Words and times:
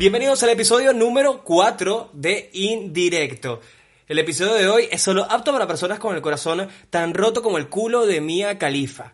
Bienvenidos 0.00 0.42
al 0.42 0.48
episodio 0.48 0.94
número 0.94 1.44
4 1.44 2.08
de 2.14 2.48
Indirecto. 2.54 3.60
El 4.08 4.18
episodio 4.18 4.54
de 4.54 4.66
hoy 4.66 4.88
es 4.90 5.02
solo 5.02 5.26
apto 5.28 5.52
para 5.52 5.66
personas 5.66 5.98
con 5.98 6.16
el 6.16 6.22
corazón 6.22 6.70
tan 6.88 7.12
roto 7.12 7.42
como 7.42 7.58
el 7.58 7.68
culo 7.68 8.06
de 8.06 8.22
Mia 8.22 8.56
Khalifa. 8.56 9.12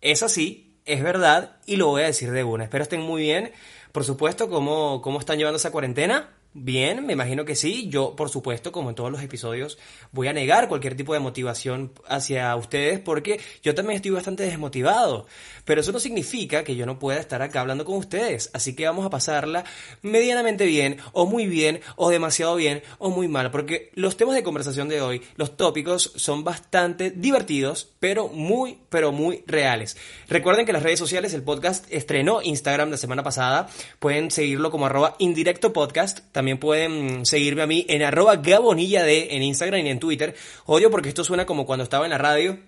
Es 0.00 0.24
así, 0.24 0.74
es 0.86 1.04
verdad, 1.04 1.58
y 1.66 1.76
lo 1.76 1.86
voy 1.86 2.02
a 2.02 2.06
decir 2.06 2.32
de 2.32 2.42
una. 2.42 2.64
Espero 2.64 2.82
estén 2.82 3.00
muy 3.00 3.22
bien. 3.22 3.52
Por 3.92 4.02
supuesto, 4.02 4.50
¿cómo, 4.50 5.00
cómo 5.02 5.20
están 5.20 5.38
llevando 5.38 5.58
esa 5.58 5.70
cuarentena? 5.70 6.30
Bien, 6.54 7.06
me 7.06 7.14
imagino 7.14 7.46
que 7.46 7.56
sí. 7.56 7.88
Yo, 7.88 8.14
por 8.14 8.28
supuesto, 8.28 8.72
como 8.72 8.90
en 8.90 8.94
todos 8.94 9.10
los 9.10 9.22
episodios, 9.22 9.78
voy 10.10 10.28
a 10.28 10.34
negar 10.34 10.68
cualquier 10.68 10.94
tipo 10.94 11.14
de 11.14 11.18
motivación 11.18 11.92
hacia 12.06 12.54
ustedes 12.56 13.00
porque 13.00 13.40
yo 13.62 13.74
también 13.74 13.96
estoy 13.96 14.10
bastante 14.10 14.42
desmotivado. 14.42 15.26
Pero 15.64 15.80
eso 15.80 15.92
no 15.92 15.98
significa 15.98 16.62
que 16.62 16.76
yo 16.76 16.84
no 16.84 16.98
pueda 16.98 17.18
estar 17.20 17.40
acá 17.40 17.62
hablando 17.62 17.86
con 17.86 17.96
ustedes. 17.96 18.50
Así 18.52 18.76
que 18.76 18.84
vamos 18.84 19.06
a 19.06 19.10
pasarla 19.10 19.64
medianamente 20.02 20.66
bien, 20.66 20.98
o 21.12 21.24
muy 21.24 21.46
bien, 21.46 21.80
o 21.96 22.10
demasiado 22.10 22.54
bien, 22.56 22.82
o 22.98 23.08
muy 23.08 23.28
mal. 23.28 23.50
Porque 23.50 23.90
los 23.94 24.18
temas 24.18 24.34
de 24.34 24.42
conversación 24.42 24.90
de 24.90 25.00
hoy, 25.00 25.22
los 25.36 25.56
tópicos, 25.56 26.12
son 26.16 26.44
bastante 26.44 27.10
divertidos, 27.10 27.88
pero 27.98 28.28
muy, 28.28 28.78
pero 28.90 29.10
muy 29.10 29.42
reales. 29.46 29.96
Recuerden 30.28 30.66
que 30.66 30.74
las 30.74 30.82
redes 30.82 30.98
sociales, 30.98 31.32
el 31.32 31.44
podcast 31.44 31.86
estrenó 31.90 32.42
Instagram 32.42 32.90
la 32.90 32.98
semana 32.98 33.22
pasada. 33.22 33.70
Pueden 33.98 34.30
seguirlo 34.30 34.70
como 34.70 34.84
arroba 34.84 35.16
indirecto 35.18 35.72
podcast. 35.72 36.18
También 36.42 36.58
pueden 36.58 37.24
seguirme 37.24 37.62
a 37.62 37.68
mí 37.68 37.86
en 37.88 38.02
arroba 38.02 38.34
gabonilla 38.34 39.04
de 39.04 39.36
en 39.36 39.44
Instagram 39.44 39.86
y 39.86 39.90
en 39.90 40.00
Twitter. 40.00 40.34
Odio 40.66 40.90
porque 40.90 41.08
esto 41.08 41.22
suena 41.22 41.46
como 41.46 41.64
cuando 41.64 41.84
estaba 41.84 42.04
en 42.04 42.10
la 42.10 42.18
radio 42.18 42.58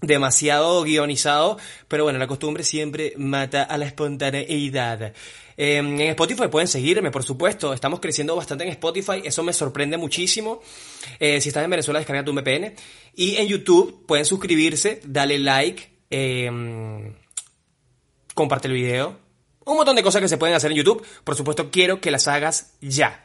demasiado 0.00 0.82
guionizado, 0.84 1.58
pero 1.86 2.04
bueno, 2.04 2.18
la 2.18 2.26
costumbre 2.26 2.64
siempre 2.64 3.12
mata 3.18 3.64
a 3.64 3.76
la 3.76 3.84
espontaneidad. 3.84 5.12
Eh, 5.54 5.76
en 5.76 6.00
Spotify 6.00 6.48
pueden 6.48 6.66
seguirme, 6.66 7.10
por 7.10 7.22
supuesto, 7.22 7.74
estamos 7.74 8.00
creciendo 8.00 8.34
bastante 8.34 8.64
en 8.64 8.70
Spotify, 8.70 9.20
eso 9.22 9.42
me 9.42 9.52
sorprende 9.52 9.98
muchísimo. 9.98 10.62
Eh, 11.18 11.42
si 11.42 11.50
estás 11.50 11.62
en 11.62 11.68
Venezuela, 11.68 12.00
descarga 12.00 12.24
tu 12.24 12.32
VPN. 12.32 12.74
Y 13.16 13.36
en 13.36 13.48
YouTube 13.48 14.06
pueden 14.06 14.24
suscribirse, 14.24 15.02
dale 15.04 15.38
like, 15.38 15.90
eh, 16.08 17.12
comparte 18.34 18.66
el 18.68 18.72
video. 18.72 19.29
Un 19.70 19.76
montón 19.76 19.94
de 19.94 20.02
cosas 20.02 20.20
que 20.20 20.26
se 20.26 20.36
pueden 20.36 20.56
hacer 20.56 20.72
en 20.72 20.78
YouTube, 20.78 21.06
por 21.22 21.36
supuesto 21.36 21.70
quiero 21.70 22.00
que 22.00 22.10
las 22.10 22.26
hagas 22.26 22.72
ya. 22.80 23.22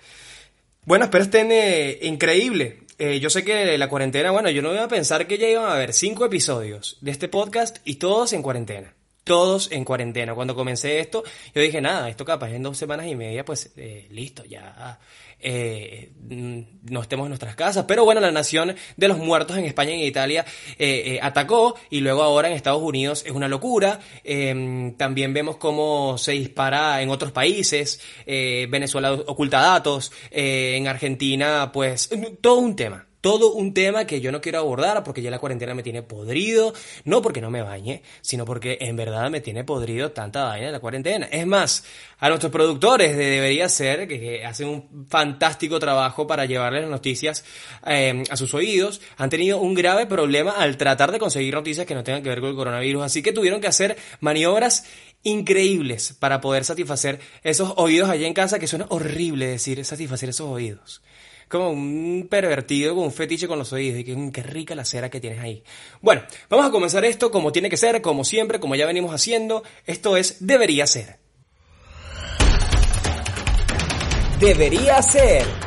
Bueno, 0.84 1.06
espero 1.06 1.24
estén 1.24 1.52
eh, 1.52 1.98
increíble. 2.04 2.82
Eh, 3.00 3.20
yo 3.20 3.32
sé 3.32 3.44
que 3.44 3.76
la 3.80 3.90
cuarentena, 3.90 4.30
bueno, 4.30 4.52
yo 4.52 4.62
no 4.62 4.72
iba 4.72 4.84
a 4.84 4.88
pensar 4.88 5.26
que 5.26 5.40
ya 5.40 5.50
iban 5.50 5.66
a 5.66 5.74
haber 5.74 5.92
cinco 5.92 6.24
episodios 6.24 7.00
de 7.02 7.10
este 7.10 7.30
podcast 7.30 7.78
y 7.84 7.96
todos 7.96 8.32
en 8.34 8.44
cuarentena. 8.44 8.94
Todos 9.26 9.72
en 9.72 9.84
cuarentena. 9.84 10.34
Cuando 10.34 10.56
comencé 10.56 11.00
esto, 11.00 11.24
yo 11.54 11.62
dije, 11.62 11.82
nada, 11.82 12.10
esto 12.10 12.24
capaz 12.24 12.52
en 12.52 12.64
dos 12.64 12.78
semanas 12.78 13.08
y 13.08 13.16
media, 13.16 13.44
pues 13.44 13.74
eh, 13.76 14.08
listo, 14.12 14.46
ya 14.46 15.00
eh, 15.40 16.12
no 16.30 17.02
estemos 17.02 17.26
en 17.26 17.30
nuestras 17.30 17.56
casas. 17.56 17.86
Pero 17.88 18.06
bueno, 18.06 18.22
la 18.22 18.32
nación 18.32 18.76
de 18.96 19.08
los 19.08 19.18
muertos 19.18 19.58
en 19.58 19.66
España 19.66 19.92
y 19.92 20.02
en 20.02 20.08
Italia 20.08 20.46
eh, 20.78 21.04
eh, 21.06 21.20
atacó 21.22 21.76
y 21.90 22.02
luego 22.02 22.24
ahora 22.24 22.50
en 22.50 22.56
Estados 22.56 22.82
Unidos 22.82 23.24
es 23.26 23.32
una 23.32 23.48
locura. 23.48 24.00
Eh, 24.24 24.94
también 24.98 25.34
vemos 25.34 25.58
cómo 25.58 26.18
se 26.18 26.34
dispara 26.34 27.02
en 27.02 27.10
otros 27.10 27.32
países. 27.32 28.00
Eh, 28.26 28.68
Venezuela 28.70 29.14
oculta 29.14 29.60
datos. 29.60 30.12
Eh, 30.32 30.76
en 30.78 30.88
Argentina, 30.88 31.72
pues 31.72 32.10
todo 32.42 32.60
un 32.60 32.76
tema 32.76 33.08
todo 33.26 33.54
un 33.54 33.74
tema 33.74 34.06
que 34.06 34.22
yo 34.22 34.32
no 34.32 34.40
quiero 34.40 34.60
abordar 34.60 35.04
porque 35.04 35.24
ya 35.24 35.32
la 35.32 35.40
cuarentena 35.40 35.74
me 35.74 35.82
tiene 35.82 36.04
podrido, 36.04 36.76
no 37.06 37.24
porque 37.24 37.42
no 37.42 37.50
me 37.50 37.64
bañe, 37.64 38.04
sino 38.22 38.46
porque 38.46 38.78
en 38.82 38.96
verdad 38.96 39.32
me 39.32 39.42
tiene 39.42 39.64
podrido 39.64 40.12
tanta 40.12 40.44
vaina 40.44 40.68
de 40.68 40.72
la 40.72 40.80
cuarentena. 40.80 41.26
Es 41.32 41.48
más, 41.48 41.86
a 42.20 42.30
nuestros 42.30 42.52
productores 42.52 43.18
de 43.18 43.26
Debería 43.26 43.68
Ser, 43.68 44.08
que, 44.08 44.46
hacen 44.46 44.68
un 44.68 45.08
fantástico 45.08 45.80
trabajo 45.80 46.28
para 46.28 46.46
llevarles 46.46 46.84
las 46.84 46.92
noticias 46.92 47.44
eh, 47.88 48.24
a 48.30 48.38
sus 48.38 48.54
oídos, 48.54 49.02
han 49.18 49.32
tenido 49.32 49.60
un 49.60 49.74
grave 49.74 50.06
problema 50.06 50.52
al 50.52 50.78
tratar 50.78 51.12
de 51.12 51.18
conseguir 51.18 51.56
noticias 51.56 51.88
que 51.88 51.96
no 51.96 52.04
tengan 52.04 52.22
que 52.22 52.30
ver 52.30 52.42
con 52.42 52.52
el 52.52 52.56
coronavirus, 52.56 53.06
así 53.06 53.24
que 53.24 53.34
tuvieron 53.34 53.60
que 53.60 53.66
hacer 53.66 53.98
maniobras 54.20 54.86
increíbles 55.24 56.14
para 56.14 56.42
poder 56.42 56.64
satisfacer 56.64 57.20
esos 57.42 57.74
oídos 57.78 58.08
allá 58.08 58.28
en 58.28 58.36
casa, 58.36 58.60
que 58.60 58.68
suena 58.68 58.86
horrible 58.90 59.48
decir 59.48 59.84
satisfacer 59.84 60.30
esos 60.30 60.48
oídos 60.48 61.02
como 61.48 61.72
un 61.72 62.28
pervertido 62.30 62.96
con 62.96 63.06
un 63.06 63.12
fetiche 63.12 63.48
con 63.48 63.60
los 63.60 63.72
oídos 63.74 64.00
y 64.00 64.04
que 64.04 64.32
qué 64.32 64.44
rica 64.44 64.76
la 64.76 64.86
cera 64.86 65.10
que 65.10 65.20
tienes 65.20 65.40
ahí. 65.40 65.64
Bueno, 66.02 66.24
vamos 66.50 66.66
a 66.66 66.72
comenzar 66.72 67.06
esto 67.06 67.32
como 67.32 67.52
tiene 67.52 67.70
que 67.70 67.78
ser, 67.78 68.02
como 68.02 68.24
siempre, 68.24 68.60
como 68.60 68.76
ya 68.76 68.86
venimos 68.86 69.14
haciendo. 69.14 69.64
Esto 69.86 70.18
es 70.18 70.46
Debería 70.46 70.88
ser. 70.88 71.18
Debería 74.40 75.02
ser. 75.02 75.65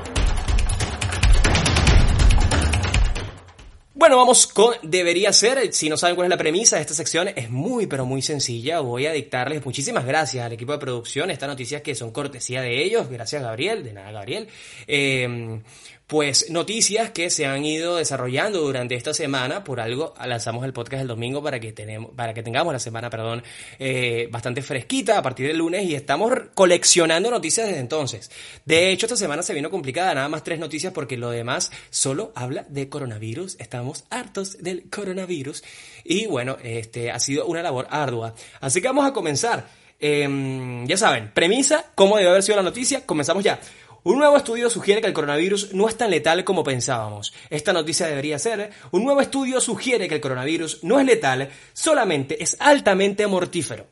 Bueno, 4.09 4.23
vamos 4.23 4.47
con 4.47 4.75
debería 4.85 5.35
ser. 5.35 5.71
Si 5.75 5.91
no 5.91 5.99
saben 5.99 6.17
cuál 6.17 6.25
es 6.25 6.31
la 6.31 6.39
premisa 6.39 6.77
de 6.77 6.81
esta 6.81 6.95
sección, 6.95 7.29
es 7.29 7.51
muy 7.51 7.87
pero 7.87 8.07
muy 8.07 8.23
sencilla. 8.23 8.81
Voy 8.81 9.05
a 9.05 9.13
dictarles 9.13 9.63
muchísimas 9.63 10.07
gracias 10.07 10.47
al 10.47 10.53
equipo 10.55 10.73
de 10.73 10.79
producción. 10.79 11.31
Estas 11.31 11.47
noticias 11.47 11.83
que 11.83 11.95
son 11.95 12.11
cortesía 12.11 12.63
de 12.63 12.83
ellos. 12.83 13.11
Gracias, 13.11 13.43
Gabriel. 13.43 13.85
De 13.85 13.93
nada, 13.93 14.11
Gabriel. 14.11 14.49
Eh, 14.87 15.61
pues 16.09 16.51
noticias 16.51 17.11
que 17.11 17.29
se 17.29 17.45
han 17.45 17.67
ido 17.67 17.97
desarrollando 17.97 18.63
durante 18.63 18.95
esta 18.95 19.13
semana. 19.13 19.63
Por 19.63 19.79
algo 19.79 20.15
lanzamos 20.25 20.65
el 20.65 20.73
podcast 20.73 21.03
el 21.03 21.09
domingo 21.09 21.43
para 21.43 21.61
que, 21.61 21.73
tenemos, 21.73 22.13
para 22.17 22.33
que 22.33 22.43
tengamos 22.43 22.73
la 22.73 22.79
semana, 22.79 23.11
perdón, 23.11 23.43
eh, 23.79 24.27
bastante 24.33 24.63
fresquita 24.63 25.19
a 25.19 25.23
partir 25.23 25.47
del 25.47 25.59
lunes 25.59 25.85
y 25.85 25.95
estamos 25.95 26.33
coleccionando 26.55 27.31
noticias 27.31 27.67
desde 27.67 27.81
entonces. 27.81 28.31
De 28.65 28.91
hecho, 28.91 29.05
esta 29.05 29.17
semana 29.17 29.43
se 29.43 29.53
vino 29.53 29.71
complicada, 29.71 30.15
nada 30.15 30.31
más 30.31 30.43
tres 30.43 30.59
noticias 30.59 30.95
porque 30.95 31.19
lo 31.19 31.29
demás 31.29 31.71
solo 31.91 32.33
habla 32.35 32.65
de 32.71 32.89
coronavirus. 32.89 33.57
Estamos 33.61 34.05
hartos 34.09 34.57
del 34.63 34.89
coronavirus 34.89 35.63
y 36.05 36.25
bueno, 36.25 36.57
este 36.63 37.11
ha 37.11 37.19
sido 37.21 37.45
una 37.45 37.63
labor 37.63 37.87
ardua. 37.91 38.35
Así 38.61 38.81
que 38.81 38.89
vamos 38.89 39.07
a 39.07 39.13
comenzar. 39.13 39.69
Eh, 40.01 40.85
ya 40.87 40.97
saben, 40.97 41.33
premisa, 41.35 41.91
cómo 41.95 42.17
debe 42.17 42.31
haber 42.31 42.43
sido 42.43 42.57
la 42.57 42.63
noticia, 42.63 43.05
comenzamos 43.05 43.45
ya. 43.45 43.61
Un 44.05 44.19
nuevo 44.19 44.37
estudio 44.37 44.71
sugiere 44.71 45.01
que 45.01 45.09
el 45.09 45.13
coronavirus 45.13 45.75
no 45.75 45.89
es 45.89 45.97
tan 45.97 46.11
letal 46.11 46.45
como 46.45 46.65
pensábamos. 46.65 47.33
Esta 47.51 47.73
noticia 47.73 48.07
debería 48.07 48.39
ser, 48.39 48.71
un 48.93 49.05
nuevo 49.05 49.21
estudio 49.21 49.61
sugiere 49.61 50.09
que 50.09 50.15
el 50.15 50.21
coronavirus 50.21 50.85
no 50.85 51.01
es 51.01 51.07
letal, 51.07 51.51
solamente 51.73 52.43
es 52.43 52.57
altamente 52.61 53.27
mortífero. 53.27 53.87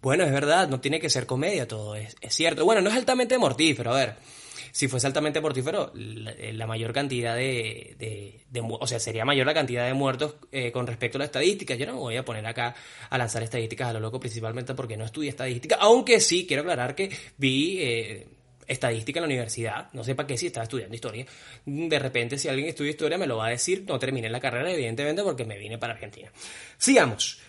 Bueno, 0.00 0.24
es 0.24 0.32
verdad, 0.32 0.68
no 0.68 0.80
tiene 0.80 1.00
que 1.00 1.10
ser 1.10 1.26
comedia 1.26 1.66
todo, 1.66 1.96
es, 1.96 2.16
es 2.20 2.34
cierto. 2.34 2.64
Bueno, 2.64 2.80
no 2.80 2.88
es 2.88 2.96
altamente 2.96 3.36
mortífero, 3.36 3.92
a 3.92 3.96
ver. 3.96 4.16
Si 4.70 4.86
fuese 4.86 5.06
altamente 5.06 5.40
mortífero, 5.40 5.90
la, 5.94 6.32
la 6.52 6.66
mayor 6.66 6.92
cantidad 6.92 7.34
de, 7.34 7.96
de, 7.98 8.44
de, 8.48 8.60
O 8.62 8.86
sea, 8.86 9.00
sería 9.00 9.24
mayor 9.24 9.46
la 9.46 9.54
cantidad 9.54 9.86
de 9.86 9.94
muertos 9.94 10.36
eh, 10.52 10.70
con 10.70 10.86
respecto 10.86 11.18
a 11.18 11.20
la 11.20 11.24
estadística. 11.24 11.74
Yo 11.74 11.86
no 11.86 11.94
me 11.94 11.98
voy 11.98 12.16
a 12.16 12.24
poner 12.24 12.46
acá 12.46 12.74
a 13.10 13.18
lanzar 13.18 13.42
estadísticas 13.42 13.88
a 13.88 13.92
lo 13.94 14.00
loco, 14.00 14.20
principalmente 14.20 14.74
porque 14.74 14.96
no 14.96 15.04
estudié 15.04 15.30
estadística. 15.30 15.76
Aunque 15.80 16.20
sí, 16.20 16.46
quiero 16.46 16.62
aclarar 16.62 16.94
que 16.94 17.10
vi. 17.36 17.78
Eh, 17.80 18.26
estadística 18.68 19.18
en 19.18 19.22
la 19.22 19.26
universidad, 19.26 19.90
no 19.92 20.04
sé 20.04 20.14
para 20.14 20.26
qué 20.26 20.36
si 20.36 20.46
estaba 20.46 20.64
estudiando 20.64 20.94
historia, 20.94 21.26
de 21.66 21.98
repente 21.98 22.38
si 22.38 22.48
alguien 22.48 22.68
estudia 22.68 22.90
historia 22.90 23.18
me 23.18 23.26
lo 23.26 23.38
va 23.38 23.46
a 23.46 23.50
decir, 23.50 23.84
no 23.88 23.98
terminé 23.98 24.28
la 24.28 24.40
carrera 24.40 24.70
evidentemente 24.70 25.22
porque 25.22 25.44
me 25.44 25.58
vine 25.58 25.78
para 25.78 25.94
Argentina. 25.94 26.30
Sigamos. 26.76 27.40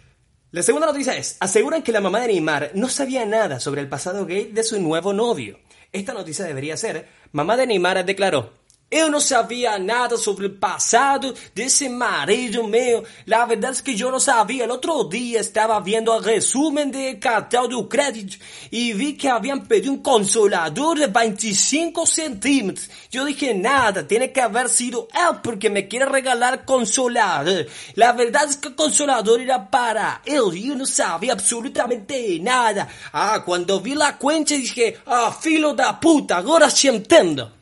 La 0.51 0.63
segunda 0.63 0.87
noticia 0.87 1.15
es, 1.15 1.37
aseguran 1.39 1.83
que 1.83 1.91
la 1.91 2.01
mamá 2.01 2.21
de 2.21 2.29
Neymar 2.29 2.71
no 2.73 2.89
sabía 2.89 3.23
nada 3.25 3.59
sobre 3.59 3.81
el 3.81 3.87
pasado 3.87 4.25
gay 4.25 4.45
de 4.45 4.63
su 4.63 4.81
nuevo 4.81 5.13
novio. 5.13 5.59
Esta 5.91 6.13
noticia 6.13 6.45
debería 6.45 6.75
ser, 6.75 7.07
mamá 7.31 7.55
de 7.55 7.67
Neymar 7.67 8.03
declaró, 8.03 8.53
Eu 8.91 9.07
não 9.07 9.19
sabia 9.19 9.77
nada 9.77 10.17
sobre 10.17 10.47
o 10.47 10.55
passado 10.55 11.35
desse 11.53 11.87
marido 11.87 12.67
meu. 12.67 13.03
La 13.27 13.45
verdade 13.45 13.77
é 13.79 13.83
que 13.83 14.01
eu 14.01 14.09
não 14.09 14.19
sabia. 14.19 14.63
El 14.63 14.71
outro 14.71 15.03
dia 15.03 15.39
estava 15.41 15.79
vendo 15.79 16.11
o 16.11 16.19
resumo 16.19 16.83
de 16.89 17.13
cartão 17.17 17.67
do 17.67 17.83
crédito 17.83 18.39
e 18.71 18.91
vi 18.93 19.13
que 19.13 19.27
haviam 19.27 19.59
pedido 19.59 19.93
um 19.93 19.97
consolador 19.97 20.95
de 20.95 21.05
25 21.05 22.03
centímetros. 22.07 22.89
Eu 23.13 23.27
dije 23.27 23.53
nada, 23.53 24.03
tem 24.03 24.27
que 24.27 24.39
haver 24.39 24.67
sido 24.69 25.07
ele 25.13 25.37
porque 25.43 25.69
me 25.69 25.83
quer 25.83 26.09
regalar 26.09 26.65
consolador. 26.65 27.67
La 27.95 28.11
verdade 28.11 28.55
é 28.55 28.57
que 28.57 28.69
o 28.69 28.73
consolador 28.73 29.39
era 29.39 29.59
para 29.59 30.19
ele 30.25 30.61
e 30.61 30.69
eu 30.69 30.75
não 30.75 30.87
sabia 30.87 31.33
absolutamente 31.33 32.39
nada. 32.39 32.87
Ah, 33.13 33.39
quando 33.39 33.79
vi 33.81 33.93
a 34.01 34.13
conta 34.13 34.57
dije, 34.57 34.95
ah, 35.05 35.31
filho 35.31 35.73
da 35.73 35.93
puta, 35.93 36.37
agora 36.37 36.71
se 36.71 36.87
entendo. 36.87 37.58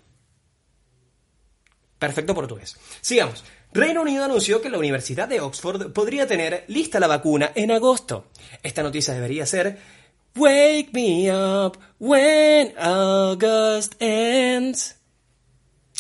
Perfecto 1.99 2.35
portugués. 2.35 2.77
Sigamos. 3.01 3.43
Reino 3.73 4.01
Unido 4.01 4.23
anunció 4.23 4.61
que 4.61 4.69
la 4.69 4.77
Universidad 4.77 5.27
de 5.27 5.41
Oxford 5.41 5.91
podría 5.91 6.25
tener 6.25 6.63
lista 6.67 6.99
la 6.99 7.07
vacuna 7.07 7.51
en 7.53 7.71
agosto. 7.71 8.27
Esta 8.63 8.83
noticia 8.83 9.13
debería 9.13 9.45
ser 9.45 9.77
Wake 10.35 10.89
me 10.93 11.31
up 11.31 11.77
when 11.99 12.73
August 12.77 13.95
ends. 13.99 14.95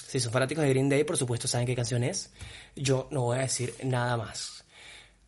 Si 0.07 0.19
son 0.19 0.31
fanáticos 0.31 0.63
de 0.63 0.69
Green 0.69 0.89
Day, 0.89 1.03
por 1.03 1.17
supuesto 1.17 1.47
saben 1.47 1.67
qué 1.67 1.75
canción 1.75 2.03
es. 2.03 2.31
Yo 2.75 3.07
no 3.11 3.23
voy 3.23 3.39
a 3.39 3.41
decir 3.41 3.73
nada 3.83 4.15
más. 4.15 4.63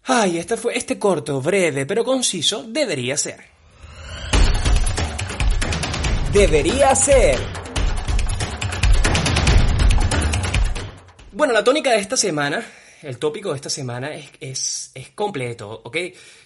Ay, 0.03 0.37
este 0.37 0.55
fue 0.55 0.77
este 0.77 0.97
corto, 0.97 1.41
breve, 1.41 1.85
pero 1.85 2.05
conciso, 2.05 2.63
debería 2.63 3.17
ser. 3.17 3.41
Debería 6.31 6.95
ser. 6.95 7.37
Bueno, 11.39 11.53
la 11.53 11.63
tónica 11.63 11.91
de 11.91 11.99
esta 11.99 12.17
semana, 12.17 12.61
el 13.01 13.17
tópico 13.17 13.51
de 13.51 13.55
esta 13.55 13.69
semana 13.69 14.13
es, 14.13 14.29
es, 14.41 14.91
es 14.93 15.11
completo, 15.11 15.71
¿ok? 15.85 15.95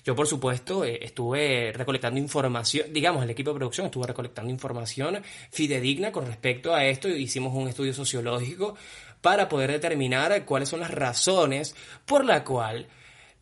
Yo, 0.05 0.15
por 0.15 0.27
supuesto, 0.27 0.85
eh, 0.85 0.99
estuve 1.01 1.73
recolectando 1.73 2.19
información, 2.19 2.93
digamos, 2.93 3.23
el 3.23 3.31
equipo 3.31 3.49
de 3.49 3.55
producción 3.55 3.87
estuvo 3.87 4.05
recolectando 4.05 4.51
información 4.51 5.19
fidedigna 5.49 6.11
con 6.11 6.27
respecto 6.27 6.75
a 6.75 6.85
esto 6.85 7.09
hicimos 7.09 7.55
un 7.55 7.69
estudio 7.69 7.91
sociológico 7.91 8.75
para 9.19 9.49
poder 9.49 9.71
determinar 9.71 10.45
cuáles 10.45 10.69
son 10.69 10.81
las 10.81 10.91
razones 10.91 11.75
por 12.05 12.23
la 12.23 12.43
cual 12.43 12.85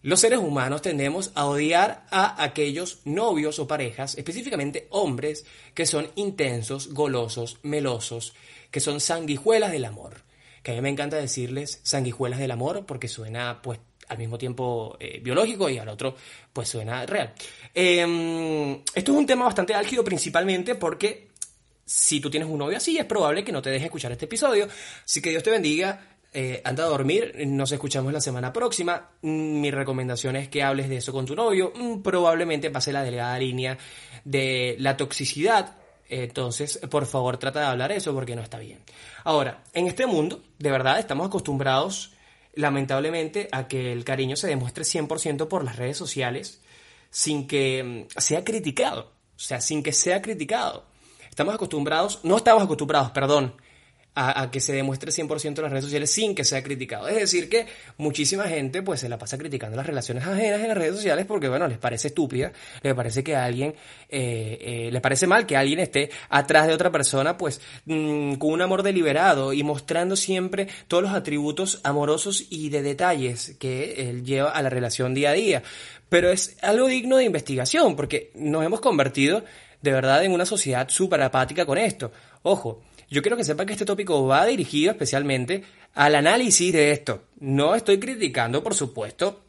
los 0.04 0.22
seres 0.22 0.40
humanos 0.40 0.82
tendemos 0.82 1.34
a 1.36 1.48
odiar 1.48 2.06
a 2.12 2.42
aquellos 2.42 3.00
novios 3.04 3.60
o 3.60 3.68
parejas, 3.68 4.18
específicamente 4.18 4.88
hombres, 4.90 5.46
que 5.74 5.86
son 5.86 6.12
intensos, 6.16 6.94
golosos, 6.94 7.58
melosos, 7.62 8.36
que 8.72 8.80
son 8.80 9.02
sanguijuelas 9.02 9.74
del 9.74 9.84
amor 9.84 10.31
que 10.64 10.72
a 10.72 10.76
mí 10.76 10.82
me 10.82 10.90
encanta 10.90 11.18
decirles 11.18 11.80
sanguijuelas 11.84 12.40
del 12.40 12.52
amor 12.52 12.86
porque 12.86 13.08
suena 13.08 13.62
pues 13.62 13.80
al 14.08 14.18
mismo 14.18 14.38
tiempo 14.38 14.98
eh, 15.00 15.20
biológico 15.24 15.70
y 15.70 15.78
al 15.78 15.88
otro 15.88 16.16
pues 16.52 16.68
suena 16.68 17.06
real. 17.06 17.34
Em, 17.74 18.82
esto 18.94 19.12
es 19.12 19.18
un 19.18 19.26
tema 19.26 19.46
bastante 19.46 19.74
álgido 19.74 20.04
principalmente 20.04 20.76
porque 20.76 21.30
si 21.86 22.20
tú 22.20 22.30
tienes 22.30 22.50
un 22.50 22.60
novio 22.60 22.78
así 22.78 22.98
es 22.98 23.06
probable 23.06 23.44
que 23.44 23.52
no 23.52 23.62
te 23.62 23.70
deje 23.70 23.86
escuchar 23.86 24.12
este 24.12 24.26
episodio. 24.26 24.68
Así 25.04 25.22
que 25.22 25.30
Dios 25.30 25.44
te 25.44 25.52
bendiga. 25.52 26.08
Eh, 26.34 26.62
anda 26.64 26.86
a 26.86 26.88
dormir, 26.88 27.34
nos 27.46 27.74
escuchamos 27.74 28.14
la 28.14 28.22
semana 28.22 28.54
próxima. 28.54 29.12
Mm, 29.22 29.60
mi 29.60 29.72
recomendación 29.72 30.38
es 30.38 30.48
que 30.48 30.64
hables 30.64 30.88
de 30.88 30.98
eso 30.98 31.12
con 31.12 31.26
tu 31.26 31.36
novio. 31.36 31.74
Mm, 31.76 32.02
probablemente 32.02 32.70
pase 32.70 32.94
la 32.94 33.04
delgada 33.04 33.38
línea 33.38 33.78
de 34.24 34.76
la 34.80 34.96
toxicidad 34.96 35.81
entonces, 36.12 36.78
por 36.90 37.06
favor, 37.06 37.38
trata 37.38 37.62
de 37.62 37.66
hablar 37.68 37.94
eso 37.94 38.14
porque 38.14 38.36
no 38.36 38.42
está 38.42 38.60
bien. 38.60 38.84
Ahora, 39.24 39.64
en 39.74 39.88
este 39.88 40.06
mundo, 40.06 40.44
de 40.60 40.70
verdad, 40.70 41.00
estamos 41.00 41.26
acostumbrados, 41.28 42.12
lamentablemente, 42.54 43.48
a 43.54 43.70
que 43.70 43.94
el 43.94 44.04
cariño 44.04 44.36
se 44.36 44.48
demuestre 44.48 44.84
100% 44.84 45.48
por 45.48 45.64
las 45.64 45.78
redes 45.78 45.96
sociales 45.96 46.62
sin 47.10 47.48
que 47.48 48.08
mm, 48.14 48.20
sea 48.20 48.44
criticado. 48.44 49.14
O 49.38 49.40
sea, 49.40 49.62
sin 49.62 49.82
que 49.82 49.94
sea 49.94 50.22
criticado. 50.22 50.86
Estamos 51.30 51.56
acostumbrados, 51.56 52.20
no 52.24 52.36
estamos 52.36 52.64
acostumbrados, 52.64 53.12
perdón, 53.12 53.56
a, 54.14 54.52
que 54.52 54.60
se 54.60 54.74
demuestre 54.74 55.12
100% 55.12 55.58
en 55.58 55.64
las 55.64 55.72
redes 55.72 55.86
sociales 55.86 56.12
sin 56.12 56.36
que 56.36 56.44
sea 56.44 56.62
criticado. 56.62 57.08
Es 57.08 57.16
decir, 57.16 57.48
que 57.48 57.66
muchísima 57.98 58.44
gente 58.44 58.82
pues 58.82 59.00
se 59.00 59.10
la 59.10 59.18
pasa 59.18 59.38
criticando 59.38 59.78
las 59.78 59.86
relaciones 59.86 60.26
ajenas 60.26 60.60
en 60.60 60.68
las 60.68 60.78
redes 60.78 60.96
sociales 60.96 61.26
porque, 61.26 61.48
bueno, 61.48 61.68
les 61.68 61.78
parece 61.78 62.10
estúpida, 62.10 62.52
les 62.82 62.94
parece 62.94 63.24
que 63.24 63.36
alguien, 63.36 63.74
eh, 64.10 64.58
eh, 64.62 64.90
les 64.92 65.02
parece 65.02 65.28
mal 65.28 65.46
que 65.46 65.56
alguien 65.56 65.80
esté 65.80 66.10
atrás 66.30 66.68
de 66.68 66.74
otra 66.74 66.92
persona 66.92 67.38
pues 67.38 67.62
mm, 67.86 68.34
con 68.36 68.52
un 68.52 68.62
amor 68.62 68.84
deliberado 68.84 69.54
y 69.54 69.64
mostrando 69.64 70.16
siempre 70.16 70.68
todos 70.88 71.04
los 71.04 71.14
atributos 71.14 71.80
amorosos 71.84 72.46
y 72.50 72.70
de 72.70 72.82
detalles 72.82 73.56
que 73.60 74.10
él 74.10 74.26
lleva 74.26 74.52
a 74.52 74.62
la 74.62 74.70
relación 74.70 75.14
día 75.14 75.30
a 75.30 75.34
día. 75.34 75.64
Pero 76.10 76.30
es 76.30 76.58
algo 76.62 76.88
digno 76.88 77.16
de 77.16 77.24
investigación 77.24 77.96
porque 77.96 78.32
nos 78.36 78.66
hemos 78.66 78.82
convertido 78.82 79.46
de 79.82 79.92
verdad 79.92 80.24
en 80.24 80.34
una 80.34 80.46
sociedad 80.46 80.90
súper 80.90 81.22
apática 81.22 81.66
con 81.66 81.78
esto. 81.78 82.12
Ojo, 82.44 82.82
yo 83.12 83.22
quiero 83.22 83.36
que 83.36 83.44
sepan 83.44 83.68
que 83.68 83.74
este 83.74 83.86
tópico 83.86 84.26
va 84.26 84.46
dirigido 84.46 84.92
especialmente 84.92 85.64
al 85.94 86.16
análisis 86.16 86.72
de 86.72 86.92
esto. 86.92 87.24
No 87.40 87.76
estoy 87.76 88.00
criticando, 88.00 88.64
por 88.64 88.74
supuesto, 88.74 89.42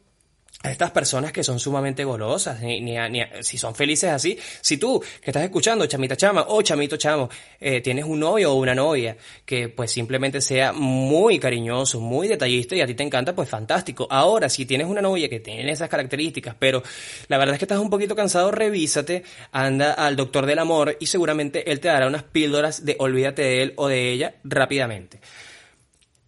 a 0.63 0.71
estas 0.71 0.91
personas 0.91 1.33
que 1.33 1.43
son 1.43 1.59
sumamente 1.59 2.05
golosas, 2.05 2.61
ni, 2.61 2.79
ni, 2.79 2.97
si 3.41 3.57
son 3.57 3.75
felices 3.75 4.09
así. 4.09 4.39
Si 4.61 4.77
tú, 4.77 5.03
que 5.21 5.29
estás 5.29 5.43
escuchando, 5.43 5.85
chamita 5.87 6.15
chama 6.15 6.45
o 6.47 6.61
chamito 6.61 6.95
chamo, 6.95 7.29
eh, 7.59 7.81
tienes 7.81 8.05
un 8.05 8.21
novio 8.21 8.53
o 8.53 8.55
una 8.55 8.73
novia 8.73 9.17
que 9.45 9.67
pues 9.67 9.91
simplemente 9.91 10.39
sea 10.39 10.71
muy 10.71 11.37
cariñoso, 11.37 11.99
muy 11.99 12.29
detallista 12.29 12.77
y 12.77 12.81
a 12.81 12.87
ti 12.87 12.95
te 12.95 13.03
encanta, 13.03 13.35
pues 13.35 13.49
fantástico. 13.49 14.07
Ahora, 14.09 14.47
si 14.47 14.65
tienes 14.65 14.87
una 14.87 15.01
novia 15.01 15.27
que 15.27 15.41
tiene 15.41 15.69
esas 15.69 15.89
características, 15.89 16.55
pero 16.57 16.81
la 17.27 17.37
verdad 17.37 17.55
es 17.55 17.59
que 17.59 17.65
estás 17.65 17.79
un 17.79 17.89
poquito 17.89 18.15
cansado, 18.15 18.49
revísate, 18.49 19.23
anda 19.51 19.91
al 19.91 20.15
doctor 20.15 20.45
del 20.45 20.59
amor 20.59 20.95
y 20.97 21.07
seguramente 21.07 21.69
él 21.69 21.81
te 21.81 21.89
dará 21.89 22.07
unas 22.07 22.23
píldoras 22.23 22.85
de 22.85 22.95
olvídate 22.99 23.41
de 23.41 23.63
él 23.63 23.73
o 23.75 23.89
de 23.89 24.11
ella 24.13 24.35
rápidamente. 24.45 25.19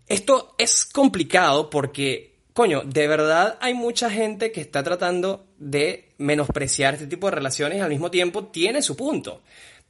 Esto 0.08 0.56
es 0.58 0.84
complicado 0.84 1.70
porque 1.70 2.35
coño, 2.56 2.84
de 2.86 3.06
verdad 3.10 3.58
hay 3.60 3.74
mucha 3.74 4.10
gente 4.10 4.54
que 4.54 4.62
está 4.62 4.82
tratando 4.82 5.46
de 5.58 6.14
menospreciar 6.20 6.94
este 6.94 7.06
tipo 7.06 7.28
de 7.28 7.36
relaciones 7.36 7.78
y 7.78 7.82
al 7.82 7.90
mismo 7.90 8.10
tiempo 8.10 8.46
tiene 8.46 8.82
su 8.82 8.96
punto. 8.96 9.42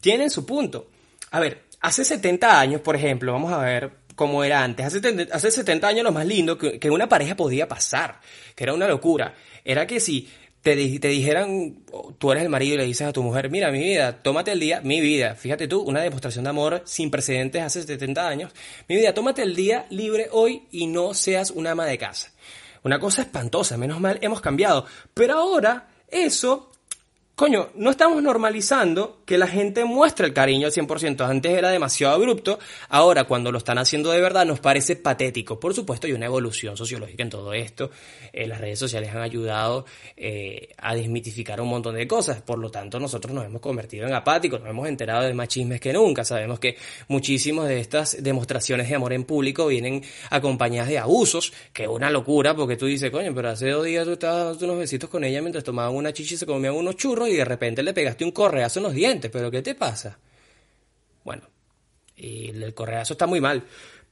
Tienen 0.01 0.31
su 0.31 0.47
punto. 0.47 0.89
A 1.29 1.39
ver, 1.39 1.65
hace 1.81 2.03
70 2.03 2.59
años, 2.59 2.81
por 2.81 2.95
ejemplo, 2.95 3.33
vamos 3.33 3.53
a 3.53 3.59
ver 3.59 3.91
cómo 4.15 4.43
era 4.43 4.63
antes. 4.63 4.83
Hace, 4.83 5.27
hace 5.31 5.51
70 5.51 5.87
años 5.87 6.03
lo 6.03 6.11
más 6.11 6.25
lindo 6.25 6.57
que, 6.57 6.79
que 6.79 6.89
una 6.89 7.07
pareja 7.07 7.35
podía 7.35 7.67
pasar, 7.67 8.19
que 8.55 8.63
era 8.63 8.73
una 8.73 8.87
locura, 8.87 9.35
era 9.63 9.85
que 9.85 9.99
si 9.99 10.27
te, 10.65 10.99
te, 10.99 11.07
dijeran, 11.09 11.75
tú 12.17 12.31
eres 12.31 12.41
el 12.41 12.49
marido 12.49 12.73
y 12.73 12.77
le 12.79 12.85
dices 12.85 13.05
a 13.05 13.13
tu 13.13 13.21
mujer, 13.21 13.51
mira 13.51 13.69
mi 13.69 13.77
vida, 13.77 14.23
tómate 14.23 14.51
el 14.51 14.59
día, 14.59 14.81
mi 14.81 14.99
vida, 14.99 15.35
fíjate 15.35 15.67
tú, 15.67 15.81
una 15.81 16.01
demostración 16.01 16.43
de 16.43 16.49
amor 16.49 16.81
sin 16.85 17.11
precedentes 17.11 17.61
hace 17.61 17.83
70 17.83 18.27
años, 18.27 18.51
mi 18.89 18.95
vida, 18.95 19.13
tómate 19.13 19.43
el 19.43 19.55
día 19.55 19.85
libre 19.91 20.27
hoy 20.31 20.63
y 20.71 20.87
no 20.87 21.13
seas 21.13 21.51
una 21.51 21.71
ama 21.71 21.85
de 21.85 21.99
casa. 21.99 22.31
Una 22.81 22.97
cosa 22.97 23.21
espantosa, 23.21 23.77
menos 23.77 23.99
mal 23.99 24.17
hemos 24.23 24.41
cambiado. 24.41 24.87
Pero 25.13 25.35
ahora 25.35 25.87
eso 26.07 26.71
Coño, 27.35 27.67
no 27.75 27.91
estamos 27.91 28.23
normalizando 28.23 29.17
que 29.25 29.37
la 29.37 29.47
gente 29.47 29.83
muestre 29.83 30.25
el 30.25 30.31
cariño 30.31 30.67
al 30.67 30.71
100%. 30.71 31.27
Antes 31.27 31.51
era 31.51 31.69
demasiado 31.69 32.13
abrupto, 32.13 32.59
ahora 32.87 33.25
cuando 33.25 33.51
lo 33.51 33.57
están 33.57 33.77
haciendo 33.77 34.09
de 34.11 34.21
verdad 34.21 34.45
nos 34.45 34.61
parece 34.61 34.95
patético. 34.95 35.59
Por 35.59 35.73
supuesto 35.73 36.07
hay 36.07 36.13
una 36.13 36.27
evolución 36.27 36.77
sociológica 36.77 37.23
en 37.23 37.29
todo 37.29 37.51
esto. 37.51 37.91
Eh, 38.31 38.47
las 38.47 38.61
redes 38.61 38.79
sociales 38.79 39.09
han 39.13 39.21
ayudado 39.21 39.85
eh, 40.15 40.69
a 40.77 40.95
desmitificar 40.95 41.59
un 41.59 41.67
montón 41.67 41.95
de 41.95 42.07
cosas. 42.07 42.41
Por 42.41 42.57
lo 42.57 42.71
tanto, 42.71 43.01
nosotros 43.01 43.33
nos 43.33 43.43
hemos 43.43 43.59
convertido 43.59 44.07
en 44.07 44.13
apáticos, 44.13 44.61
nos 44.61 44.69
hemos 44.69 44.87
enterado 44.87 45.23
de 45.23 45.33
más 45.33 45.49
chismes 45.49 45.81
que 45.81 45.91
nunca. 45.91 46.23
Sabemos 46.23 46.57
que 46.61 46.77
muchísimas 47.09 47.67
de 47.67 47.81
estas 47.81 48.23
demostraciones 48.23 48.87
de 48.87 48.95
amor 48.95 49.11
en 49.11 49.25
público 49.25 49.67
vienen 49.67 50.01
acompañadas 50.29 50.87
de 50.87 50.99
abusos, 50.99 51.51
que 51.73 51.83
es 51.83 51.89
una 51.89 52.09
locura 52.09 52.55
porque 52.55 52.77
tú 52.77 52.85
dices, 52.85 53.11
coño, 53.11 53.33
pero 53.35 53.49
hace 53.49 53.71
dos 53.71 53.83
días 53.83 54.05
tú 54.05 54.13
estabas 54.13 54.45
dando 54.45 54.65
unos 54.67 54.77
besitos 54.77 55.09
con 55.09 55.25
ella 55.25 55.41
mientras 55.41 55.65
tomaban 55.65 55.93
una 55.93 56.13
chicha 56.13 56.35
y 56.35 56.37
se 56.37 56.45
comían 56.45 56.73
unos 56.73 56.95
churros 56.95 57.24
y 57.27 57.35
de 57.35 57.45
repente 57.45 57.83
le 57.83 57.93
pegaste 57.93 58.23
un 58.23 58.31
correazo 58.31 58.79
en 58.79 58.83
los 58.83 58.93
dientes, 58.93 59.31
pero 59.31 59.51
¿qué 59.51 59.61
te 59.61 59.75
pasa? 59.75 60.17
Bueno, 61.23 61.43
y 62.15 62.49
el 62.49 62.73
correazo 62.73 63.13
está 63.13 63.27
muy 63.27 63.41
mal. 63.41 63.63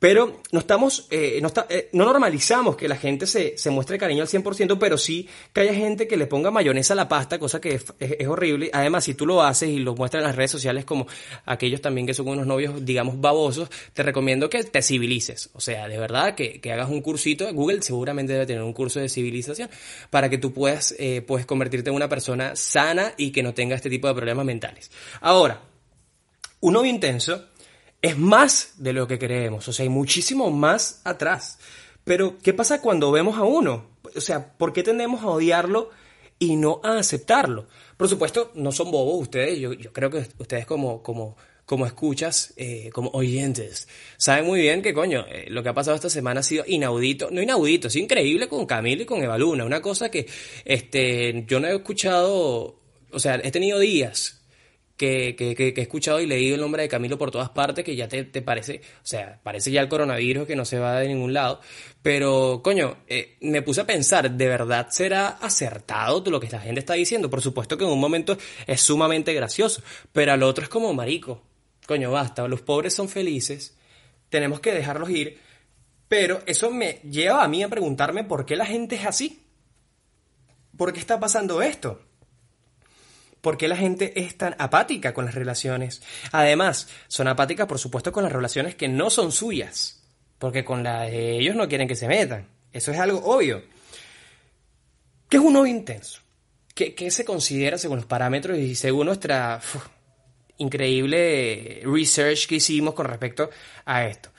Pero 0.03 0.41
no 0.51 0.59
estamos, 0.59 1.07
eh, 1.11 1.39
no, 1.41 1.47
está, 1.47 1.65
eh, 1.69 1.87
no, 1.93 2.03
normalizamos 2.03 2.75
que 2.75 2.89
la 2.89 2.97
gente 2.97 3.25
se, 3.25 3.57
se, 3.57 3.69
muestre 3.69 3.97
cariño 3.97 4.21
al 4.21 4.27
100%, 4.27 4.77
pero 4.77 4.97
sí 4.97 5.29
que 5.53 5.61
haya 5.61 5.73
gente 5.73 6.09
que 6.09 6.17
le 6.17 6.27
ponga 6.27 6.51
mayonesa 6.51 6.91
a 6.91 6.97
la 6.97 7.07
pasta, 7.07 7.39
cosa 7.39 7.61
que 7.61 7.75
es, 7.75 7.85
es, 8.01 8.27
horrible. 8.27 8.69
Además, 8.73 9.05
si 9.05 9.13
tú 9.13 9.25
lo 9.25 9.41
haces 9.41 9.69
y 9.69 9.79
lo 9.79 9.95
muestras 9.95 10.19
en 10.19 10.27
las 10.27 10.35
redes 10.35 10.51
sociales 10.51 10.83
como 10.83 11.07
aquellos 11.45 11.79
también 11.79 12.05
que 12.05 12.13
son 12.13 12.27
unos 12.27 12.45
novios, 12.45 12.83
digamos, 12.83 13.21
babosos, 13.21 13.69
te 13.93 14.03
recomiendo 14.03 14.49
que 14.49 14.65
te 14.65 14.81
civilices. 14.81 15.51
O 15.53 15.61
sea, 15.61 15.87
de 15.87 15.97
verdad, 15.97 16.35
que, 16.35 16.59
que 16.59 16.73
hagas 16.73 16.89
un 16.89 17.01
cursito. 17.01 17.53
Google 17.53 17.81
seguramente 17.81 18.33
debe 18.33 18.45
tener 18.45 18.61
un 18.61 18.73
curso 18.73 18.99
de 18.99 19.07
civilización 19.07 19.69
para 20.09 20.29
que 20.29 20.37
tú 20.37 20.51
puedas, 20.51 20.93
eh, 20.99 21.25
convertirte 21.45 21.91
en 21.91 21.95
una 21.95 22.09
persona 22.09 22.57
sana 22.57 23.13
y 23.15 23.31
que 23.31 23.41
no 23.41 23.53
tenga 23.53 23.77
este 23.77 23.89
tipo 23.89 24.09
de 24.09 24.15
problemas 24.15 24.45
mentales. 24.45 24.91
Ahora, 25.21 25.61
un 26.59 26.73
novio 26.73 26.91
intenso 26.91 27.52
es 28.03 28.17
más 28.17 28.73
de 28.77 28.91
lo 28.91 29.07
que 29.07 29.17
creemos, 29.17 29.65
o 29.69 29.73
sea, 29.73 29.83
hay 29.83 29.89
muchísimo 29.89 30.51
más 30.51 31.01
atrás. 31.05 31.57
Pero, 32.03 32.37
¿qué 32.43 32.53
pasa 32.53 32.81
cuando 32.81 33.13
vemos 33.13 33.37
a 33.37 33.43
uno? 33.43 33.91
O 34.13 34.19
sea, 34.19 34.57
¿por 34.57 34.73
qué 34.73 34.83
tendemos 34.83 35.23
a 35.23 35.27
odiarlo 35.27 35.89
y 36.37 36.57
no 36.57 36.81
a 36.83 36.97
aceptarlo? 36.97 37.65
Por 37.95 38.09
supuesto, 38.09 38.51
no 38.55 38.73
son 38.73 38.91
bobos 38.91 39.21
ustedes, 39.21 39.57
yo, 39.57 39.71
yo 39.71 39.93
creo 39.93 40.09
que 40.09 40.27
ustedes 40.37 40.65
como, 40.65 41.01
como, 41.01 41.37
como 41.65 41.85
escuchas, 41.85 42.53
eh, 42.57 42.89
como 42.91 43.09
oyentes, 43.11 43.87
saben 44.17 44.47
muy 44.47 44.59
bien 44.59 44.81
que, 44.81 44.93
coño, 44.93 45.25
eh, 45.29 45.45
lo 45.47 45.63
que 45.63 45.69
ha 45.69 45.73
pasado 45.73 45.95
esta 45.95 46.09
semana 46.09 46.41
ha 46.41 46.43
sido 46.43 46.65
inaudito, 46.67 47.31
no 47.31 47.41
inaudito, 47.41 47.87
es 47.87 47.95
increíble 47.95 48.49
con 48.49 48.65
Camilo 48.65 49.03
y 49.03 49.05
con 49.05 49.23
Evaluna, 49.23 49.63
una 49.63 49.81
cosa 49.81 50.11
que 50.11 50.27
este, 50.65 51.45
yo 51.47 51.61
no 51.61 51.69
he 51.69 51.75
escuchado, 51.75 52.81
o 53.11 53.19
sea, 53.19 53.39
he 53.41 53.51
tenido 53.51 53.79
días 53.79 54.42
que, 54.97 55.35
he 55.39 55.81
escuchado 55.81 56.21
y 56.21 56.27
leído 56.27 56.55
el 56.55 56.61
nombre 56.61 56.83
de 56.83 56.89
Camilo 56.89 57.17
por 57.17 57.31
todas 57.31 57.49
partes, 57.49 57.83
que 57.83 57.95
ya 57.95 58.07
te, 58.07 58.23
te, 58.23 58.41
parece, 58.41 58.81
o 58.97 59.05
sea, 59.05 59.39
parece 59.41 59.71
ya 59.71 59.81
el 59.81 59.89
coronavirus 59.89 60.47
que 60.47 60.55
no 60.55 60.65
se 60.65 60.79
va 60.79 60.99
de 60.99 61.07
ningún 61.07 61.33
lado. 61.33 61.59
Pero, 62.01 62.61
coño, 62.63 62.97
eh, 63.07 63.37
me 63.41 63.61
puse 63.61 63.81
a 63.81 63.85
pensar, 63.85 64.29
¿de 64.31 64.47
verdad 64.47 64.87
será 64.89 65.29
acertado 65.29 66.23
lo 66.29 66.39
que 66.39 66.49
la 66.49 66.59
gente 66.59 66.79
está 66.79 66.93
diciendo? 66.93 67.29
Por 67.29 67.41
supuesto 67.41 67.77
que 67.77 67.85
en 67.85 67.91
un 67.91 67.99
momento 67.99 68.37
es 68.67 68.81
sumamente 68.81 69.33
gracioso, 69.33 69.81
pero 70.11 70.33
al 70.33 70.43
otro 70.43 70.63
es 70.63 70.69
como 70.69 70.93
marico. 70.93 71.41
Coño, 71.87 72.11
basta, 72.11 72.47
los 72.47 72.61
pobres 72.61 72.93
son 72.93 73.09
felices, 73.09 73.75
tenemos 74.29 74.59
que 74.59 74.73
dejarlos 74.73 75.09
ir. 75.09 75.39
Pero 76.07 76.41
eso 76.45 76.69
me 76.69 76.99
lleva 77.09 77.43
a 77.43 77.47
mí 77.47 77.63
a 77.63 77.69
preguntarme 77.69 78.23
por 78.23 78.45
qué 78.45 78.55
la 78.55 78.65
gente 78.65 78.95
es 78.95 79.05
así. 79.05 79.43
¿Por 80.77 80.93
qué 80.93 80.99
está 80.99 81.19
pasando 81.19 81.61
esto? 81.61 82.01
¿Por 83.43 83.57
qué 83.57 83.67
la 83.67 83.75
gente 83.75 84.21
es 84.21 84.37
tan 84.37 84.55
apática 84.57 85.13
con 85.13 85.25
las 85.25 85.35
relaciones? 85.35 86.01
Además, 86.31 86.87
son 87.09 87.27
apáticas, 87.27 87.67
por 87.67 87.77
supuesto, 87.77 88.13
con 88.13 88.23
las 88.23 88.31
relaciones 88.31 88.73
que 88.75 88.87
no 88.87 89.09
son 89.09 89.33
suyas. 89.33 90.01
Porque 90.39 90.63
con 90.63 90.81
las 90.81 91.11
de 91.11 91.39
ellos 91.39 91.53
no 91.53 91.67
quieren 91.67 91.89
que 91.89 91.97
se 91.97 92.07
metan. 92.07 92.47
Eso 92.71 92.93
es 92.93 92.99
algo 92.99 93.19
obvio. 93.19 93.61
¿Qué 95.27 95.35
es 95.35 95.43
un 95.43 95.51
novio 95.51 95.73
intenso? 95.73 96.21
¿Qué, 96.73 97.11
se 97.11 97.25
considera 97.25 97.77
según 97.77 97.97
los 97.97 98.05
parámetros 98.05 98.57
y 98.57 98.75
según 98.75 99.07
nuestra 99.07 99.59
increíble 100.57 101.81
research 101.83 102.47
que 102.47 102.55
hicimos 102.55 102.93
con 102.93 103.07
respecto 103.07 103.49
a 103.83 104.05
esto? 104.05 104.29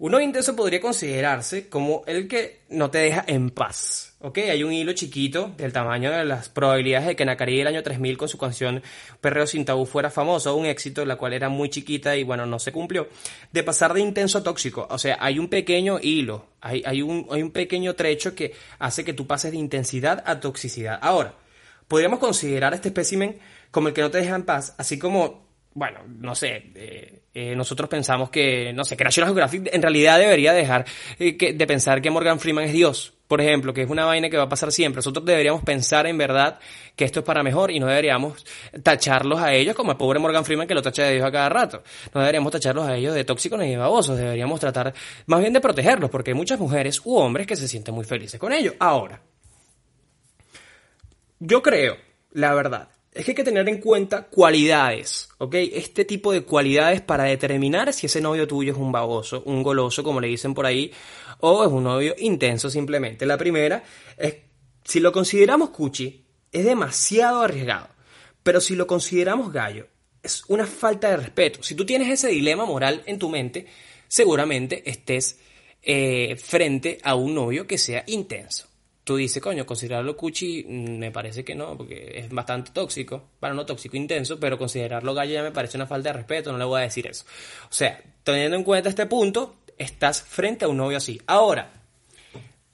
Un 0.00 0.12
novio 0.12 0.26
intenso 0.26 0.54
podría 0.54 0.80
considerarse 0.80 1.68
como 1.68 2.04
el 2.06 2.28
que 2.28 2.60
no 2.68 2.88
te 2.88 2.98
deja 2.98 3.24
en 3.26 3.50
paz. 3.50 4.14
¿Ok? 4.20 4.38
Hay 4.38 4.62
un 4.62 4.72
hilo 4.72 4.92
chiquito 4.92 5.52
del 5.56 5.72
tamaño 5.72 6.12
de 6.12 6.24
las 6.24 6.48
probabilidades 6.48 7.08
de 7.08 7.16
que 7.16 7.24
Nakari 7.24 7.60
el 7.60 7.66
año 7.66 7.82
3000 7.82 8.16
con 8.16 8.28
su 8.28 8.38
canción 8.38 8.80
Perreo 9.20 9.44
sin 9.48 9.64
tabú 9.64 9.86
fuera 9.86 10.08
famoso, 10.08 10.54
un 10.54 10.66
éxito, 10.66 11.04
la 11.04 11.16
cual 11.16 11.32
era 11.32 11.48
muy 11.48 11.68
chiquita 11.68 12.16
y 12.16 12.22
bueno, 12.22 12.46
no 12.46 12.60
se 12.60 12.70
cumplió, 12.70 13.08
de 13.50 13.64
pasar 13.64 13.92
de 13.92 14.00
intenso 14.00 14.38
a 14.38 14.44
tóxico. 14.44 14.86
O 14.88 14.98
sea, 14.98 15.18
hay 15.20 15.40
un 15.40 15.48
pequeño 15.48 15.98
hilo, 16.00 16.46
hay, 16.60 16.84
hay, 16.86 17.02
un, 17.02 17.26
hay 17.32 17.42
un 17.42 17.50
pequeño 17.50 17.94
trecho 17.94 18.36
que 18.36 18.54
hace 18.78 19.04
que 19.04 19.14
tú 19.14 19.26
pases 19.26 19.50
de 19.50 19.58
intensidad 19.58 20.22
a 20.26 20.38
toxicidad. 20.38 21.00
Ahora, 21.02 21.34
podríamos 21.88 22.20
considerar 22.20 22.72
este 22.72 22.88
espécimen 22.88 23.40
como 23.72 23.88
el 23.88 23.94
que 23.94 24.02
no 24.02 24.12
te 24.12 24.18
deja 24.18 24.36
en 24.36 24.44
paz, 24.44 24.76
así 24.78 24.96
como 24.96 25.47
bueno, 25.78 26.00
no 26.08 26.34
sé, 26.34 26.72
eh, 26.74 27.22
eh, 27.32 27.54
nosotros 27.54 27.88
pensamos 27.88 28.30
que, 28.30 28.72
no 28.72 28.84
sé, 28.84 28.96
que 28.96 29.04
National 29.04 29.28
Geographic 29.28 29.70
en 29.72 29.80
realidad 29.80 30.18
debería 30.18 30.52
dejar 30.52 30.84
eh, 31.20 31.54
de 31.54 31.66
pensar 31.68 32.02
que 32.02 32.10
Morgan 32.10 32.40
Freeman 32.40 32.64
es 32.64 32.72
Dios, 32.72 33.14
por 33.28 33.40
ejemplo, 33.40 33.72
que 33.72 33.82
es 33.82 33.88
una 33.88 34.04
vaina 34.04 34.28
que 34.28 34.36
va 34.36 34.42
a 34.42 34.48
pasar 34.48 34.72
siempre. 34.72 34.98
Nosotros 34.98 35.24
deberíamos 35.24 35.62
pensar 35.62 36.08
en 36.08 36.18
verdad 36.18 36.58
que 36.96 37.04
esto 37.04 37.20
es 37.20 37.24
para 37.24 37.44
mejor 37.44 37.70
y 37.70 37.78
no 37.78 37.86
deberíamos 37.86 38.44
tacharlos 38.82 39.40
a 39.40 39.54
ellos 39.54 39.76
como 39.76 39.92
el 39.92 39.96
pobre 39.96 40.18
Morgan 40.18 40.44
Freeman 40.44 40.66
que 40.66 40.74
lo 40.74 40.82
tacha 40.82 41.04
de 41.04 41.14
Dios 41.14 41.24
a 41.24 41.30
cada 41.30 41.48
rato. 41.48 41.84
No 42.12 42.22
deberíamos 42.22 42.50
tacharlos 42.50 42.84
a 42.88 42.96
ellos 42.96 43.14
de 43.14 43.22
tóxicos 43.22 43.60
ni 43.60 43.70
de 43.70 43.76
babosos, 43.76 44.18
deberíamos 44.18 44.58
tratar 44.58 44.92
más 45.26 45.40
bien 45.40 45.52
de 45.52 45.60
protegerlos, 45.60 46.10
porque 46.10 46.32
hay 46.32 46.36
muchas 46.36 46.58
mujeres 46.58 47.00
u 47.04 47.16
hombres 47.16 47.46
que 47.46 47.54
se 47.54 47.68
sienten 47.68 47.94
muy 47.94 48.04
felices 48.04 48.40
con 48.40 48.52
ellos. 48.52 48.74
Ahora, 48.80 49.22
yo 51.38 51.62
creo, 51.62 51.98
la 52.32 52.52
verdad, 52.52 52.88
es 53.12 53.24
que 53.24 53.30
hay 53.32 53.34
que 53.34 53.44
tener 53.44 53.68
en 53.68 53.80
cuenta 53.80 54.22
cualidades, 54.26 55.28
¿ok? 55.38 55.54
Este 55.54 56.04
tipo 56.04 56.32
de 56.32 56.42
cualidades 56.42 57.00
para 57.00 57.24
determinar 57.24 57.92
si 57.92 58.06
ese 58.06 58.20
novio 58.20 58.46
tuyo 58.46 58.72
es 58.72 58.78
un 58.78 58.92
baboso, 58.92 59.42
un 59.46 59.62
goloso, 59.62 60.04
como 60.04 60.20
le 60.20 60.28
dicen 60.28 60.54
por 60.54 60.66
ahí, 60.66 60.92
o 61.40 61.64
es 61.64 61.70
un 61.70 61.84
novio 61.84 62.14
intenso 62.18 62.70
simplemente. 62.70 63.26
La 63.26 63.38
primera 63.38 63.82
es, 64.16 64.36
si 64.84 65.00
lo 65.00 65.10
consideramos 65.10 65.70
cuchi, 65.70 66.24
es 66.52 66.64
demasiado 66.64 67.42
arriesgado, 67.42 67.88
pero 68.42 68.60
si 68.60 68.76
lo 68.76 68.86
consideramos 68.86 69.52
gallo, 69.52 69.86
es 70.22 70.44
una 70.48 70.66
falta 70.66 71.10
de 71.10 71.16
respeto. 71.16 71.62
Si 71.62 71.74
tú 71.74 71.86
tienes 71.86 72.08
ese 72.08 72.28
dilema 72.28 72.66
moral 72.66 73.02
en 73.06 73.18
tu 73.18 73.28
mente, 73.30 73.66
seguramente 74.06 74.88
estés 74.88 75.40
eh, 75.82 76.36
frente 76.36 76.98
a 77.02 77.14
un 77.14 77.34
novio 77.34 77.66
que 77.66 77.78
sea 77.78 78.04
intenso 78.06 78.67
tú 79.08 79.16
dices, 79.16 79.42
coño, 79.42 79.64
considerarlo 79.64 80.14
cuchi, 80.14 80.64
mm, 80.68 80.98
me 80.98 81.10
parece 81.10 81.42
que 81.42 81.54
no, 81.54 81.78
porque 81.78 82.12
es 82.14 82.28
bastante 82.28 82.72
tóxico. 82.72 83.30
Bueno, 83.40 83.56
no 83.56 83.64
tóxico, 83.64 83.96
intenso, 83.96 84.38
pero 84.38 84.58
considerarlo 84.58 85.14
gallo 85.14 85.32
ya 85.32 85.42
me 85.42 85.50
parece 85.50 85.78
una 85.78 85.86
falta 85.86 86.10
de 86.10 86.18
respeto, 86.18 86.52
no 86.52 86.58
le 86.58 86.66
voy 86.66 86.80
a 86.80 86.84
decir 86.84 87.06
eso. 87.06 87.24
O 87.70 87.72
sea, 87.72 87.98
teniendo 88.22 88.58
en 88.58 88.64
cuenta 88.64 88.90
este 88.90 89.06
punto, 89.06 89.60
estás 89.78 90.20
frente 90.20 90.66
a 90.66 90.68
un 90.68 90.76
novio 90.76 90.98
así. 90.98 91.18
Ahora, 91.26 91.70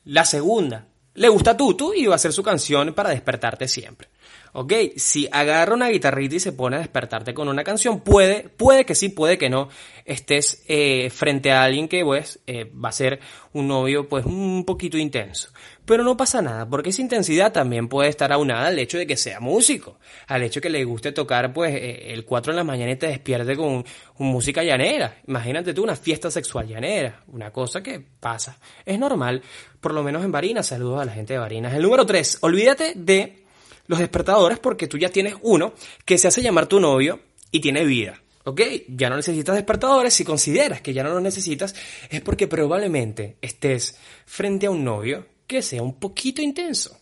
la 0.06 0.24
segunda, 0.24 0.88
le 1.14 1.28
gusta 1.28 1.56
Tutu 1.56 1.94
y 1.94 2.06
va 2.06 2.14
a 2.14 2.16
hacer 2.16 2.32
su 2.32 2.42
canción 2.42 2.92
para 2.94 3.10
despertarte 3.10 3.68
siempre. 3.68 4.08
Ok, 4.56 4.72
si 4.94 5.26
agarra 5.32 5.74
una 5.74 5.88
guitarrita 5.88 6.36
y 6.36 6.40
se 6.40 6.52
pone 6.52 6.76
a 6.76 6.78
despertarte 6.78 7.34
con 7.34 7.48
una 7.48 7.64
canción, 7.64 8.02
puede, 8.02 8.48
puede 8.48 8.86
que 8.86 8.94
sí, 8.94 9.08
puede 9.08 9.36
que 9.36 9.50
no, 9.50 9.68
estés 10.04 10.62
eh, 10.68 11.10
frente 11.10 11.50
a 11.50 11.64
alguien 11.64 11.88
que 11.88 12.04
pues 12.04 12.38
eh, 12.46 12.70
va 12.72 12.90
a 12.90 12.92
ser 12.92 13.18
un 13.52 13.66
novio 13.66 14.08
pues 14.08 14.24
un 14.24 14.64
poquito 14.64 14.96
intenso. 14.96 15.50
Pero 15.84 16.04
no 16.04 16.16
pasa 16.16 16.40
nada, 16.40 16.68
porque 16.68 16.90
esa 16.90 17.02
intensidad 17.02 17.52
también 17.52 17.88
puede 17.88 18.08
estar 18.08 18.32
aunada 18.32 18.68
al 18.68 18.78
hecho 18.78 18.96
de 18.96 19.08
que 19.08 19.16
sea 19.16 19.40
músico, 19.40 19.98
al 20.28 20.44
hecho 20.44 20.60
de 20.60 20.62
que 20.62 20.70
le 20.70 20.84
guste 20.84 21.10
tocar 21.10 21.52
pues 21.52 21.74
eh, 21.74 22.12
el 22.12 22.24
4 22.24 22.52
en 22.52 22.56
la 22.56 22.64
mañana 22.64 22.92
y 22.92 22.96
te 22.96 23.08
despierte 23.08 23.56
con, 23.56 23.84
con 24.16 24.28
música 24.28 24.62
llanera. 24.62 25.16
Imagínate 25.26 25.74
tú 25.74 25.82
una 25.82 25.96
fiesta 25.96 26.30
sexual 26.30 26.68
llanera, 26.68 27.24
una 27.26 27.50
cosa 27.50 27.82
que 27.82 27.98
pasa. 28.20 28.56
Es 28.86 29.00
normal, 29.00 29.42
por 29.80 29.92
lo 29.92 30.04
menos 30.04 30.24
en 30.24 30.30
Barinas, 30.30 30.68
saludos 30.68 31.02
a 31.02 31.06
la 31.06 31.12
gente 31.12 31.32
de 31.32 31.40
Barinas. 31.40 31.74
El 31.74 31.82
número 31.82 32.06
3, 32.06 32.38
olvídate 32.42 32.92
de 32.94 33.43
los 33.86 33.98
despertadores 33.98 34.58
porque 34.58 34.88
tú 34.88 34.98
ya 34.98 35.08
tienes 35.08 35.34
uno 35.42 35.74
que 36.04 36.18
se 36.18 36.28
hace 36.28 36.42
llamar 36.42 36.66
tu 36.66 36.80
novio 36.80 37.20
y 37.50 37.60
tiene 37.60 37.84
vida. 37.84 38.20
¿Ok? 38.44 38.60
Ya 38.88 39.08
no 39.08 39.16
necesitas 39.16 39.54
despertadores. 39.54 40.12
Si 40.12 40.24
consideras 40.24 40.82
que 40.82 40.92
ya 40.92 41.02
no 41.02 41.10
los 41.10 41.22
necesitas, 41.22 41.74
es 42.10 42.20
porque 42.20 42.46
probablemente 42.46 43.36
estés 43.40 43.98
frente 44.26 44.66
a 44.66 44.70
un 44.70 44.84
novio 44.84 45.26
que 45.46 45.62
sea 45.62 45.82
un 45.82 45.98
poquito 45.98 46.42
intenso. 46.42 46.98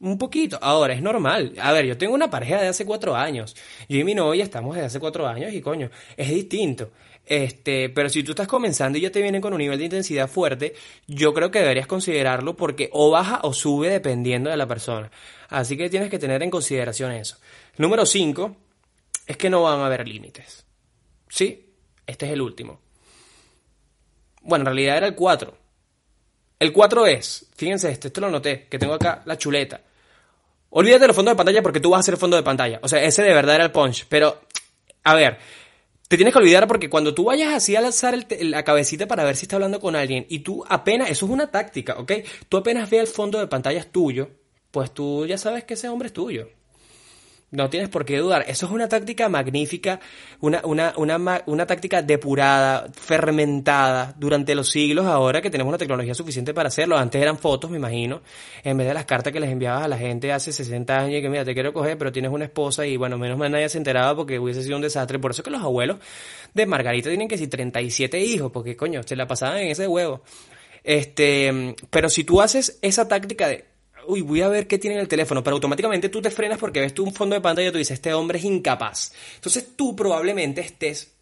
Un 0.00 0.16
poquito. 0.16 0.58
Ahora, 0.62 0.94
es 0.94 1.02
normal. 1.02 1.54
A 1.60 1.72
ver, 1.72 1.84
yo 1.84 1.98
tengo 1.98 2.14
una 2.14 2.30
pareja 2.30 2.60
de 2.60 2.68
hace 2.68 2.86
cuatro 2.86 3.16
años. 3.16 3.56
Yo 3.88 3.98
y 3.98 4.04
mi 4.04 4.14
novia 4.14 4.44
estamos 4.44 4.74
desde 4.74 4.86
hace 4.86 5.00
cuatro 5.00 5.26
años 5.26 5.52
y 5.52 5.60
coño, 5.60 5.90
es 6.16 6.28
distinto. 6.30 6.92
Este, 7.28 7.90
pero 7.90 8.08
si 8.08 8.22
tú 8.22 8.32
estás 8.32 8.48
comenzando 8.48 8.96
y 8.96 9.02
ya 9.02 9.12
te 9.12 9.20
vienen 9.20 9.42
con 9.42 9.52
un 9.52 9.58
nivel 9.58 9.78
de 9.78 9.84
intensidad 9.84 10.30
fuerte, 10.30 10.74
yo 11.06 11.34
creo 11.34 11.50
que 11.50 11.60
deberías 11.60 11.86
considerarlo 11.86 12.56
porque 12.56 12.88
o 12.90 13.10
baja 13.10 13.40
o 13.42 13.52
sube 13.52 13.90
dependiendo 13.90 14.48
de 14.48 14.56
la 14.56 14.66
persona. 14.66 15.10
Así 15.50 15.76
que 15.76 15.90
tienes 15.90 16.08
que 16.08 16.18
tener 16.18 16.42
en 16.42 16.50
consideración 16.50 17.12
eso. 17.12 17.36
Número 17.76 18.06
5 18.06 18.56
es 19.26 19.36
que 19.36 19.50
no 19.50 19.62
van 19.62 19.80
a 19.80 19.86
haber 19.86 20.08
límites. 20.08 20.64
¿Sí? 21.28 21.66
Este 22.06 22.24
es 22.24 22.32
el 22.32 22.40
último. 22.40 22.80
Bueno, 24.40 24.62
en 24.62 24.66
realidad 24.66 24.96
era 24.96 25.06
el 25.06 25.14
4. 25.14 25.54
El 26.60 26.72
4 26.72 27.06
es, 27.06 27.46
fíjense 27.54 27.90
esto, 27.90 28.08
esto 28.08 28.22
lo 28.22 28.30
noté, 28.30 28.68
que 28.70 28.78
tengo 28.78 28.94
acá 28.94 29.20
la 29.26 29.36
chuleta. 29.36 29.82
Olvídate 30.70 31.02
del 31.02 31.14
fondo 31.14 31.30
de 31.30 31.36
pantalla 31.36 31.62
porque 31.62 31.80
tú 31.80 31.90
vas 31.90 31.98
a 31.98 32.00
hacer 32.00 32.16
fondo 32.16 32.38
de 32.38 32.42
pantalla. 32.42 32.80
O 32.82 32.88
sea, 32.88 33.02
ese 33.04 33.22
de 33.22 33.34
verdad 33.34 33.56
era 33.56 33.64
el 33.64 33.70
punch. 33.70 34.06
Pero, 34.08 34.40
a 35.04 35.14
ver, 35.14 35.38
te 36.08 36.16
tienes 36.16 36.32
que 36.32 36.38
olvidar 36.38 36.66
porque 36.66 36.88
cuando 36.88 37.14
tú 37.14 37.24
vayas 37.24 37.54
así 37.54 37.76
a 37.76 37.82
lanzar 37.82 38.14
el 38.14 38.50
la 38.50 38.64
cabecita 38.64 39.06
para 39.06 39.24
ver 39.24 39.36
si 39.36 39.44
está 39.44 39.56
hablando 39.56 39.78
con 39.78 39.94
alguien 39.94 40.26
y 40.28 40.40
tú 40.40 40.64
apenas, 40.68 41.10
eso 41.10 41.26
es 41.26 41.32
una 41.32 41.50
táctica, 41.50 41.98
¿ok? 41.98 42.12
Tú 42.48 42.56
apenas 42.56 42.88
ve 42.88 42.98
el 42.98 43.06
fondo 43.06 43.38
de 43.38 43.46
pantalla 43.46 43.84
tuyo, 43.84 44.30
pues 44.70 44.92
tú 44.92 45.26
ya 45.26 45.36
sabes 45.36 45.64
que 45.64 45.74
ese 45.74 45.88
hombre 45.88 46.06
es 46.06 46.14
tuyo. 46.14 46.48
No 47.50 47.70
tienes 47.70 47.88
por 47.88 48.04
qué 48.04 48.18
dudar. 48.18 48.44
Eso 48.46 48.66
es 48.66 48.72
una 48.72 48.88
táctica 48.88 49.30
magnífica, 49.30 50.00
una, 50.40 50.60
una, 50.64 50.92
una, 50.98 51.42
una, 51.46 51.66
táctica 51.66 52.02
depurada, 52.02 52.88
fermentada 52.92 54.14
durante 54.18 54.54
los 54.54 54.68
siglos, 54.68 55.06
ahora 55.06 55.40
que 55.40 55.48
tenemos 55.48 55.70
una 55.70 55.78
tecnología 55.78 56.14
suficiente 56.14 56.52
para 56.52 56.68
hacerlo. 56.68 56.98
Antes 56.98 57.22
eran 57.22 57.38
fotos, 57.38 57.70
me 57.70 57.78
imagino, 57.78 58.20
en 58.62 58.76
vez 58.76 58.86
de 58.86 58.92
las 58.92 59.06
cartas 59.06 59.32
que 59.32 59.40
les 59.40 59.50
enviabas 59.50 59.84
a 59.84 59.88
la 59.88 59.96
gente 59.96 60.30
hace 60.30 60.52
60 60.52 60.94
años 60.94 61.18
y 61.18 61.22
que 61.22 61.30
mira, 61.30 61.42
te 61.42 61.54
quiero 61.54 61.72
coger, 61.72 61.96
pero 61.96 62.12
tienes 62.12 62.30
una 62.30 62.44
esposa 62.44 62.86
y 62.86 62.98
bueno, 62.98 63.16
menos 63.16 63.38
mal 63.38 63.50
nadie 63.50 63.70
se 63.70 63.78
enteraba 63.78 64.14
porque 64.14 64.38
hubiese 64.38 64.62
sido 64.62 64.76
un 64.76 64.82
desastre. 64.82 65.18
Por 65.18 65.30
eso 65.30 65.42
que 65.42 65.50
los 65.50 65.62
abuelos 65.62 66.00
de 66.52 66.66
Margarita 66.66 67.08
tienen 67.08 67.28
que 67.28 67.36
decir 67.36 67.48
37 67.48 68.20
hijos, 68.20 68.52
porque 68.52 68.76
coño, 68.76 69.02
se 69.04 69.16
la 69.16 69.26
pasaban 69.26 69.56
en 69.58 69.68
ese 69.68 69.88
huevo. 69.88 70.20
Este, 70.84 71.74
pero 71.90 72.10
si 72.10 72.24
tú 72.24 72.42
haces 72.42 72.78
esa 72.82 73.08
táctica 73.08 73.48
de 73.48 73.67
uy, 74.08 74.22
voy 74.22 74.40
a 74.40 74.48
ver 74.48 74.66
qué 74.66 74.78
tiene 74.78 74.96
en 74.96 75.02
el 75.02 75.08
teléfono, 75.08 75.44
pero 75.44 75.54
automáticamente 75.56 76.08
tú 76.08 76.22
te 76.22 76.30
frenas 76.30 76.58
porque 76.58 76.80
ves 76.80 76.94
tú 76.94 77.04
un 77.04 77.12
fondo 77.12 77.34
de 77.34 77.42
pantalla 77.42 77.68
y 77.68 77.72
tú 77.72 77.78
dices, 77.78 77.94
este 77.94 78.14
hombre 78.14 78.38
es 78.38 78.44
incapaz. 78.44 79.12
Entonces 79.34 79.76
tú 79.76 79.94
probablemente 79.94 80.62
estés 80.62 81.14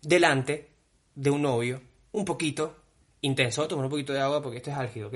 delante 0.00 0.70
de 1.14 1.30
un 1.30 1.42
novio 1.42 1.82
un 2.12 2.24
poquito 2.24 2.76
intenso. 3.20 3.68
Tomar 3.68 3.84
un 3.84 3.90
poquito 3.90 4.14
de 4.14 4.20
agua 4.20 4.42
porque 4.42 4.56
esto 4.56 4.70
es 4.70 4.76
álgido, 4.76 5.08
¿ok? 5.08 5.14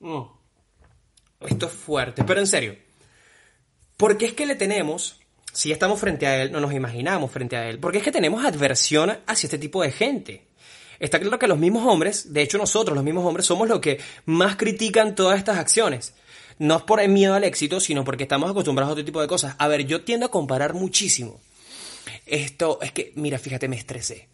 Mm. 0.00 0.22
Esto 1.46 1.66
es 1.66 1.72
fuerte, 1.72 2.24
pero 2.24 2.40
en 2.40 2.48
serio. 2.48 2.76
¿Por 3.96 4.18
qué 4.18 4.26
es 4.26 4.32
que 4.32 4.46
le 4.46 4.56
tenemos, 4.56 5.20
si 5.52 5.70
estamos 5.70 6.00
frente 6.00 6.26
a 6.26 6.42
él, 6.42 6.50
no 6.50 6.58
nos 6.58 6.72
imaginamos 6.72 7.30
frente 7.30 7.56
a 7.56 7.68
él? 7.68 7.78
Porque 7.78 7.98
es 7.98 8.04
que 8.04 8.10
tenemos 8.10 8.44
adversión 8.44 9.16
hacia 9.24 9.46
este 9.46 9.58
tipo 9.58 9.82
de 9.82 9.92
gente. 9.92 10.49
Está 11.00 11.18
claro 11.18 11.38
que 11.38 11.48
los 11.48 11.58
mismos 11.58 11.86
hombres, 11.86 12.32
de 12.32 12.42
hecho 12.42 12.58
nosotros 12.58 12.94
los 12.94 13.04
mismos 13.04 13.24
hombres, 13.24 13.46
somos 13.46 13.66
los 13.66 13.80
que 13.80 13.98
más 14.26 14.56
critican 14.56 15.14
todas 15.14 15.38
estas 15.38 15.58
acciones. 15.58 16.12
No 16.58 16.76
es 16.76 16.82
por 16.82 17.00
el 17.00 17.08
miedo 17.08 17.34
al 17.34 17.44
éxito, 17.44 17.80
sino 17.80 18.04
porque 18.04 18.24
estamos 18.24 18.50
acostumbrados 18.50 18.90
a 18.90 18.92
otro 18.92 19.04
tipo 19.04 19.22
de 19.22 19.26
cosas. 19.26 19.56
A 19.58 19.66
ver, 19.66 19.86
yo 19.86 20.04
tiendo 20.04 20.26
a 20.26 20.30
comparar 20.30 20.74
muchísimo. 20.74 21.40
Esto 22.26 22.78
es 22.82 22.92
que, 22.92 23.12
mira, 23.16 23.38
fíjate, 23.38 23.66
me 23.66 23.76
estresé. 23.76 24.28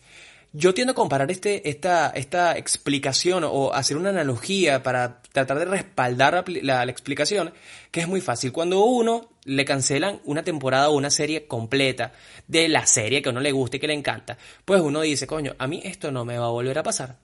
Yo 0.53 0.75
tiendo 0.75 0.93
a 0.93 0.95
comparar 0.95 1.31
este, 1.31 1.69
esta, 1.69 2.11
esta 2.11 2.59
explicación 2.59 3.45
o 3.45 3.73
hacer 3.73 3.97
una 3.97 4.09
analogía 4.11 4.83
para 4.83 5.23
tratar 5.33 5.61
de 5.61 5.67
respaldar 5.67 6.45
la, 6.49 6.83
explicación, 6.85 7.53
que 7.93 8.01
es 8.01 8.09
muy 8.09 8.21
fácil. 8.21 8.53
Cuando 8.53 8.85
uno 8.85 9.29
le 9.47 9.65
cancelan 9.65 10.21
una 10.25 10.43
temporada 10.43 10.91
o 10.91 10.97
una 10.97 11.11
serie 11.11 11.47
completa 11.47 12.13
de 12.47 12.69
la 12.69 12.85
serie 12.87 13.23
que 13.23 13.29
a 13.29 13.33
uno 13.33 13.41
le 13.41 13.53
gusta 13.53 13.77
y 13.77 13.81
que 13.81 13.87
le 13.87 13.95
encanta, 13.95 14.37
pues 14.65 14.81
uno 14.81 15.01
dice, 15.01 15.27
coño, 15.27 15.55
a 15.59 15.67
mí 15.67 15.81
esto 15.85 16.11
no 16.11 16.25
me 16.25 16.39
va 16.39 16.47
a 16.47 16.51
volver 16.51 16.79
a 16.79 16.83
pasar. 16.83 17.19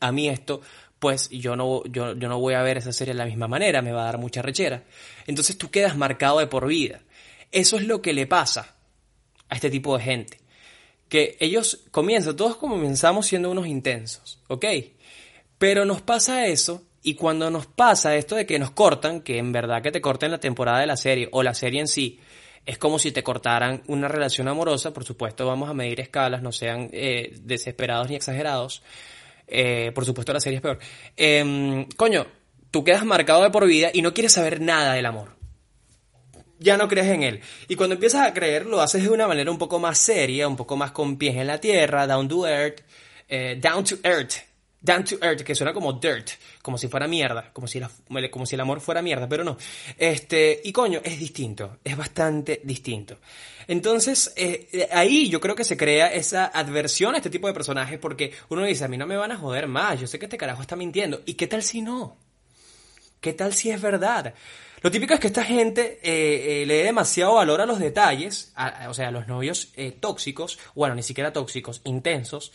A 0.00 0.12
mí 0.12 0.28
esto, 0.28 0.60
pues 0.98 1.28
yo 1.30 1.56
no, 1.56 1.84
yo, 1.84 2.14
yo 2.14 2.28
no 2.28 2.38
voy 2.40 2.54
a 2.54 2.62
ver 2.62 2.78
esa 2.78 2.92
serie 2.92 3.14
de 3.14 3.18
la 3.18 3.26
misma 3.26 3.48
manera, 3.48 3.82
me 3.82 3.92
va 3.92 4.02
a 4.02 4.06
dar 4.06 4.18
mucha 4.18 4.42
rechera. 4.42 4.84
Entonces 5.26 5.56
tú 5.58 5.70
quedas 5.70 5.96
marcado 5.96 6.38
de 6.38 6.46
por 6.46 6.66
vida. 6.66 7.00
Eso 7.52 7.76
es 7.76 7.86
lo 7.86 8.00
que 8.00 8.12
le 8.12 8.26
pasa 8.26 8.76
a 9.48 9.54
este 9.54 9.70
tipo 9.70 9.96
de 9.96 10.04
gente 10.04 10.40
que 11.10 11.36
ellos 11.40 11.80
comienzan, 11.90 12.36
todos 12.36 12.56
comenzamos 12.56 13.26
siendo 13.26 13.50
unos 13.50 13.66
intensos, 13.66 14.40
¿ok? 14.46 14.64
Pero 15.58 15.84
nos 15.84 16.00
pasa 16.00 16.46
eso 16.46 16.84
y 17.02 17.14
cuando 17.14 17.50
nos 17.50 17.66
pasa 17.66 18.16
esto 18.16 18.36
de 18.36 18.46
que 18.46 18.58
nos 18.58 18.70
cortan, 18.72 19.20
que 19.22 19.38
en 19.38 19.52
verdad 19.52 19.82
que 19.82 19.90
te 19.90 20.00
corten 20.00 20.30
la 20.30 20.38
temporada 20.38 20.80
de 20.80 20.86
la 20.86 20.96
serie 20.96 21.28
o 21.32 21.42
la 21.42 21.54
serie 21.54 21.80
en 21.80 21.88
sí, 21.88 22.20
es 22.66 22.78
como 22.78 22.98
si 22.98 23.10
te 23.10 23.22
cortaran 23.22 23.82
una 23.86 24.08
relación 24.08 24.48
amorosa, 24.48 24.92
por 24.92 25.04
supuesto 25.04 25.46
vamos 25.46 25.70
a 25.70 25.74
medir 25.74 26.00
escalas, 26.00 26.42
no 26.42 26.52
sean 26.52 26.90
eh, 26.92 27.34
desesperados 27.40 28.10
ni 28.10 28.16
exagerados, 28.16 28.82
eh, 29.46 29.92
por 29.94 30.04
supuesto 30.04 30.32
la 30.32 30.40
serie 30.40 30.56
es 30.56 30.62
peor. 30.62 30.78
Em, 31.16 31.86
coño, 31.96 32.26
tú 32.70 32.84
quedas 32.84 33.04
marcado 33.04 33.42
de 33.42 33.50
por 33.50 33.66
vida 33.66 33.90
y 33.92 34.02
no 34.02 34.12
quieres 34.12 34.32
saber 34.32 34.60
nada 34.60 34.92
del 34.94 35.06
amor 35.06 35.40
ya 36.60 36.76
no 36.76 36.86
crees 36.86 37.08
en 37.08 37.22
él. 37.22 37.40
Y 37.68 37.74
cuando 37.74 37.94
empiezas 37.94 38.28
a 38.28 38.34
creer, 38.34 38.66
lo 38.66 38.80
haces 38.80 39.02
de 39.02 39.08
una 39.08 39.26
manera 39.26 39.50
un 39.50 39.58
poco 39.58 39.78
más 39.78 39.98
seria, 39.98 40.46
un 40.46 40.56
poco 40.56 40.76
más 40.76 40.92
con 40.92 41.16
pies 41.16 41.34
en 41.36 41.46
la 41.46 41.58
tierra, 41.58 42.06
down 42.06 42.28
to 42.28 42.46
earth, 42.46 42.82
eh, 43.28 43.58
down 43.60 43.82
to 43.82 43.96
earth, 44.04 44.34
down 44.80 45.02
to 45.04 45.16
earth, 45.22 45.42
que 45.42 45.54
suena 45.54 45.72
como 45.72 45.94
dirt, 45.94 46.30
como 46.62 46.76
si 46.78 46.88
fuera 46.88 47.06
mierda, 47.08 47.50
como 47.52 47.66
si, 47.66 47.80
la- 47.80 47.90
como 48.30 48.46
si 48.46 48.54
el 48.54 48.60
amor 48.60 48.80
fuera 48.80 49.02
mierda, 49.02 49.28
pero 49.28 49.44
no. 49.44 49.56
Este, 49.98 50.60
y 50.64 50.72
coño, 50.72 51.00
es 51.02 51.18
distinto, 51.18 51.78
es 51.82 51.96
bastante 51.96 52.60
distinto. 52.64 53.18
Entonces, 53.66 54.32
eh, 54.36 54.88
ahí 54.92 55.28
yo 55.28 55.40
creo 55.40 55.54
que 55.54 55.64
se 55.64 55.76
crea 55.76 56.12
esa 56.12 56.46
adversión 56.46 57.14
a 57.14 57.18
este 57.18 57.30
tipo 57.30 57.46
de 57.46 57.54
personajes 57.54 57.98
porque 57.98 58.32
uno 58.48 58.64
dice, 58.64 58.84
a 58.84 58.88
mí 58.88 58.96
no 58.96 59.06
me 59.06 59.16
van 59.16 59.32
a 59.32 59.36
joder 59.38 59.68
más, 59.68 60.00
yo 60.00 60.06
sé 60.06 60.18
que 60.18 60.26
este 60.26 60.36
carajo 60.38 60.60
está 60.62 60.76
mintiendo. 60.76 61.22
¿Y 61.24 61.34
qué 61.34 61.46
tal 61.46 61.62
si 61.62 61.80
no? 61.82 62.16
¿Qué 63.20 63.32
tal 63.32 63.52
si 63.54 63.70
es 63.70 63.80
verdad? 63.80 64.34
Lo 64.82 64.90
típico 64.90 65.14
es 65.14 65.20
que 65.20 65.26
esta 65.26 65.44
gente 65.44 66.00
eh, 66.02 66.62
eh, 66.62 66.66
le 66.66 66.74
dé 66.74 66.84
demasiado 66.84 67.34
valor 67.34 67.60
a 67.60 67.66
los 67.66 67.78
detalles, 67.78 68.52
o 68.88 68.94
sea, 68.94 69.08
a 69.08 69.10
los 69.10 69.28
novios 69.28 69.72
eh, 69.76 69.92
tóxicos, 69.92 70.58
bueno, 70.74 70.94
ni 70.94 71.02
siquiera 71.02 71.32
tóxicos, 71.32 71.82
intensos, 71.84 72.52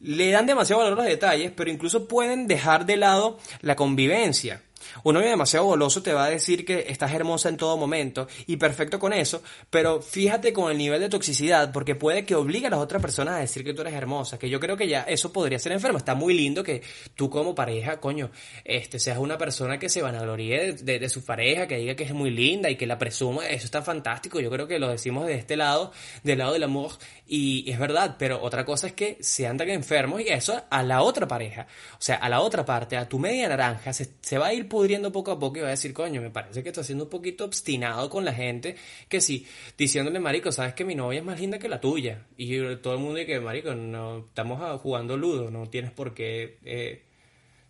le 0.00 0.30
dan 0.30 0.46
demasiado 0.46 0.82
valor 0.82 0.98
a 0.98 1.02
los 1.02 1.10
detalles, 1.10 1.52
pero 1.54 1.70
incluso 1.70 2.08
pueden 2.08 2.46
dejar 2.46 2.86
de 2.86 2.96
lado 2.96 3.38
la 3.60 3.76
convivencia. 3.76 4.62
Un 5.04 5.14
novio 5.14 5.28
demasiado 5.28 5.66
goloso 5.66 6.02
te 6.02 6.12
va 6.12 6.24
a 6.24 6.30
decir 6.30 6.64
que 6.64 6.86
estás 6.88 7.12
hermosa 7.12 7.48
en 7.48 7.56
todo 7.56 7.76
momento 7.76 8.28
y 8.46 8.56
perfecto 8.56 8.98
con 8.98 9.12
eso, 9.12 9.42
pero 9.70 10.02
fíjate 10.02 10.52
con 10.52 10.70
el 10.70 10.78
nivel 10.78 11.00
de 11.00 11.08
toxicidad 11.08 11.72
porque 11.72 11.94
puede 11.94 12.24
que 12.24 12.34
obligue 12.34 12.66
a 12.66 12.70
las 12.70 12.80
otras 12.80 13.00
personas 13.00 13.34
a 13.34 13.38
decir 13.38 13.64
que 13.64 13.74
tú 13.74 13.82
eres 13.82 13.94
hermosa, 13.94 14.38
que 14.38 14.48
yo 14.48 14.60
creo 14.60 14.76
que 14.76 14.88
ya 14.88 15.02
eso 15.02 15.32
podría 15.32 15.58
ser 15.58 15.72
enfermo. 15.72 15.98
Está 15.98 16.14
muy 16.14 16.34
lindo 16.34 16.62
que 16.62 16.82
tú 17.14 17.30
como 17.30 17.54
pareja, 17.54 18.00
coño, 18.00 18.30
este, 18.64 18.98
seas 18.98 19.18
una 19.18 19.38
persona 19.38 19.78
que 19.78 19.88
se 19.88 20.02
vanagloríe 20.02 20.72
de, 20.72 20.98
de, 20.98 21.08
su 21.08 21.24
pareja, 21.24 21.66
que 21.66 21.76
diga 21.76 21.94
que 21.94 22.04
es 22.04 22.12
muy 22.12 22.30
linda 22.30 22.70
y 22.70 22.76
que 22.76 22.86
la 22.86 22.98
presuma, 22.98 23.46
eso 23.46 23.64
está 23.64 23.82
fantástico. 23.82 24.40
Yo 24.40 24.50
creo 24.50 24.66
que 24.66 24.78
lo 24.78 24.88
decimos 24.88 25.26
de 25.26 25.34
este 25.34 25.56
lado, 25.56 25.92
del 26.22 26.38
lado 26.38 26.52
del 26.52 26.64
amor, 26.64 26.92
y 27.26 27.70
es 27.70 27.78
verdad, 27.78 28.16
pero 28.18 28.42
otra 28.42 28.64
cosa 28.64 28.88
es 28.88 28.92
que 28.92 29.18
se 29.20 29.46
andan 29.46 29.70
enfermos 29.70 30.20
y 30.20 30.28
eso 30.28 30.62
a 30.70 30.82
la 30.82 31.02
otra 31.02 31.28
pareja, 31.28 31.66
o 31.92 32.02
sea, 32.02 32.16
a 32.16 32.28
la 32.28 32.40
otra 32.40 32.64
parte, 32.64 32.96
a 32.96 33.08
tu 33.08 33.18
media 33.18 33.48
naranja, 33.48 33.92
se, 33.92 34.10
se 34.20 34.38
va 34.38 34.48
a 34.48 34.54
ir 34.54 34.68
pudriendo 34.80 35.12
poco 35.12 35.30
a 35.30 35.38
poco 35.38 35.58
y 35.58 35.60
va 35.60 35.66
a 35.66 35.72
decir, 35.72 35.92
coño, 35.92 36.22
me 36.22 36.30
parece 36.30 36.62
que 36.62 36.70
está 36.70 36.82
siendo 36.82 37.04
un 37.04 37.10
poquito 37.10 37.44
obstinado 37.44 38.08
con 38.08 38.24
la 38.24 38.32
gente, 38.32 38.76
que 39.10 39.20
sí, 39.20 39.46
diciéndole, 39.76 40.20
marico, 40.20 40.50
sabes 40.52 40.72
que 40.72 40.86
mi 40.86 40.94
novia 40.94 41.18
es 41.18 41.24
más 41.24 41.38
linda 41.38 41.58
que 41.58 41.68
la 41.68 41.82
tuya, 41.82 42.24
y 42.38 42.76
todo 42.76 42.94
el 42.94 43.00
mundo 43.00 43.18
dice 43.18 43.38
marico, 43.40 43.74
no, 43.74 44.20
estamos 44.28 44.80
jugando 44.80 45.18
ludo, 45.18 45.50
no 45.50 45.68
tienes 45.68 45.90
por 45.90 46.14
qué 46.14 46.56
eh, 46.64 47.02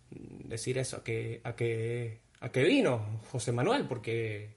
decir 0.09 0.77
eso, 0.77 0.95
a 0.97 1.03
que, 1.03 1.41
a 1.43 1.53
que, 1.53 2.21
a 2.39 2.49
que 2.49 2.63
vino 2.63 3.19
José 3.29 3.51
Manuel, 3.51 3.85
porque 3.89 4.55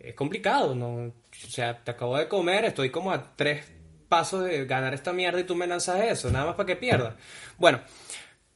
es 0.00 0.14
complicado, 0.16 0.74
¿no? 0.74 0.96
O 0.96 1.12
sea, 1.48 1.84
te 1.84 1.92
acabo 1.92 2.18
de 2.18 2.26
comer, 2.26 2.64
estoy 2.64 2.90
como 2.90 3.12
a 3.12 3.36
tres 3.36 3.70
pasos 4.08 4.42
de 4.42 4.64
ganar 4.64 4.94
esta 4.94 5.12
mierda 5.12 5.38
y 5.38 5.44
tú 5.44 5.54
me 5.54 5.68
lanzas 5.68 6.02
eso, 6.06 6.28
nada 6.28 6.46
más 6.46 6.56
para 6.56 6.66
que 6.66 6.74
pierda. 6.74 7.16
Bueno, 7.56 7.82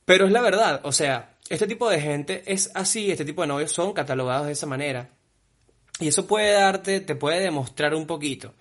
pero 0.05 0.27
es 0.27 0.33
la 0.33 0.41
verdad, 0.41 0.81
o 0.83 0.91
sea, 0.91 1.36
este 1.49 1.67
tipo 1.67 1.89
de 1.91 2.01
gente 2.01 2.43
es 2.47 2.71
así, 2.75 3.11
este 3.11 3.25
tipo 3.25 3.43
de 3.43 3.49
novios 3.49 3.73
son 3.73 3.93
catalogados 3.93 4.47
de 4.47 4.53
esa 4.53 4.67
manera. 4.67 5.11
Y 6.01 6.09
eso 6.09 6.27
puede 6.27 6.53
darte, 6.53 7.01
te 7.01 7.15
puede 7.15 7.41
demostrar 7.41 7.95
un 7.95 8.07
poquito 8.07 8.55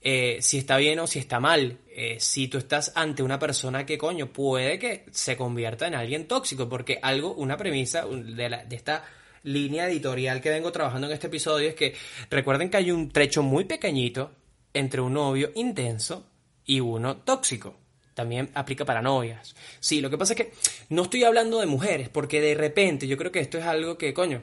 eh, 0.00 0.38
si 0.40 0.58
está 0.58 0.76
bien 0.78 0.98
o 1.00 1.06
si 1.06 1.18
está 1.18 1.38
mal. 1.40 1.78
Eh, 1.94 2.16
si 2.18 2.48
tú 2.48 2.58
estás 2.58 2.92
ante 2.94 3.22
una 3.22 3.38
persona 3.38 3.84
que, 3.84 3.98
coño, 3.98 4.32
puede 4.32 4.78
que 4.78 5.04
se 5.10 5.36
convierta 5.36 5.86
en 5.86 5.94
alguien 5.94 6.26
tóxico, 6.26 6.68
porque 6.68 6.98
algo, 7.02 7.34
una 7.34 7.56
premisa 7.56 8.06
de, 8.06 8.48
la- 8.48 8.64
de 8.64 8.76
esta 8.76 9.04
línea 9.42 9.88
editorial 9.88 10.40
que 10.40 10.50
vengo 10.50 10.72
trabajando 10.72 11.06
en 11.08 11.12
este 11.12 11.26
episodio 11.26 11.68
es 11.68 11.74
que 11.74 11.94
recuerden 12.30 12.70
que 12.70 12.76
hay 12.78 12.90
un 12.90 13.10
trecho 13.10 13.42
muy 13.42 13.64
pequeñito 13.64 14.32
entre 14.72 15.00
un 15.02 15.12
novio 15.14 15.50
intenso 15.54 16.26
y 16.64 16.80
uno 16.80 17.18
tóxico. 17.18 17.74
También 18.14 18.50
aplica 18.54 18.84
para 18.84 19.02
novias. 19.02 19.54
Sí, 19.80 20.00
lo 20.00 20.10
que 20.10 20.18
pasa 20.18 20.34
es 20.34 20.36
que 20.36 20.52
no 20.90 21.02
estoy 21.02 21.24
hablando 21.24 21.60
de 21.60 21.66
mujeres, 21.66 22.08
porque 22.08 22.40
de 22.40 22.54
repente 22.54 23.06
yo 23.06 23.16
creo 23.16 23.32
que 23.32 23.40
esto 23.40 23.58
es 23.58 23.64
algo 23.64 23.96
que, 23.96 24.12
coño, 24.12 24.42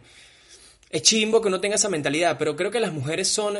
es 0.89 1.01
chimbo 1.03 1.41
que 1.41 1.49
uno 1.49 1.61
tenga 1.61 1.75
esa 1.75 1.89
mentalidad, 1.89 2.37
pero 2.39 2.55
creo 2.55 2.71
que 2.71 2.79
las 2.79 2.93
mujeres 2.93 3.27
son 3.27 3.59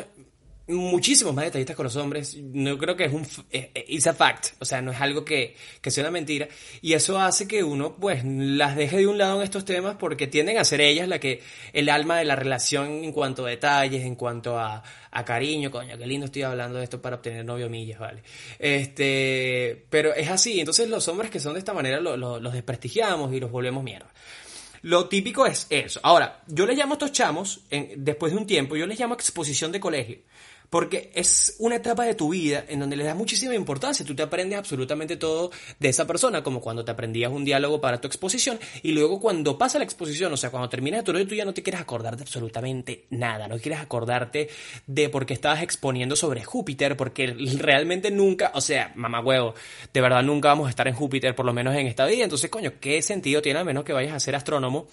muchísimos 0.70 1.34
más 1.34 1.46
detallistas 1.46 1.76
con 1.76 1.84
los 1.86 1.96
hombres. 1.96 2.38
No 2.38 2.78
creo 2.78 2.96
que 2.96 3.06
es 3.06 3.14
un 3.14 3.24
eh, 3.52 3.72
eh, 3.74 3.86
it's 3.88 4.08
a 4.08 4.14
fact, 4.14 4.48
o 4.60 4.66
sea, 4.66 4.82
no 4.82 4.92
es 4.92 5.02
algo 5.02 5.26
que, 5.26 5.56
que 5.82 5.92
sea 5.92 6.04
una 6.04 6.12
mentira 6.12 6.48
y 6.82 6.94
eso 6.94 7.20
hace 7.20 7.48
que 7.48 7.64
uno 7.64 7.96
pues 7.96 8.24
las 8.26 8.76
deje 8.76 8.98
de 8.98 9.08
un 9.08 9.18
lado 9.18 9.38
en 9.38 9.44
estos 9.44 9.66
temas 9.66 9.96
porque 10.00 10.28
tienden 10.28 10.58
a 10.58 10.64
ser 10.64 10.82
ellas 10.82 11.08
la 11.08 11.20
que 11.20 11.42
el 11.74 11.90
alma 11.90 12.18
de 12.18 12.26
la 12.26 12.36
relación 12.36 13.04
en 13.04 13.12
cuanto 13.12 13.46
a 13.46 13.50
detalles, 13.50 14.04
en 14.06 14.16
cuanto 14.16 14.58
a, 14.60 14.84
a 15.12 15.26
cariño, 15.26 15.72
coño, 15.72 15.98
qué 15.98 16.06
lindo 16.08 16.26
estoy 16.28 16.44
hablando 16.44 16.78
de 16.78 16.84
esto 16.84 17.02
para 17.02 17.16
obtener 17.18 17.44
novio 17.46 17.70
millas, 17.70 18.00
vale. 18.00 18.22
Este, 18.60 19.86
pero 19.90 20.14
es 20.14 20.30
así, 20.30 20.60
entonces 20.60 20.90
los 20.90 21.08
hombres 21.08 21.30
que 21.32 21.40
son 21.40 21.54
de 21.54 21.60
esta 21.60 21.74
manera 21.74 22.00
lo- 22.00 22.16
lo- 22.18 22.40
los 22.40 22.54
desprestigiamos 22.54 23.34
y 23.34 23.40
los 23.40 23.52
volvemos 23.52 23.84
mierda. 23.84 24.12
Lo 24.82 25.10
típico 25.10 25.46
es 25.46 25.68
eso. 25.70 26.00
Ahora, 26.04 26.42
yo 26.48 26.66
les 26.66 26.78
llamo 26.78 26.94
a 26.94 26.96
estos 26.96 27.12
chamos, 27.12 27.62
en- 27.70 27.92
después 27.98 28.32
de 28.32 28.38
un 28.38 28.48
tiempo, 28.48 28.78
yo 28.78 28.88
les 28.88 28.98
llamo 29.00 29.14
exposición 29.14 29.72
de 29.74 29.80
colegio. 29.80 30.20
Porque 30.70 31.12
es 31.16 31.56
una 31.60 31.78
etapa 31.78 32.04
de 32.04 32.16
tu 32.16 32.30
vida 32.30 32.64
en 32.68 32.80
donde 32.80 32.96
le 32.96 33.04
das 33.04 33.16
muchísima 33.16 33.56
importancia. 33.56 34.06
Tú 34.06 34.16
te 34.16 34.24
aprendes 34.24 34.60
absolutamente 34.60 35.18
todo 35.18 35.52
de 35.80 35.90
esa 35.90 36.06
persona, 36.06 36.44
como 36.44 36.62
cuando 36.62 36.86
te 36.86 36.92
aprendías 36.92 37.32
un 37.32 37.46
diálogo 37.46 37.82
para 37.82 38.00
tu 38.00 38.08
exposición. 38.08 38.60
Y 38.84 38.92
luego 38.92 39.20
cuando 39.20 39.58
pasa 39.58 39.80
la 39.80 39.84
exposición, 39.84 40.32
o 40.34 40.38
sea, 40.38 40.52
cuando 40.52 40.70
terminas 40.70 41.04
tu 41.04 41.12
rollo, 41.12 41.28
tú 41.28 41.36
ya 41.36 41.46
no 41.46 41.54
te 41.54 41.64
quieres 41.64 41.82
acordar 41.82 42.18
de 42.18 42.24
absolutamente 42.24 43.06
nada. 43.10 43.48
No 43.48 43.58
quieres 43.58 43.80
acordarte 43.80 44.50
de 44.88 45.10
por 45.10 45.26
qué 45.26 45.34
estabas 45.34 45.64
exponiendo 45.64 46.16
sobre 46.16 46.44
Júpiter, 46.44 46.96
porque 46.96 47.36
realmente 47.58 48.12
nunca, 48.12 48.52
o 48.54 48.62
sea, 48.62 48.92
mamá 48.96 49.22
huevo, 49.22 49.56
de 49.94 50.02
verdad 50.02 50.24
nunca 50.24 50.50
vamos 50.50 50.68
a 50.68 50.70
estar 50.70 50.88
en 50.88 50.94
Júpiter, 50.94 51.36
por 51.36 51.46
lo 51.46 51.54
menos 51.54 51.76
en 51.76 51.88
esta 51.88 52.06
vida. 52.06 52.24
Entonces, 52.24 52.50
coño, 52.50 52.74
¿qué 52.80 53.02
sentido 53.02 53.42
tiene 53.42 53.60
a 53.60 53.64
menos 53.64 53.84
que 53.84 53.94
vayas 53.94 54.14
a 54.14 54.20
ser 54.20 54.36
astrónomo? 54.36 54.88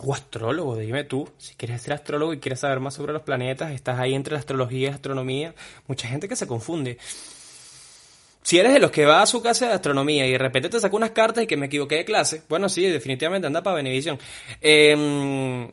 O 0.00 0.12
astrólogo, 0.12 0.76
dime 0.76 1.04
tú, 1.04 1.28
si 1.38 1.54
quieres 1.54 1.80
ser 1.80 1.94
astrólogo 1.94 2.34
y 2.34 2.38
quieres 2.38 2.60
saber 2.60 2.80
más 2.80 2.94
sobre 2.94 3.14
los 3.14 3.22
planetas, 3.22 3.72
estás 3.72 3.98
ahí 3.98 4.14
entre 4.14 4.34
la 4.34 4.40
astrología 4.40 4.88
y 4.88 4.90
la 4.90 4.96
astronomía, 4.96 5.54
mucha 5.86 6.06
gente 6.06 6.28
que 6.28 6.36
se 6.36 6.46
confunde. 6.46 6.98
Si 8.42 8.58
eres 8.58 8.74
de 8.74 8.78
los 8.78 8.90
que 8.90 9.06
va 9.06 9.22
a 9.22 9.26
su 9.26 9.42
clase 9.42 9.66
de 9.66 9.72
astronomía 9.72 10.26
y 10.26 10.32
de 10.32 10.38
repente 10.38 10.68
te 10.68 10.78
saca 10.78 10.94
unas 10.94 11.10
cartas 11.10 11.44
y 11.44 11.46
que 11.46 11.56
me 11.56 11.66
equivoqué 11.66 11.96
de 11.96 12.04
clase, 12.04 12.42
bueno, 12.48 12.68
sí, 12.68 12.86
definitivamente 12.86 13.46
anda 13.46 13.62
para 13.62 13.76
Benevisión. 13.76 14.18
Eh, 14.60 15.68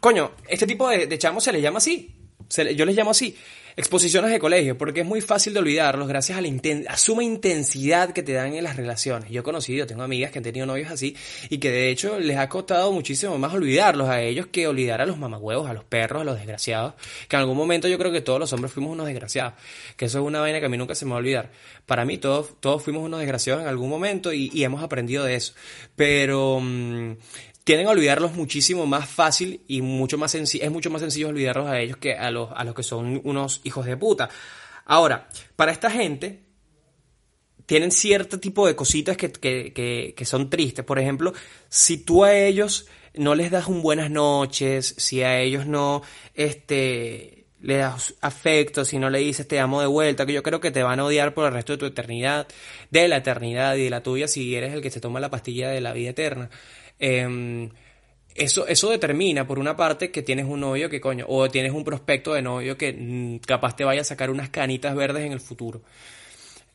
coño, 0.00 0.30
este 0.48 0.66
tipo 0.66 0.88
de, 0.88 1.18
chamos 1.18 1.44
se 1.44 1.52
les 1.52 1.60
llama 1.60 1.78
así. 1.78 2.14
Se 2.48 2.74
yo 2.74 2.86
les 2.86 2.96
llamo 2.96 3.10
así. 3.10 3.36
Exposiciones 3.76 4.30
de 4.30 4.38
colegio, 4.38 4.78
porque 4.78 5.00
es 5.00 5.06
muy 5.06 5.20
fácil 5.20 5.52
de 5.52 5.60
olvidarlos 5.60 6.08
gracias 6.08 6.38
a 6.38 6.40
la, 6.40 6.48
inten- 6.48 6.86
a 6.88 6.96
suma 6.96 7.22
intensidad 7.22 8.12
que 8.12 8.22
te 8.22 8.32
dan 8.32 8.54
en 8.54 8.64
las 8.64 8.76
relaciones. 8.76 9.30
Yo 9.30 9.40
he 9.40 9.44
conocido, 9.44 9.86
tengo 9.86 10.02
amigas 10.02 10.30
que 10.30 10.38
han 10.38 10.44
tenido 10.44 10.64
novios 10.64 10.90
así 10.90 11.14
y 11.50 11.58
que 11.58 11.70
de 11.70 11.90
hecho 11.90 12.18
les 12.18 12.38
ha 12.38 12.48
costado 12.48 12.90
muchísimo 12.92 13.36
más 13.38 13.52
olvidarlos 13.52 14.08
a 14.08 14.22
ellos 14.22 14.46
que 14.46 14.66
olvidar 14.66 15.02
a 15.02 15.06
los 15.06 15.18
mamagüevos, 15.18 15.68
a 15.68 15.74
los 15.74 15.84
perros, 15.84 16.22
a 16.22 16.24
los 16.24 16.36
desgraciados, 16.36 16.94
que 17.28 17.36
en 17.36 17.40
algún 17.40 17.56
momento 17.56 17.86
yo 17.86 17.98
creo 17.98 18.10
que 18.12 18.22
todos 18.22 18.40
los 18.40 18.52
hombres 18.52 18.72
fuimos 18.72 18.92
unos 18.92 19.06
desgraciados, 19.06 19.52
que 19.96 20.06
eso 20.06 20.18
es 20.20 20.24
una 20.24 20.40
vaina 20.40 20.58
que 20.60 20.66
a 20.66 20.68
mí 20.70 20.78
nunca 20.78 20.94
se 20.94 21.04
me 21.04 21.10
va 21.10 21.16
a 21.16 21.20
olvidar. 21.20 21.50
Para 21.84 22.04
mí 22.04 22.16
todos, 22.18 22.58
todos 22.60 22.82
fuimos 22.82 23.02
unos 23.04 23.20
desgraciados 23.20 23.62
en 23.62 23.68
algún 23.68 23.90
momento 23.90 24.32
y, 24.32 24.50
y 24.54 24.64
hemos 24.64 24.82
aprendido 24.82 25.24
de 25.24 25.34
eso. 25.34 25.52
Pero... 25.94 26.60
mm, 26.62 27.12
tienden 27.66 27.88
a 27.88 27.90
olvidarlos 27.90 28.34
muchísimo 28.34 28.86
más 28.86 29.08
fácil 29.08 29.60
y 29.66 29.82
mucho 29.82 30.16
más 30.18 30.32
es 30.36 30.70
mucho 30.70 30.88
más 30.88 31.00
sencillo 31.00 31.26
olvidarlos 31.26 31.66
a 31.66 31.80
ellos 31.80 31.96
que 31.96 32.14
a 32.14 32.30
los, 32.30 32.50
a 32.54 32.62
los 32.62 32.76
que 32.76 32.84
son 32.84 33.20
unos 33.24 33.60
hijos 33.64 33.84
de 33.86 33.96
puta. 33.96 34.30
Ahora, 34.84 35.28
para 35.56 35.72
esta 35.72 35.90
gente, 35.90 36.44
tienen 37.66 37.90
cierto 37.90 38.38
tipo 38.38 38.68
de 38.68 38.76
cositas 38.76 39.16
que, 39.16 39.32
que, 39.32 39.72
que, 39.72 40.14
que 40.16 40.24
son 40.24 40.48
tristes. 40.48 40.84
Por 40.84 41.00
ejemplo, 41.00 41.32
si 41.68 41.98
tú 41.98 42.22
a 42.22 42.36
ellos 42.36 42.86
no 43.14 43.34
les 43.34 43.50
das 43.50 43.66
un 43.66 43.82
buenas 43.82 44.12
noches, 44.12 44.94
si 44.96 45.22
a 45.22 45.40
ellos 45.40 45.66
no, 45.66 46.02
este, 46.34 47.46
le 47.60 47.78
das 47.78 48.14
afecto, 48.20 48.84
si 48.84 49.00
no 49.00 49.10
le 49.10 49.18
dices 49.18 49.48
te 49.48 49.58
amo 49.58 49.80
de 49.80 49.88
vuelta, 49.88 50.24
que 50.24 50.32
yo 50.32 50.44
creo 50.44 50.60
que 50.60 50.70
te 50.70 50.84
van 50.84 51.00
a 51.00 51.04
odiar 51.04 51.34
por 51.34 51.46
el 51.46 51.52
resto 51.52 51.72
de 51.72 51.78
tu 51.78 51.86
eternidad, 51.86 52.46
de 52.92 53.08
la 53.08 53.16
eternidad 53.16 53.74
y 53.74 53.82
de 53.82 53.90
la 53.90 54.04
tuya 54.04 54.28
si 54.28 54.54
eres 54.54 54.72
el 54.72 54.82
que 54.82 54.92
se 54.92 55.00
toma 55.00 55.18
la 55.18 55.30
pastilla 55.30 55.68
de 55.70 55.80
la 55.80 55.92
vida 55.92 56.10
eterna. 56.10 56.48
Em, 56.98 57.70
eso, 58.34 58.66
eso 58.66 58.90
determina, 58.90 59.46
por 59.46 59.58
una 59.58 59.76
parte, 59.76 60.10
que 60.10 60.22
tienes 60.22 60.46
un 60.46 60.60
novio 60.60 60.90
que 60.90 61.00
coño, 61.00 61.24
o 61.28 61.48
tienes 61.48 61.72
un 61.72 61.84
prospecto 61.84 62.34
de 62.34 62.42
novio 62.42 62.76
que 62.76 62.92
mm, 62.92 63.38
capaz 63.38 63.76
te 63.76 63.84
vaya 63.84 64.02
a 64.02 64.04
sacar 64.04 64.30
unas 64.30 64.50
canitas 64.50 64.94
verdes 64.94 65.24
en 65.24 65.32
el 65.32 65.40
futuro. 65.40 65.82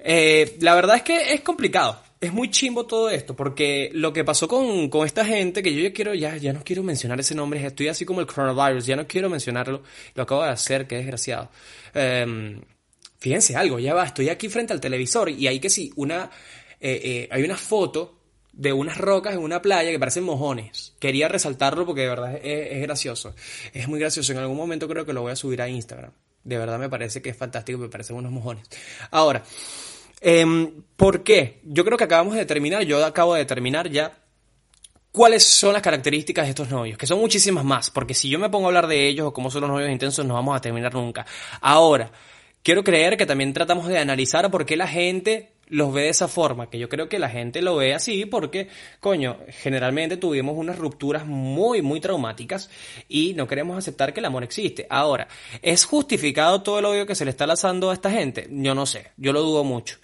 Eh, 0.03 0.57
la 0.61 0.73
verdad 0.73 0.97
es 0.97 1.03
que 1.03 1.33
es 1.33 1.41
complicado. 1.41 2.01
Es 2.19 2.33
muy 2.33 2.51
chimbo 2.51 2.85
todo 2.85 3.09
esto, 3.09 3.35
porque 3.35 3.89
lo 3.93 4.13
que 4.13 4.23
pasó 4.23 4.47
con, 4.47 4.89
con 4.89 5.07
esta 5.07 5.25
gente, 5.25 5.63
que 5.63 5.73
yo 5.73 5.81
ya 5.81 5.91
quiero, 5.91 6.13
ya, 6.13 6.37
ya 6.37 6.53
no 6.53 6.63
quiero 6.63 6.83
mencionar 6.83 7.19
ese 7.19 7.33
nombre, 7.33 7.65
estoy 7.65 7.87
así 7.87 8.05
como 8.05 8.21
el 8.21 8.27
coronavirus, 8.27 8.85
ya 8.85 8.95
no 8.95 9.07
quiero 9.07 9.27
mencionarlo, 9.27 9.81
lo 10.13 10.23
acabo 10.23 10.43
de 10.43 10.49
hacer, 10.49 10.85
qué 10.85 10.97
desgraciado. 10.97 11.49
Em, 11.95 12.61
fíjense 13.17 13.55
algo, 13.55 13.79
ya 13.79 13.95
va, 13.95 14.05
estoy 14.05 14.29
aquí 14.29 14.49
frente 14.49 14.71
al 14.71 14.79
televisor 14.79 15.29
y 15.29 15.47
hay 15.47 15.59
que 15.59 15.71
sí, 15.71 15.91
una, 15.95 16.29
eh, 16.79 17.01
eh, 17.03 17.29
hay 17.31 17.41
una 17.41 17.57
foto 17.57 18.20
de 18.53 18.73
unas 18.73 18.97
rocas 18.97 19.33
en 19.33 19.39
una 19.39 19.61
playa 19.61 19.91
que 19.91 19.99
parecen 19.99 20.23
mojones. 20.23 20.93
Quería 20.99 21.27
resaltarlo 21.27 21.85
porque 21.85 22.01
de 22.01 22.09
verdad 22.09 22.39
es, 22.43 22.81
gracioso. 22.81 23.33
Es 23.73 23.87
muy 23.87 23.99
gracioso. 23.99 24.31
En 24.31 24.39
algún 24.39 24.57
momento 24.57 24.87
creo 24.87 25.05
que 25.05 25.13
lo 25.13 25.21
voy 25.21 25.31
a 25.31 25.35
subir 25.35 25.61
a 25.61 25.69
Instagram. 25.69 26.11
De 26.43 26.57
verdad 26.57 26.79
me 26.79 26.89
parece 26.89 27.21
que 27.21 27.29
es 27.29 27.37
fantástico, 27.37 27.79
me 27.79 27.89
parecen 27.89 28.15
unos 28.15 28.31
mojones. 28.31 28.67
Ahora, 29.11 29.43
em, 30.19 30.83
¿por 30.95 31.23
qué? 31.23 31.61
Yo 31.63 31.85
creo 31.85 31.97
que 31.97 32.03
acabamos 32.03 32.35
de 32.35 32.45
terminar, 32.45 32.83
yo 32.83 33.03
acabo 33.05 33.35
de 33.35 33.45
terminar 33.45 33.89
ya 33.89 34.17
¿Cuáles 35.11 35.43
son 35.43 35.73
las 35.73 35.81
características 35.81 36.45
de 36.45 36.51
estos 36.51 36.69
novios? 36.69 36.97
Que 36.97 37.05
son 37.05 37.19
muchísimas 37.19 37.65
más, 37.65 37.91
porque 37.91 38.13
si 38.13 38.29
yo 38.29 38.39
me 38.39 38.49
pongo 38.49 38.67
a 38.67 38.69
hablar 38.69 38.87
de 38.87 39.09
ellos 39.09 39.27
o 39.27 39.33
cómo 39.33 39.51
son 39.51 39.61
los 39.61 39.69
novios 39.69 39.91
intensos, 39.91 40.25
no 40.25 40.35
vamos 40.35 40.55
a 40.55 40.61
terminar 40.61 40.93
nunca. 40.93 41.25
Ahora, 41.59 42.13
quiero 42.63 42.81
creer 42.81 43.17
que 43.17 43.25
también 43.25 43.51
tratamos 43.51 43.89
de 43.89 43.97
analizar 43.99 44.49
por 44.49 44.65
qué 44.65 44.77
la 44.77 44.87
gente 44.87 45.51
los 45.71 45.93
ve 45.93 46.03
de 46.03 46.09
esa 46.09 46.27
forma, 46.27 46.69
que 46.69 46.77
yo 46.77 46.89
creo 46.89 47.07
que 47.07 47.17
la 47.17 47.29
gente 47.29 47.61
lo 47.61 47.77
ve 47.77 47.93
así 47.93 48.25
porque, 48.25 48.67
coño, 48.99 49.37
generalmente 49.47 50.17
tuvimos 50.17 50.57
unas 50.57 50.77
rupturas 50.77 51.25
muy, 51.25 51.81
muy 51.81 52.01
traumáticas 52.01 52.69
y 53.07 53.33
no 53.35 53.47
queremos 53.47 53.77
aceptar 53.77 54.13
que 54.13 54.19
el 54.19 54.25
amor 54.25 54.43
existe. 54.43 54.85
Ahora, 54.89 55.29
¿es 55.61 55.85
justificado 55.85 56.61
todo 56.61 56.79
el 56.79 56.85
odio 56.85 57.05
que 57.05 57.15
se 57.15 57.23
le 57.23 57.31
está 57.31 57.47
lanzando 57.47 57.89
a 57.89 57.93
esta 57.93 58.11
gente? 58.11 58.47
Yo 58.51 58.75
no 58.75 58.85
sé, 58.85 59.11
yo 59.15 59.31
lo 59.31 59.41
dudo 59.41 59.63
mucho. 59.63 59.97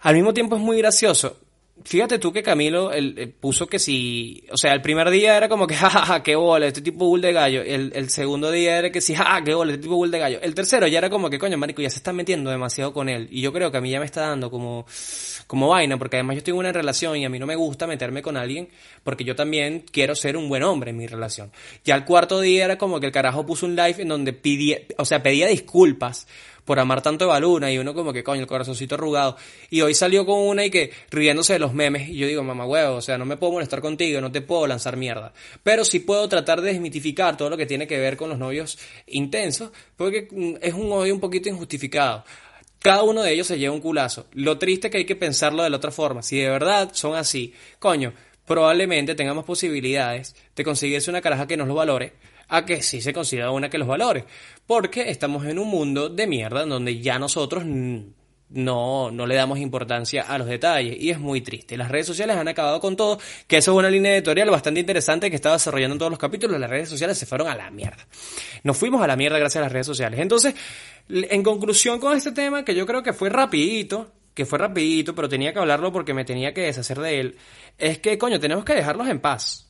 Al 0.00 0.14
mismo 0.14 0.32
tiempo 0.32 0.54
es 0.54 0.62
muy 0.62 0.78
gracioso. 0.78 1.40
Fíjate 1.84 2.18
tú 2.18 2.32
que 2.32 2.42
Camilo 2.42 2.90
el, 2.90 3.18
el 3.18 3.32
puso 3.32 3.66
que 3.66 3.78
si, 3.78 4.42
o 4.50 4.56
sea, 4.56 4.72
el 4.72 4.80
primer 4.80 5.10
día 5.10 5.36
era 5.36 5.48
como 5.48 5.66
que, 5.66 5.74
jajaja, 5.76 6.22
qué 6.22 6.34
bola, 6.34 6.66
este 6.66 6.80
tipo 6.80 7.06
bull 7.06 7.20
de 7.20 7.32
gallo. 7.32 7.62
El, 7.62 7.92
el 7.94 8.08
segundo 8.08 8.50
día 8.50 8.78
era 8.78 8.90
que 8.90 9.00
sí, 9.00 9.14
jaja, 9.16 9.44
qué 9.44 9.54
bola, 9.54 9.72
este 9.72 9.82
tipo 9.82 9.96
bull 9.96 10.10
de 10.10 10.18
gallo. 10.18 10.38
El 10.40 10.54
tercero 10.54 10.86
ya 10.86 10.98
era 10.98 11.10
como 11.10 11.28
que, 11.28 11.38
coño, 11.38 11.58
marico, 11.58 11.82
ya 11.82 11.90
se 11.90 11.98
está 11.98 12.12
metiendo 12.12 12.50
demasiado 12.50 12.92
con 12.92 13.08
él. 13.08 13.28
Y 13.30 13.42
yo 13.42 13.52
creo 13.52 13.70
que 13.70 13.76
a 13.76 13.80
mí 13.80 13.90
ya 13.90 14.00
me 14.00 14.06
está 14.06 14.22
dando 14.22 14.50
como, 14.50 14.86
como 15.46 15.68
vaina, 15.68 15.98
porque 15.98 16.16
además 16.16 16.36
yo 16.36 16.38
estoy 16.38 16.52
en 16.52 16.58
una 16.58 16.72
relación 16.72 17.18
y 17.18 17.24
a 17.26 17.28
mí 17.28 17.38
no 17.38 17.46
me 17.46 17.56
gusta 17.56 17.86
meterme 17.86 18.22
con 18.22 18.36
alguien, 18.36 18.68
porque 19.04 19.24
yo 19.24 19.36
también 19.36 19.84
quiero 19.92 20.14
ser 20.14 20.36
un 20.36 20.48
buen 20.48 20.62
hombre 20.62 20.90
en 20.90 20.96
mi 20.96 21.06
relación. 21.06 21.52
Ya 21.84 21.94
el 21.94 22.04
cuarto 22.04 22.40
día 22.40 22.64
era 22.64 22.78
como 22.78 23.00
que 23.00 23.06
el 23.06 23.12
carajo 23.12 23.44
puso 23.44 23.66
un 23.66 23.76
live 23.76 23.96
en 23.98 24.08
donde 24.08 24.32
pedía, 24.32 24.78
o 24.96 25.04
sea, 25.04 25.22
pedía 25.22 25.46
disculpas 25.46 26.26
por 26.66 26.78
amar 26.80 27.00
tanto 27.00 27.24
a 27.24 27.28
Baluna 27.28 27.72
y 27.72 27.78
uno 27.78 27.94
como 27.94 28.12
que 28.12 28.22
coño, 28.22 28.42
el 28.42 28.46
corazoncito 28.46 28.96
arrugado. 28.96 29.36
Y 29.70 29.80
hoy 29.80 29.94
salió 29.94 30.26
con 30.26 30.40
una 30.40 30.64
y 30.66 30.70
que 30.70 30.90
riéndose 31.10 31.54
de 31.54 31.58
los 31.60 31.72
memes 31.72 32.10
y 32.10 32.16
yo 32.16 32.26
digo, 32.26 32.42
mamá 32.42 32.66
huevo, 32.66 32.96
o 32.96 33.00
sea, 33.00 33.16
no 33.16 33.24
me 33.24 33.38
puedo 33.38 33.52
molestar 33.54 33.80
contigo, 33.80 34.20
no 34.20 34.30
te 34.30 34.42
puedo 34.42 34.66
lanzar 34.66 34.96
mierda. 34.96 35.32
Pero 35.62 35.84
sí 35.84 36.00
puedo 36.00 36.28
tratar 36.28 36.60
de 36.60 36.72
desmitificar 36.72 37.36
todo 37.36 37.48
lo 37.48 37.56
que 37.56 37.64
tiene 37.64 37.86
que 37.86 37.98
ver 37.98 38.16
con 38.16 38.28
los 38.28 38.38
novios 38.38 38.78
intensos, 39.06 39.70
porque 39.96 40.28
mm, 40.30 40.56
es 40.60 40.74
un 40.74 40.90
odio 40.92 41.14
un 41.14 41.20
poquito 41.20 41.48
injustificado. 41.48 42.24
Cada 42.80 43.04
uno 43.04 43.22
de 43.22 43.32
ellos 43.32 43.46
se 43.46 43.58
lleva 43.58 43.74
un 43.74 43.80
culazo. 43.80 44.26
Lo 44.32 44.58
triste 44.58 44.88
es 44.88 44.90
que 44.90 44.98
hay 44.98 45.04
que 45.06 45.16
pensarlo 45.16 45.62
de 45.62 45.70
la 45.70 45.76
otra 45.76 45.90
forma. 45.90 46.22
Si 46.22 46.38
de 46.38 46.50
verdad 46.50 46.90
son 46.92 47.14
así, 47.14 47.54
coño, 47.78 48.12
probablemente 48.44 49.14
tengamos 49.14 49.44
posibilidades 49.44 50.34
de 50.54 50.64
conseguirse 50.64 51.10
una 51.10 51.20
caraja 51.20 51.46
que 51.46 51.56
nos 51.56 51.68
lo 51.68 51.74
valore 51.74 52.12
a 52.48 52.64
que 52.64 52.82
sí 52.82 53.00
se 53.00 53.12
considera 53.12 53.50
una 53.50 53.68
que 53.68 53.78
los 53.78 53.88
valore. 53.88 54.24
Porque 54.66 55.10
estamos 55.10 55.44
en 55.46 55.58
un 55.58 55.68
mundo 55.68 56.08
de 56.08 56.26
mierda 56.26 56.62
en 56.62 56.68
donde 56.68 57.00
ya 57.00 57.18
nosotros 57.18 57.64
no, 58.48 59.10
no 59.10 59.26
le 59.26 59.34
damos 59.34 59.58
importancia 59.58 60.22
a 60.22 60.38
los 60.38 60.46
detalles 60.46 60.96
y 61.00 61.10
es 61.10 61.18
muy 61.18 61.40
triste. 61.40 61.76
Las 61.76 61.90
redes 61.90 62.06
sociales 62.06 62.36
han 62.36 62.48
acabado 62.48 62.80
con 62.80 62.96
todo, 62.96 63.18
que 63.46 63.56
eso 63.56 63.72
es 63.72 63.78
una 63.78 63.90
línea 63.90 64.14
editorial 64.14 64.50
bastante 64.50 64.80
interesante 64.80 65.30
que 65.30 65.36
estaba 65.36 65.56
desarrollando 65.56 65.94
en 65.94 65.98
todos 65.98 66.10
los 66.10 66.18
capítulos. 66.18 66.60
Las 66.60 66.70
redes 66.70 66.88
sociales 66.88 67.18
se 67.18 67.26
fueron 67.26 67.48
a 67.48 67.56
la 67.56 67.70
mierda. 67.70 68.06
Nos 68.62 68.76
fuimos 68.76 69.02
a 69.02 69.06
la 69.06 69.16
mierda 69.16 69.38
gracias 69.38 69.60
a 69.60 69.64
las 69.64 69.72
redes 69.72 69.86
sociales. 69.86 70.20
Entonces, 70.20 70.54
en 71.08 71.42
conclusión 71.42 71.98
con 71.98 72.16
este 72.16 72.32
tema, 72.32 72.64
que 72.64 72.74
yo 72.74 72.86
creo 72.86 73.02
que 73.02 73.12
fue 73.12 73.30
rapidito, 73.30 74.12
que 74.34 74.46
fue 74.46 74.58
rapidito, 74.58 75.14
pero 75.14 75.28
tenía 75.28 75.52
que 75.52 75.58
hablarlo 75.58 75.92
porque 75.92 76.14
me 76.14 76.24
tenía 76.24 76.52
que 76.52 76.62
deshacer 76.62 77.00
de 77.00 77.20
él, 77.20 77.36
es 77.78 77.98
que, 77.98 78.18
coño, 78.18 78.38
tenemos 78.38 78.64
que 78.64 78.74
dejarlos 78.74 79.08
en 79.08 79.20
paz. 79.20 79.65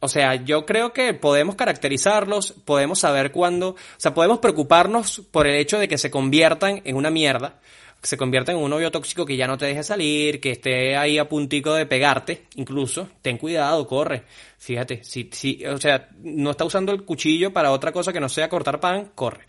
O 0.00 0.08
sea, 0.08 0.34
yo 0.34 0.64
creo 0.64 0.92
que 0.92 1.12
podemos 1.12 1.56
caracterizarlos, 1.56 2.52
podemos 2.64 3.00
saber 3.00 3.32
cuándo, 3.32 3.70
o 3.70 3.76
sea, 3.98 4.14
podemos 4.14 4.38
preocuparnos 4.38 5.22
por 5.30 5.46
el 5.46 5.56
hecho 5.56 5.78
de 5.78 5.88
que 5.88 5.98
se 5.98 6.10
conviertan 6.10 6.80
en 6.84 6.96
una 6.96 7.10
mierda, 7.10 7.60
que 8.00 8.08
se 8.08 8.16
conviertan 8.16 8.56
en 8.56 8.62
un 8.62 8.70
novio 8.70 8.90
tóxico 8.90 9.26
que 9.26 9.36
ya 9.36 9.46
no 9.46 9.58
te 9.58 9.66
deje 9.66 9.82
salir, 9.82 10.40
que 10.40 10.52
esté 10.52 10.96
ahí 10.96 11.18
a 11.18 11.28
puntico 11.28 11.74
de 11.74 11.84
pegarte, 11.84 12.46
incluso, 12.54 13.10
ten 13.20 13.36
cuidado, 13.36 13.86
corre. 13.86 14.24
Fíjate, 14.58 15.04
si, 15.04 15.28
si, 15.32 15.64
o 15.66 15.76
sea, 15.76 16.08
no 16.22 16.52
está 16.52 16.64
usando 16.64 16.92
el 16.92 17.04
cuchillo 17.04 17.52
para 17.52 17.70
otra 17.70 17.92
cosa 17.92 18.12
que 18.12 18.20
no 18.20 18.30
sea 18.30 18.48
cortar 18.48 18.80
pan, 18.80 19.12
corre. 19.14 19.44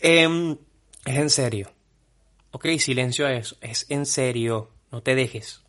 Em, 0.00 0.56
es 1.04 1.16
en 1.16 1.30
serio. 1.30 1.70
Ok, 2.50 2.66
silencio 2.78 3.26
a 3.26 3.32
eso. 3.32 3.56
Es 3.60 3.86
en 3.88 4.06
serio. 4.06 4.70
No 4.90 5.02
te 5.02 5.14
dejes. 5.14 5.62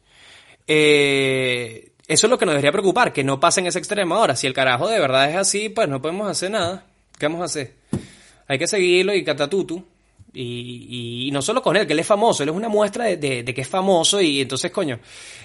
Eh, 0.68 1.91
eso 2.12 2.28
es 2.28 2.32
lo 2.32 2.38
que 2.38 2.46
nos 2.46 2.54
debería 2.54 2.72
preocupar, 2.72 3.12
que 3.14 3.24
no 3.24 3.40
pase 3.40 3.60
en 3.62 3.68
ese 3.68 3.80
extremo. 3.80 4.16
Ahora, 4.16 4.36
si 4.36 4.48
el 4.48 4.54
carajo 4.54 4.88
de 4.88 5.00
verdad 5.00 5.30
es 5.30 5.36
así, 5.36 5.70
pues 5.70 5.88
no 5.88 6.02
podemos 6.02 6.30
hacer 6.30 6.52
nada. 6.52 6.86
¿Qué 7.18 7.26
vamos 7.28 7.42
a 7.42 7.46
hacer? 7.46 7.74
Hay 8.48 8.58
que 8.60 8.68
seguirlo 8.68 9.14
y 9.14 9.24
catatutu. 9.24 9.84
Y, 10.34 11.28
y 11.28 11.32
no 11.32 11.42
solo 11.42 11.62
con 11.62 11.76
él, 11.76 11.86
que 11.86 11.92
él 11.92 12.00
es 12.00 12.08
famoso, 12.08 12.42
él 12.42 12.48
es 12.50 12.56
una 12.56 12.70
muestra 12.70 13.04
de, 13.04 13.18
de- 13.18 13.44
de 13.44 13.54
que 13.54 13.60
es 13.62 13.68
famoso 13.68 14.22
y 14.22 14.40
entonces, 14.40 14.72
coño, 14.72 14.98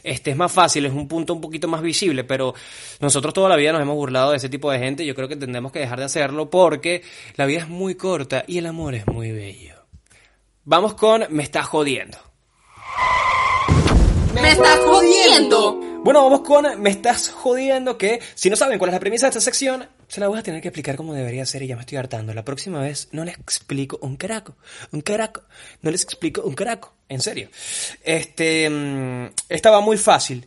este 0.04 0.30
es 0.30 0.36
más 0.36 0.52
fácil, 0.52 0.86
es 0.86 0.92
un 0.92 1.08
punto 1.08 1.34
un 1.34 1.40
poquito 1.40 1.66
más 1.66 1.82
visible, 1.82 2.22
pero 2.22 2.54
nosotros 3.00 3.34
toda 3.34 3.48
la 3.48 3.56
vida 3.56 3.72
nos 3.72 3.82
hemos 3.82 3.96
burlado 3.96 4.30
de 4.30 4.36
ese 4.36 4.48
tipo 4.48 4.70
de 4.70 4.78
gente 4.78 5.02
y 5.02 5.06
yo 5.06 5.16
creo 5.16 5.26
que 5.26 5.34
tendremos 5.34 5.72
que 5.72 5.80
dejar 5.80 5.98
de 5.98 6.04
hacerlo 6.04 6.50
porque 6.50 7.02
la 7.34 7.46
vida 7.46 7.58
es 7.62 7.68
muy 7.68 7.96
corta 7.96 8.44
y 8.46 8.58
el 8.58 8.66
amor 8.66 8.94
es 8.94 9.08
muy 9.08 9.32
bello. 9.32 9.74
Vamos 10.64 10.94
con 10.94 11.24
Me 11.30 11.42
estás 11.42 11.66
jodiendo. 11.66 12.18
¡Me 14.34 14.50
estás 14.50 14.78
jodiendo! 14.80 15.80
Bueno, 16.06 16.22
vamos 16.22 16.42
con 16.42 16.80
Me 16.80 16.90
estás 16.90 17.30
jodiendo 17.30 17.98
que 17.98 18.22
si 18.36 18.48
no 18.48 18.54
saben 18.54 18.78
cuál 18.78 18.90
es 18.90 18.92
la 18.92 19.00
premisa 19.00 19.26
de 19.26 19.30
esta 19.30 19.40
sección, 19.40 19.88
se 20.06 20.20
la 20.20 20.28
voy 20.28 20.38
a 20.38 20.42
tener 20.44 20.62
que 20.62 20.68
explicar 20.68 20.94
como 20.94 21.14
debería 21.14 21.44
ser 21.44 21.64
y 21.64 21.66
ya 21.66 21.74
me 21.74 21.80
estoy 21.80 21.98
hartando. 21.98 22.32
La 22.32 22.44
próxima 22.44 22.80
vez 22.80 23.08
no 23.10 23.24
les 23.24 23.36
explico 23.36 23.98
un 24.00 24.14
caraco, 24.14 24.54
un 24.92 25.00
caraco, 25.00 25.42
no 25.82 25.90
les 25.90 26.04
explico 26.04 26.42
un 26.42 26.54
caraco, 26.54 26.94
en 27.08 27.20
serio. 27.20 27.48
Este, 28.04 28.70
mm, 28.70 29.32
esta 29.48 29.72
va 29.72 29.80
muy 29.80 29.98
fácil. 29.98 30.46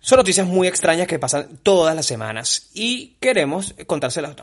Son 0.00 0.18
noticias 0.18 0.46
muy 0.46 0.68
extrañas 0.68 1.06
que 1.06 1.18
pasan 1.18 1.56
todas 1.62 1.96
las 1.96 2.04
semanas 2.04 2.68
y 2.74 3.16
queremos 3.18 3.74
contárselas. 3.86 4.36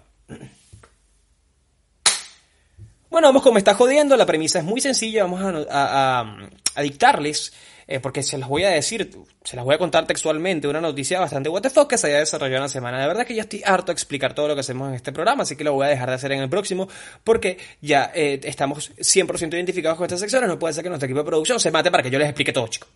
Bueno, 3.12 3.28
vamos 3.28 3.44
con 3.44 3.54
Me 3.54 3.60
está 3.60 3.76
jodiendo. 3.76 4.18
La 4.18 4.26
premisa 4.26 4.58
es 4.58 4.66
muy 4.66 4.82
sencilla. 4.82 5.26
Vamos 5.26 5.68
a 5.70 6.82
dictarles 6.82 7.54
eh, 7.88 8.00
porque 8.00 8.24
se 8.24 8.38
las 8.38 8.50
voy 8.50 8.64
a 8.64 8.70
decir, 8.70 9.12
se 9.44 9.56
las 9.56 9.66
voy 9.66 9.76
a 9.76 9.78
contar 9.78 10.06
textualmente, 10.08 10.68
una 10.68 10.82
noticia 10.82 11.20
bastante 11.20 11.50
what 11.50 11.62
the 11.62 11.70
fuck 11.70 11.90
que 11.90 11.98
se 11.98 12.08
haya 12.08 12.20
desarrollado 12.20 12.58
en 12.58 12.64
la 12.64 12.70
semana. 12.70 13.02
De 13.02 13.08
verdad 13.08 13.26
que 13.26 13.36
ya 13.36 13.44
estoy 13.44 13.62
harto 13.66 13.88
de 13.88 13.94
explicar 13.94 14.34
todo 14.34 14.48
lo 14.48 14.56
que 14.56 14.62
hacemos 14.62 14.90
en 14.90 14.96
este 14.96 15.12
programa, 15.12 15.44
así 15.44 15.56
que 15.56 15.64
lo 15.64 15.74
voy 15.74 15.86
a 15.86 15.90
dejar 15.90 16.10
de 16.10 16.16
hacer 16.16 16.32
en 16.32 16.42
el 16.42 16.50
próximo, 16.50 16.88
porque 17.24 17.58
ya 17.82 18.12
eh, 18.14 18.40
estamos 18.44 18.92
100% 18.98 19.54
identificados 19.54 19.98
con 19.98 20.06
estas 20.06 20.20
secciones, 20.20 20.50
no 20.50 20.60
puede 20.60 20.74
ser 20.74 20.84
que 20.84 20.90
nuestro 20.90 21.06
equipo 21.06 21.20
de 21.20 21.26
producción 21.26 21.60
se 21.60 21.72
mate 21.72 21.92
para 21.92 22.04
que 22.04 22.10
yo 22.10 22.20
les 22.20 22.30
explique 22.30 22.54
todo, 22.54 22.68
chicos. 22.68 22.90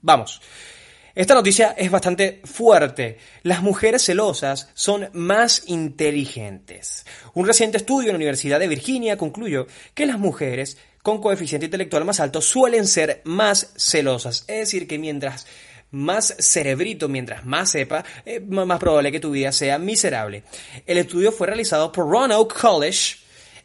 Vamos. 0.00 0.40
Esta 1.14 1.34
noticia 1.34 1.76
es 1.78 1.92
bastante 1.92 2.40
fuerte. 2.44 3.18
Las 3.44 3.62
mujeres 3.62 4.02
celosas 4.02 4.70
son 4.74 5.08
más 5.12 5.62
inteligentes. 5.66 7.06
Un 7.34 7.46
reciente 7.46 7.76
estudio 7.76 8.08
en 8.08 8.14
la 8.14 8.16
Universidad 8.16 8.58
de 8.58 8.66
Virginia 8.66 9.16
concluyó 9.16 9.68
que 9.94 10.06
las 10.06 10.18
mujeres 10.18 10.76
con 11.04 11.20
coeficiente 11.20 11.66
intelectual 11.66 12.06
más 12.06 12.18
alto 12.18 12.40
suelen 12.40 12.86
ser 12.86 13.20
más 13.24 13.74
celosas. 13.76 14.46
Es 14.48 14.60
decir, 14.60 14.88
que 14.88 14.98
mientras 14.98 15.46
más 15.90 16.34
cerebrito, 16.38 17.10
mientras 17.10 17.44
más 17.44 17.72
sepa, 17.72 18.06
es 18.24 18.40
más 18.48 18.80
probable 18.80 19.12
que 19.12 19.20
tu 19.20 19.30
vida 19.30 19.52
sea 19.52 19.78
miserable. 19.78 20.44
El 20.86 20.96
estudio 20.96 21.30
fue 21.30 21.46
realizado 21.46 21.92
por 21.92 22.08
Roanoke 22.08 22.54
College 22.58 23.16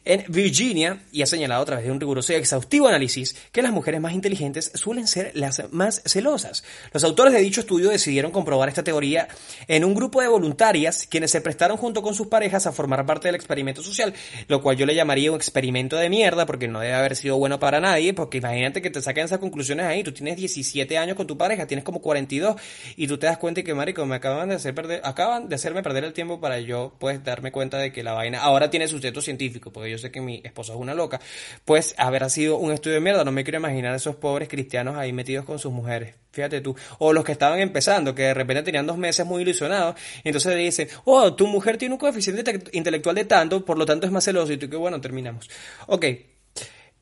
en 0.04 0.24
Virginia 0.28 1.02
y 1.12 1.22
ha 1.22 1.26
señalado 1.26 1.62
a 1.62 1.66
través 1.66 1.84
de 1.84 1.90
un 1.90 2.00
riguroso 2.00 2.32
y 2.32 2.36
exhaustivo 2.36 2.88
análisis 2.88 3.36
que 3.52 3.62
las 3.62 3.72
mujeres 3.72 4.00
más 4.00 4.12
inteligentes 4.12 4.72
suelen 4.74 5.06
ser 5.06 5.32
las 5.34 5.62
más 5.72 6.02
celosas. 6.06 6.64
Los 6.92 7.04
autores 7.04 7.32
de 7.32 7.40
dicho 7.40 7.60
estudio 7.60 7.90
decidieron 7.90 8.30
comprobar 8.30 8.68
esta 8.68 8.82
teoría 8.82 9.28
en 9.68 9.84
un 9.84 9.94
grupo 9.94 10.20
de 10.22 10.28
voluntarias 10.28 11.06
quienes 11.08 11.30
se 11.30 11.40
prestaron 11.40 11.76
junto 11.76 12.02
con 12.02 12.14
sus 12.14 12.28
parejas 12.28 12.66
a 12.66 12.72
formar 12.72 13.06
parte 13.06 13.28
del 13.28 13.34
experimento 13.34 13.82
social, 13.82 14.14
lo 14.48 14.62
cual 14.62 14.76
yo 14.76 14.86
le 14.86 14.94
llamaría 14.94 15.30
un 15.30 15.36
experimento 15.36 15.96
de 15.96 16.08
mierda 16.08 16.46
porque 16.46 16.68
no 16.68 16.80
debe 16.80 16.94
haber 16.94 17.16
sido 17.16 17.36
bueno 17.36 17.58
para 17.58 17.80
nadie, 17.80 18.14
porque 18.14 18.38
imagínate 18.38 18.82
que 18.82 18.90
te 18.90 19.02
saquen 19.02 19.24
esas 19.24 19.38
conclusiones 19.38 19.86
ahí, 19.86 20.02
tú 20.02 20.12
tienes 20.12 20.36
17 20.36 20.98
años 20.98 21.16
con 21.16 21.26
tu 21.26 21.36
pareja, 21.36 21.66
tienes 21.66 21.84
como 21.84 22.00
42 22.00 22.56
y 22.96 23.06
tú 23.06 23.18
te 23.18 23.26
das 23.26 23.38
cuenta 23.38 23.62
que 23.62 23.74
marico 23.74 24.04
me 24.06 24.16
acaban 24.16 24.48
de 24.48 24.54
hacer 24.54 24.74
perder 24.74 25.00
acaban 25.04 25.48
de 25.48 25.54
hacerme 25.54 25.82
perder 25.82 26.04
el 26.04 26.12
tiempo 26.12 26.40
para 26.40 26.60
yo 26.60 26.92
pues 26.98 27.22
darme 27.24 27.52
cuenta 27.52 27.78
de 27.78 27.92
que 27.92 28.02
la 28.02 28.12
vaina 28.12 28.40
ahora 28.40 28.70
tiene 28.70 28.88
sustento 28.88 29.20
científico, 29.20 29.72
porque 29.72 29.89
yo 29.90 29.98
sé 29.98 30.10
que 30.10 30.20
mi 30.20 30.40
esposa 30.44 30.72
es 30.72 30.78
una 30.78 30.94
loca, 30.94 31.20
pues 31.64 31.94
haber 31.98 32.28
sido 32.30 32.56
un 32.56 32.72
estudio 32.72 32.94
de 32.94 33.00
mierda, 33.00 33.24
no 33.24 33.32
me 33.32 33.44
quiero 33.44 33.58
imaginar 33.58 33.94
esos 33.94 34.16
pobres 34.16 34.48
cristianos 34.48 34.96
ahí 34.96 35.12
metidos 35.12 35.44
con 35.44 35.58
sus 35.58 35.72
mujeres, 35.72 36.14
fíjate 36.32 36.60
tú, 36.60 36.74
o 36.98 37.12
los 37.12 37.24
que 37.24 37.32
estaban 37.32 37.60
empezando, 37.60 38.14
que 38.14 38.22
de 38.22 38.34
repente 38.34 38.62
tenían 38.62 38.86
dos 38.86 38.96
meses 38.98 39.26
muy 39.26 39.42
ilusionados, 39.42 39.96
y 40.24 40.28
entonces 40.28 40.54
le 40.54 40.62
dicen, 40.62 40.88
oh, 41.04 41.34
tu 41.34 41.46
mujer 41.46 41.76
tiene 41.76 41.94
un 41.94 41.98
coeficiente 41.98 42.42
te- 42.42 42.76
intelectual 42.76 43.14
de 43.16 43.24
tanto, 43.24 43.64
por 43.64 43.76
lo 43.78 43.84
tanto 43.86 44.06
es 44.06 44.12
más 44.12 44.24
celoso, 44.24 44.52
y 44.52 44.56
tú 44.56 44.68
que 44.70 44.76
bueno, 44.76 45.00
terminamos. 45.00 45.48
Ok, 45.86 46.06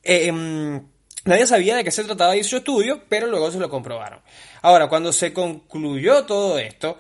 em, 0.03 0.81
Nadie 1.25 1.47
sabía 1.47 1.77
de 1.77 1.85
qué 1.85 1.91
se 1.91 2.05
trataba 2.05 2.33
dicho 2.33 2.57
estudio, 2.57 3.03
pero 3.09 3.27
luego 3.27 3.51
se 3.51 3.59
lo 3.59 3.69
comprobaron. 3.69 4.21
Ahora, 4.63 4.89
cuando 4.89 5.13
se 5.13 5.33
concluyó 5.35 6.25
todo 6.25 6.59
esto, 6.59 6.97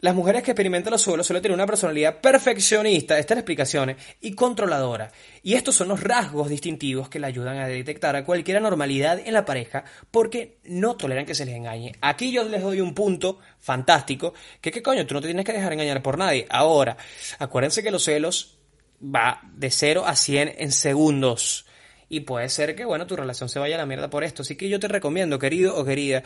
las 0.00 0.14
mujeres 0.14 0.42
que 0.42 0.50
experimentan 0.50 0.90
los 0.90 1.02
suelos 1.02 1.26
suelen 1.26 1.42
tener 1.42 1.54
una 1.54 1.66
personalidad 1.66 2.20
perfeccionista, 2.20 3.18
estas 3.18 3.38
explicaciones, 3.38 3.96
y 4.20 4.34
controladora. 4.34 5.10
Y 5.42 5.54
estos 5.54 5.76
son 5.76 5.88
los 5.88 6.02
rasgos 6.02 6.48
distintivos 6.48 7.08
que 7.08 7.18
le 7.18 7.26
ayudan 7.26 7.58
a 7.58 7.66
detectar 7.66 8.22
cualquier 8.24 8.58
anormalidad 8.58 9.18
en 9.18 9.32
la 9.32 9.44
pareja 9.44 9.84
porque 10.10 10.58
no 10.64 10.96
toleran 10.96 11.24
que 11.24 11.34
se 11.34 11.46
les 11.46 11.54
engañe. 11.54 11.94
Aquí 12.00 12.32
yo 12.32 12.44
les 12.44 12.62
doy 12.62 12.80
un 12.80 12.94
punto 12.94 13.38
fantástico, 13.58 14.34
que 14.60 14.70
qué 14.70 14.82
coño, 14.82 15.06
tú 15.06 15.14
no 15.14 15.20
te 15.20 15.28
tienes 15.28 15.44
que 15.44 15.52
dejar 15.52 15.72
engañar 15.72 16.02
por 16.02 16.18
nadie. 16.18 16.46
Ahora, 16.50 16.96
acuérdense 17.38 17.82
que 17.82 17.90
los 17.90 18.04
celos 18.04 18.58
va 19.02 19.40
de 19.54 19.70
0 19.70 20.04
a 20.06 20.16
100 20.16 20.54
en 20.58 20.72
segundos. 20.72 21.66
Y 22.14 22.20
puede 22.20 22.48
ser 22.48 22.76
que, 22.76 22.84
bueno, 22.84 23.08
tu 23.08 23.16
relación 23.16 23.48
se 23.48 23.58
vaya 23.58 23.74
a 23.74 23.78
la 23.78 23.86
mierda 23.86 24.08
por 24.08 24.22
esto. 24.22 24.42
Así 24.42 24.54
que 24.54 24.68
yo 24.68 24.78
te 24.78 24.86
recomiendo, 24.86 25.36
querido 25.36 25.76
o 25.76 25.84
querida, 25.84 26.22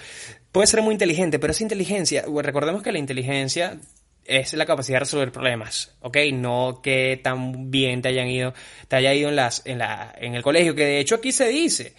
puede 0.53 0.67
ser 0.67 0.83
muy 0.83 0.93
inteligente, 0.93 1.39
pero 1.39 1.53
esa 1.53 1.63
inteligencia, 1.63 2.27
recordemos 2.43 2.83
que 2.83 2.93
la 2.93 2.99
inteligencia 2.99 3.79
es 4.27 4.53
la 4.53 4.67
capacidad 4.67 4.97
de 4.97 5.01
resolver 5.01 5.33
problemas, 5.33 5.97
¿ok? 6.03 6.19
No 6.35 6.81
que 6.83 7.19
tan 7.23 7.71
bien 7.71 8.03
te 8.03 8.09
hayan 8.09 8.29
ido, 8.29 8.53
te 8.87 8.97
haya 8.97 9.15
ido 9.15 9.31
en 9.31 9.37
las, 9.37 9.63
en 9.65 9.79
la, 9.79 10.15
en 10.21 10.35
el 10.35 10.43
colegio, 10.43 10.75
que 10.75 10.85
de 10.85 11.01
hecho 11.01 11.15
aquí 11.15 11.33
se 11.33 11.49
dice. 11.49 11.95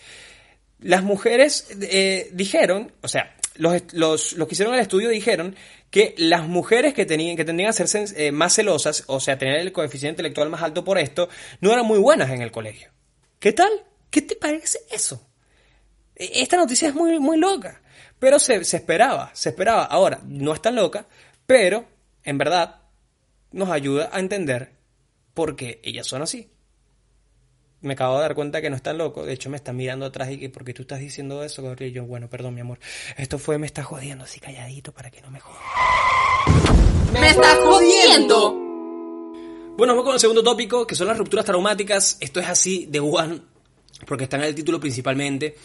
Las 0.81 1.01
mujeres 1.01 1.67
eh, 1.81 2.29
dijeron, 2.31 2.91
o 3.01 3.07
sea, 3.07 3.35
los, 3.55 3.91
los, 3.93 4.33
los 4.33 4.47
que 4.47 4.53
hicieron 4.53 4.75
el 4.75 4.81
estudio 4.81 5.09
dijeron 5.09 5.55
que 5.89 6.13
las 6.19 6.47
mujeres 6.47 6.93
que, 6.93 7.07
tenían, 7.07 7.35
que 7.35 7.43
tendrían 7.43 7.71
a 7.71 7.73
ser 7.73 7.87
eh, 8.15 8.31
más 8.31 8.53
celosas, 8.53 9.03
o 9.07 9.19
sea, 9.19 9.39
tener 9.39 9.59
el 9.59 9.71
coeficiente 9.71 10.21
intelectual 10.21 10.51
más 10.51 10.61
alto 10.61 10.83
por 10.83 10.99
esto, 10.99 11.27
no 11.59 11.73
eran 11.73 11.87
muy 11.87 11.97
buenas 11.97 12.29
en 12.29 12.43
el 12.43 12.51
colegio. 12.51 12.91
¿Qué 13.39 13.53
tal? 13.53 13.69
¿Qué 14.09 14.21
te 14.21 14.35
parece 14.35 14.79
eso? 14.91 15.25
E- 16.15 16.41
Esta 16.41 16.57
noticia 16.57 16.89
es 16.89 16.95
muy, 16.95 17.19
muy 17.19 17.37
loca, 17.37 17.81
pero 18.19 18.39
se, 18.39 18.63
se 18.65 18.77
esperaba, 18.77 19.31
se 19.33 19.49
esperaba. 19.49 19.85
Ahora, 19.85 20.19
no 20.25 20.53
es 20.53 20.61
tan 20.61 20.75
loca, 20.75 21.07
pero 21.45 21.85
en 22.23 22.37
verdad 22.37 22.81
nos 23.51 23.69
ayuda 23.69 24.09
a 24.11 24.19
entender 24.19 24.73
por 25.33 25.55
qué 25.55 25.79
ellas 25.83 26.05
son 26.07 26.21
así. 26.21 26.51
Me 27.81 27.93
acabo 27.93 28.15
de 28.15 28.21
dar 28.23 28.35
cuenta 28.35 28.61
que 28.61 28.69
no 28.69 28.75
es 28.75 28.81
tan 28.81 28.97
loco. 28.97 29.25
De 29.25 29.31
hecho, 29.31 29.49
me 29.49 29.55
están 29.55 29.77
mirando 29.77 30.05
atrás 30.05 30.29
y 30.31 30.37
que, 30.37 30.49
¿por 30.49 30.65
qué 30.65 30.73
tú 30.73 30.81
estás 30.81 30.99
diciendo 30.99 31.41
eso, 31.45 31.63
Gabriel? 31.63 31.93
Yo, 31.93 32.03
bueno, 32.03 32.29
perdón, 32.29 32.53
mi 32.55 32.59
amor. 32.59 32.77
Esto 33.15 33.39
fue, 33.39 33.57
me 33.57 33.67
está 33.67 33.83
jodiendo 33.83 34.25
así 34.25 34.41
calladito 34.41 34.91
para 34.91 35.09
que 35.09 35.21
no 35.21 35.31
me 35.31 35.39
joda. 35.39 35.59
¡Me 37.13 37.29
estás 37.29 37.57
jodiendo! 37.59 38.68
Bueno, 39.79 39.93
vamos 39.93 40.07
con 40.07 40.13
el 40.13 40.19
segundo 40.19 40.43
tópico, 40.43 40.85
que 40.85 40.93
son 40.93 41.07
las 41.07 41.17
rupturas 41.17 41.45
traumáticas. 41.45 42.17
Esto 42.19 42.41
es 42.41 42.49
así 42.49 42.85
de 42.89 42.99
one, 42.99 43.39
porque 44.05 44.25
está 44.25 44.35
en 44.35 44.43
el 44.43 44.53
título 44.53 44.77
principalmente. 44.77 45.55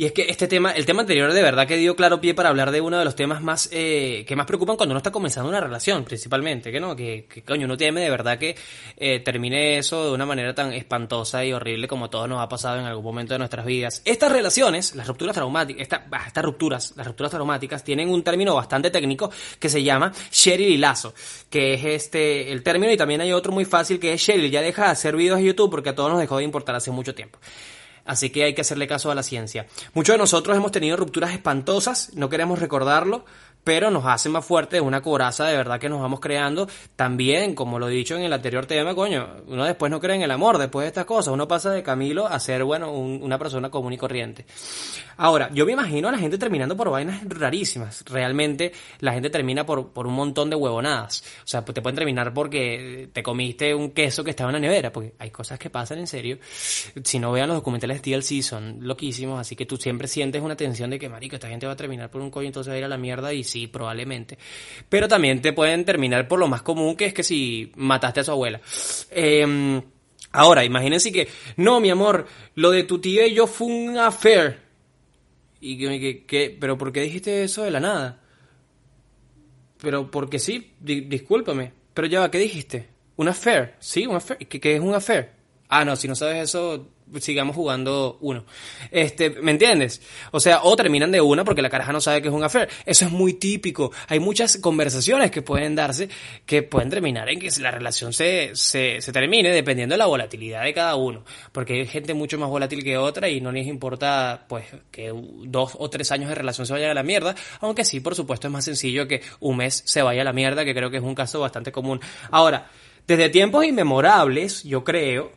Y 0.00 0.06
es 0.06 0.12
que 0.12 0.22
este 0.30 0.48
tema, 0.48 0.70
el 0.70 0.86
tema 0.86 1.02
anterior 1.02 1.30
de 1.30 1.42
verdad 1.42 1.66
que 1.66 1.76
dio 1.76 1.94
claro 1.94 2.22
pie 2.22 2.32
para 2.32 2.48
hablar 2.48 2.70
de 2.70 2.80
uno 2.80 2.98
de 2.98 3.04
los 3.04 3.14
temas 3.14 3.42
más 3.42 3.68
eh, 3.70 4.24
que 4.26 4.34
más 4.34 4.46
preocupan 4.46 4.76
cuando 4.78 4.94
uno 4.94 4.96
está 4.96 5.10
comenzando 5.12 5.50
una 5.50 5.60
relación, 5.60 6.04
principalmente, 6.04 6.72
que 6.72 6.80
no, 6.80 6.96
que, 6.96 7.26
que 7.28 7.42
coño, 7.42 7.66
uno 7.66 7.76
teme 7.76 8.00
de 8.00 8.08
verdad 8.08 8.38
que 8.38 8.56
eh, 8.96 9.20
termine 9.20 9.76
eso 9.76 10.06
de 10.06 10.12
una 10.12 10.24
manera 10.24 10.54
tan 10.54 10.72
espantosa 10.72 11.44
y 11.44 11.52
horrible 11.52 11.86
como 11.86 12.08
todos 12.08 12.30
nos 12.30 12.40
ha 12.40 12.48
pasado 12.48 12.78
en 12.78 12.86
algún 12.86 13.04
momento 13.04 13.34
de 13.34 13.40
nuestras 13.40 13.66
vidas. 13.66 14.00
Estas 14.06 14.32
relaciones, 14.32 14.94
las 14.94 15.06
rupturas 15.06 15.34
traumáticas, 15.34 15.82
esta- 15.82 16.06
estas 16.26 16.44
rupturas, 16.46 16.94
las 16.96 17.06
rupturas 17.06 17.30
traumáticas, 17.30 17.84
tienen 17.84 18.08
un 18.08 18.22
término 18.22 18.54
bastante 18.54 18.90
técnico 18.90 19.30
que 19.58 19.68
se 19.68 19.82
llama 19.82 20.14
Cheryl 20.30 20.70
y 20.70 20.78
Lazo, 20.78 21.12
que 21.50 21.74
es 21.74 21.84
este 21.84 22.50
el 22.52 22.62
término 22.62 22.90
y 22.90 22.96
también 22.96 23.20
hay 23.20 23.34
otro 23.34 23.52
muy 23.52 23.66
fácil 23.66 24.00
que 24.00 24.14
es 24.14 24.24
Cheryl, 24.24 24.50
ya 24.50 24.62
deja 24.62 24.84
de 24.86 24.92
hacer 24.92 25.14
videos 25.14 25.40
de 25.40 25.44
YouTube 25.44 25.70
porque 25.70 25.90
a 25.90 25.94
todos 25.94 26.10
nos 26.10 26.20
dejó 26.20 26.38
de 26.38 26.44
importar 26.44 26.74
hace 26.74 26.90
mucho 26.90 27.14
tiempo. 27.14 27.38
Así 28.10 28.30
que 28.30 28.42
hay 28.42 28.54
que 28.54 28.62
hacerle 28.62 28.88
caso 28.88 29.12
a 29.12 29.14
la 29.14 29.22
ciencia. 29.22 29.68
Muchos 29.94 30.14
de 30.14 30.18
nosotros 30.18 30.56
hemos 30.56 30.72
tenido 30.72 30.96
rupturas 30.96 31.30
espantosas, 31.30 32.10
no 32.16 32.28
queremos 32.28 32.58
recordarlo, 32.58 33.24
pero 33.64 33.90
nos 33.90 34.04
hace 34.06 34.28
más 34.28 34.44
fuertes, 34.44 34.80
una 34.80 35.00
coraza 35.02 35.46
de 35.46 35.56
verdad 35.56 35.78
que 35.78 35.88
nos 35.88 36.00
vamos 36.00 36.20
creando. 36.20 36.68
También, 36.96 37.54
como 37.54 37.78
lo 37.78 37.88
he 37.88 37.92
dicho 37.92 38.16
en 38.16 38.22
el 38.22 38.32
anterior 38.32 38.66
tema, 38.66 38.94
coño, 38.94 39.28
uno 39.46 39.64
después 39.64 39.90
no 39.90 40.00
cree 40.00 40.16
en 40.16 40.22
el 40.22 40.30
amor, 40.30 40.58
después 40.58 40.84
de 40.84 40.88
estas 40.88 41.04
cosas, 41.04 41.32
uno 41.32 41.46
pasa 41.46 41.70
de 41.70 41.82
Camilo 41.82 42.26
a 42.26 42.38
ser, 42.40 42.64
bueno, 42.64 42.92
un- 42.92 43.22
una 43.22 43.38
persona 43.38 43.70
común 43.70 43.92
y 43.92 43.98
corriente. 43.98 44.46
Ahora, 45.16 45.50
yo 45.52 45.66
me 45.66 45.72
imagino 45.72 46.08
a 46.08 46.12
la 46.12 46.18
gente 46.18 46.38
terminando 46.38 46.76
por 46.76 46.90
vainas 46.90 47.20
rarísimas. 47.28 48.02
Realmente, 48.06 48.72
la 49.00 49.12
gente 49.12 49.28
termina 49.30 49.66
por, 49.66 49.92
por 49.92 50.06
un 50.06 50.14
montón 50.14 50.48
de 50.48 50.56
huevonadas. 50.56 51.22
O 51.44 51.46
sea, 51.46 51.62
te 51.64 51.82
pueden 51.82 51.96
terminar 51.96 52.32
porque 52.32 53.10
te 53.12 53.22
comiste 53.22 53.74
un 53.74 53.90
queso 53.90 54.24
que 54.24 54.30
estaba 54.30 54.50
en 54.50 54.54
la 54.54 54.60
nevera, 54.60 54.90
porque 54.92 55.14
hay 55.18 55.30
cosas 55.30 55.58
que 55.58 55.68
pasan 55.70 55.98
en 55.98 56.06
serio. 56.06 56.38
Si 57.04 57.18
no 57.18 57.32
vean 57.32 57.48
los 57.48 57.56
documentales 57.58 58.00
de 58.02 58.16
TLC, 58.16 58.42
son 58.42 58.78
loquísimos, 58.80 59.38
así 59.38 59.54
que 59.56 59.66
tú 59.66 59.76
siempre 59.76 60.08
sientes 60.08 60.40
una 60.42 60.56
tensión 60.56 60.88
de 60.90 60.98
que, 60.98 61.08
marico, 61.08 61.36
esta 61.36 61.48
gente 61.48 61.66
va 61.66 61.72
a 61.74 61.76
terminar 61.76 62.10
por 62.10 62.22
un 62.22 62.30
coño, 62.30 62.46
entonces 62.46 62.70
va 62.70 62.74
a 62.76 62.78
ir 62.78 62.84
a 62.84 62.88
la 62.88 62.96
mierda, 62.96 63.32
y 63.34 63.44
sí, 63.50 63.66
probablemente. 63.66 64.38
Pero 64.88 65.08
también 65.08 65.42
te 65.42 65.52
pueden 65.52 65.84
terminar 65.84 66.28
por 66.28 66.38
lo 66.38 66.48
más 66.48 66.62
común, 66.62 66.96
que 66.96 67.06
es 67.06 67.14
que 67.14 67.22
si 67.22 67.72
mataste 67.76 68.20
a 68.20 68.24
su 68.24 68.30
abuela. 68.30 68.60
Eh, 69.10 69.82
ahora, 70.32 70.64
imagínense 70.64 71.10
que, 71.12 71.28
no, 71.56 71.80
mi 71.80 71.90
amor, 71.90 72.26
lo 72.54 72.70
de 72.70 72.84
tu 72.84 73.00
tía 73.00 73.26
y 73.26 73.34
yo 73.34 73.46
fue 73.46 73.66
un 73.68 73.98
affair. 73.98 74.58
Y 75.60 75.76
que, 75.78 76.00
que- 76.00 76.24
que- 76.26 76.56
pero 76.58 76.78
¿por 76.78 76.90
qué 76.92 77.00
dijiste 77.02 77.44
eso 77.44 77.62
de 77.64 77.70
la 77.70 77.80
nada? 77.80 78.20
Pero 79.80 80.10
porque 80.10 80.38
sí, 80.38 80.72
di- 80.80 81.02
discúlpame. 81.02 81.72
Pero 81.94 82.06
ya 82.06 82.30
¿qué 82.30 82.38
dijiste? 82.38 82.88
¿Un 83.16 83.28
affair? 83.28 83.74
¿Sí? 83.78 84.06
¿Un 84.06 84.16
affair? 84.16 84.38
¿Qué, 84.46 84.60
qué 84.60 84.76
es 84.76 84.80
un 84.80 84.94
affair? 84.94 85.30
Ah, 85.68 85.84
no, 85.84 85.96
si 85.96 86.08
no 86.08 86.14
sabes 86.14 86.44
eso, 86.44 86.88
sigamos 87.18 87.56
jugando 87.56 88.18
uno. 88.20 88.44
Este, 88.90 89.30
¿me 89.30 89.50
entiendes? 89.50 90.02
O 90.30 90.40
sea, 90.40 90.62
o 90.62 90.76
terminan 90.76 91.10
de 91.10 91.20
una 91.20 91.44
porque 91.44 91.62
la 91.62 91.70
caraja 91.70 91.92
no 91.92 92.00
sabe 92.00 92.22
que 92.22 92.28
es 92.28 92.34
un 92.34 92.44
affair. 92.44 92.68
Eso 92.86 93.06
es 93.06 93.10
muy 93.10 93.34
típico. 93.34 93.92
Hay 94.08 94.20
muchas 94.20 94.58
conversaciones 94.58 95.30
que 95.30 95.42
pueden 95.42 95.74
darse 95.74 96.08
que 96.46 96.62
pueden 96.62 96.90
terminar 96.90 97.28
en 97.28 97.38
que 97.40 97.50
la 97.60 97.70
relación 97.70 98.12
se, 98.12 98.50
se, 98.54 99.00
se 99.00 99.12
termine 99.12 99.50
dependiendo 99.50 99.94
de 99.94 99.98
la 99.98 100.06
volatilidad 100.06 100.64
de 100.64 100.74
cada 100.74 100.94
uno. 100.96 101.24
Porque 101.52 101.74
hay 101.74 101.86
gente 101.86 102.14
mucho 102.14 102.38
más 102.38 102.48
volátil 102.48 102.84
que 102.84 102.96
otra 102.96 103.28
y 103.28 103.40
no 103.40 103.52
les 103.52 103.66
importa, 103.66 104.46
pues, 104.48 104.66
que 104.90 105.12
dos 105.44 105.76
o 105.78 105.90
tres 105.90 106.12
años 106.12 106.28
de 106.28 106.34
relación 106.34 106.66
se 106.66 106.72
vayan 106.72 106.90
a 106.90 106.94
la 106.94 107.02
mierda. 107.02 107.34
Aunque 107.60 107.84
sí, 107.84 108.00
por 108.00 108.14
supuesto, 108.14 108.46
es 108.46 108.52
más 108.52 108.64
sencillo 108.64 109.06
que 109.06 109.22
un 109.40 109.56
mes 109.56 109.82
se 109.84 110.02
vaya 110.02 110.22
a 110.22 110.24
la 110.24 110.32
mierda, 110.32 110.64
que 110.64 110.74
creo 110.74 110.90
que 110.90 110.98
es 110.98 111.02
un 111.02 111.14
caso 111.14 111.40
bastante 111.40 111.72
común. 111.72 112.00
Ahora, 112.30 112.68
desde 113.06 113.28
tiempos 113.28 113.64
inmemorables, 113.64 114.62
yo 114.62 114.84
creo, 114.84 115.32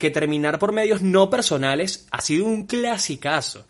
que 0.00 0.10
terminar 0.10 0.58
por 0.58 0.72
medios 0.72 1.00
no 1.02 1.30
personales 1.30 2.08
ha 2.10 2.20
sido 2.20 2.46
un 2.46 2.66
clasicazo. 2.66 3.66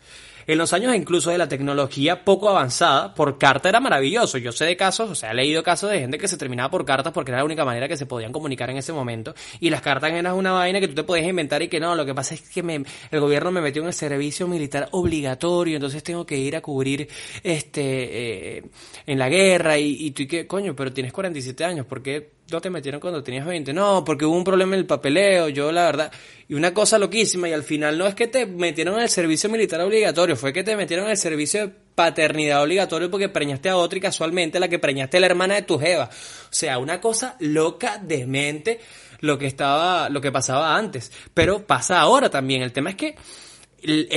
En 0.47 0.57
los 0.57 0.73
años 0.73 0.95
incluso 0.95 1.29
de 1.29 1.37
la 1.37 1.47
tecnología 1.47 2.25
poco 2.25 2.49
avanzada, 2.49 3.13
por 3.13 3.37
carta 3.37 3.69
era 3.69 3.79
maravilloso. 3.79 4.39
Yo 4.39 4.51
sé 4.51 4.65
de 4.65 4.75
casos, 4.75 5.07
o 5.09 5.13
sea, 5.15 5.31
he 5.31 5.33
leído 5.35 5.61
casos 5.61 5.91
de 5.91 5.99
gente 5.99 6.17
que 6.17 6.27
se 6.27 6.35
terminaba 6.35 6.71
por 6.71 6.83
cartas 6.83 7.13
porque 7.13 7.29
era 7.29 7.37
la 7.37 7.45
única 7.45 7.63
manera 7.63 7.87
que 7.87 7.95
se 7.95 8.07
podían 8.07 8.31
comunicar 8.31 8.69
en 8.71 8.77
ese 8.77 8.91
momento. 8.91 9.35
Y 9.59 9.69
las 9.69 9.81
cartas 9.81 10.11
eran 10.11 10.33
una 10.35 10.51
vaina 10.51 10.79
que 10.79 10.87
tú 10.87 10.95
te 10.95 11.03
podías 11.03 11.27
inventar 11.27 11.61
y 11.61 11.67
que 11.67 11.79
no, 11.79 11.95
lo 11.95 12.05
que 12.07 12.15
pasa 12.15 12.33
es 12.33 12.41
que 12.49 12.63
me- 12.63 12.83
el 13.11 13.19
gobierno 13.19 13.51
me 13.51 13.61
metió 13.61 13.83
en 13.83 13.89
el 13.89 13.93
servicio 13.93 14.47
militar 14.47 14.89
obligatorio, 14.91 15.75
entonces 15.75 16.01
tengo 16.01 16.25
que 16.25 16.37
ir 16.37 16.55
a 16.55 16.61
cubrir 16.61 17.07
este 17.43 18.57
eh, 18.57 18.63
en 19.05 19.19
la 19.19 19.29
guerra 19.29 19.77
y, 19.77 20.07
y 20.07 20.11
tú 20.11 20.23
y 20.23 20.27
que, 20.27 20.47
coño, 20.47 20.75
pero 20.75 20.91
tienes 20.91 21.13
47 21.13 21.63
años, 21.65 21.85
¿por 21.85 22.01
qué 22.01 22.40
no 22.51 22.61
te 22.61 22.69
metieron 22.69 22.99
cuando 22.99 23.23
tenías 23.23 23.45
20? 23.45 23.73
No, 23.73 24.03
porque 24.03 24.25
hubo 24.25 24.35
un 24.35 24.43
problema 24.43 24.75
en 24.75 24.81
el 24.81 24.85
papeleo, 24.85 25.49
yo 25.49 25.71
la 25.71 25.85
verdad, 25.85 26.11
y 26.47 26.53
una 26.53 26.73
cosa 26.73 26.99
loquísima, 26.99 27.49
y 27.49 27.53
al 27.53 27.63
final 27.63 27.97
no 27.97 28.05
es 28.05 28.13
que 28.13 28.27
te 28.27 28.45
metieron 28.45 28.95
en 28.95 29.01
el 29.01 29.09
servicio 29.09 29.49
militar 29.49 29.81
obligatorio, 29.81 30.35
fue 30.35 30.53
que 30.53 30.63
te 30.63 30.75
metieron 30.75 31.05
en 31.05 31.11
el 31.11 31.17
servicio 31.17 31.67
de 31.67 31.73
paternidad 31.95 32.63
obligatorio 32.63 33.11
porque 33.11 33.29
preñaste 33.29 33.69
a 33.69 33.77
otra 33.77 33.97
y 33.97 34.01
casualmente 34.01 34.59
la 34.59 34.67
que 34.67 34.79
preñaste 34.79 35.17
es 35.17 35.21
la 35.21 35.27
hermana 35.27 35.55
de 35.55 35.61
tu 35.63 35.79
jeva. 35.79 36.05
O 36.05 36.53
sea, 36.53 36.77
una 36.77 36.99
cosa 36.99 37.35
loca, 37.39 37.99
demente, 38.01 38.79
lo 39.19 39.37
que 39.37 39.47
estaba, 39.47 40.09
lo 40.09 40.19
que 40.19 40.31
pasaba 40.31 40.75
antes. 40.75 41.11
Pero 41.33 41.65
pasa 41.65 41.99
ahora 41.99 42.29
también. 42.29 42.61
El 42.61 42.71
tema 42.71 42.91
es 42.91 42.95
que 42.95 43.15
el, 43.83 44.07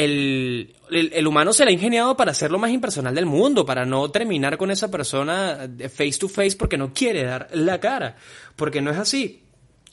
el, 0.90 1.12
el- 1.12 1.26
humano 1.26 1.52
se 1.52 1.64
le 1.64 1.70
ha 1.70 1.74
ingeniado 1.74 2.16
para 2.16 2.34
ser 2.34 2.50
lo 2.50 2.58
más 2.58 2.70
impersonal 2.70 3.14
del 3.14 3.26
mundo, 3.26 3.64
para 3.64 3.84
no 3.84 4.10
terminar 4.10 4.56
con 4.58 4.70
esa 4.70 4.90
persona 4.90 5.68
face 5.94 6.18
to 6.18 6.28
face 6.28 6.56
porque 6.56 6.76
no 6.76 6.92
quiere 6.92 7.24
dar 7.24 7.48
la 7.52 7.80
cara, 7.80 8.16
porque 8.56 8.80
no 8.80 8.90
es 8.90 8.98
así. 8.98 9.42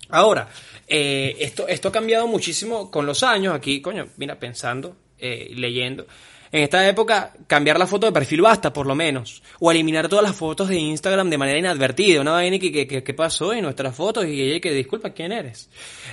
Ahora, 0.09 0.49
eh, 0.87 1.37
esto, 1.39 1.67
esto 1.67 1.87
ha 1.87 1.91
cambiado 1.91 2.27
muchísimo 2.27 2.91
con 2.91 3.05
los 3.05 3.23
años. 3.23 3.53
Aquí, 3.55 3.81
coño, 3.81 4.07
mira, 4.17 4.37
pensando, 4.39 4.97
eh, 5.17 5.51
leyendo. 5.55 6.05
En 6.53 6.63
esta 6.63 6.85
época, 6.87 7.33
cambiar 7.47 7.79
la 7.79 7.87
foto 7.87 8.05
de 8.07 8.11
perfil 8.11 8.41
basta, 8.41 8.73
por 8.73 8.85
lo 8.85 8.93
menos. 8.93 9.41
O 9.59 9.71
eliminar 9.71 10.09
todas 10.09 10.23
las 10.23 10.35
fotos 10.35 10.67
de 10.67 10.75
Instagram 10.75 11.29
de 11.29 11.37
manera 11.37 11.57
inadvertida. 11.59 12.19
Una 12.19 12.31
vaina 12.33 12.59
que, 12.59 12.71
que, 12.71 13.03
que- 13.03 13.13
pasó 13.13 13.53
en 13.53 13.61
nuestras 13.63 13.95
fotos 13.95 14.25
y 14.25 14.41
ella 14.41 14.59
que 14.59 14.71
disculpa, 14.73 15.11
¿quién 15.11 15.31
eres? 15.31 15.69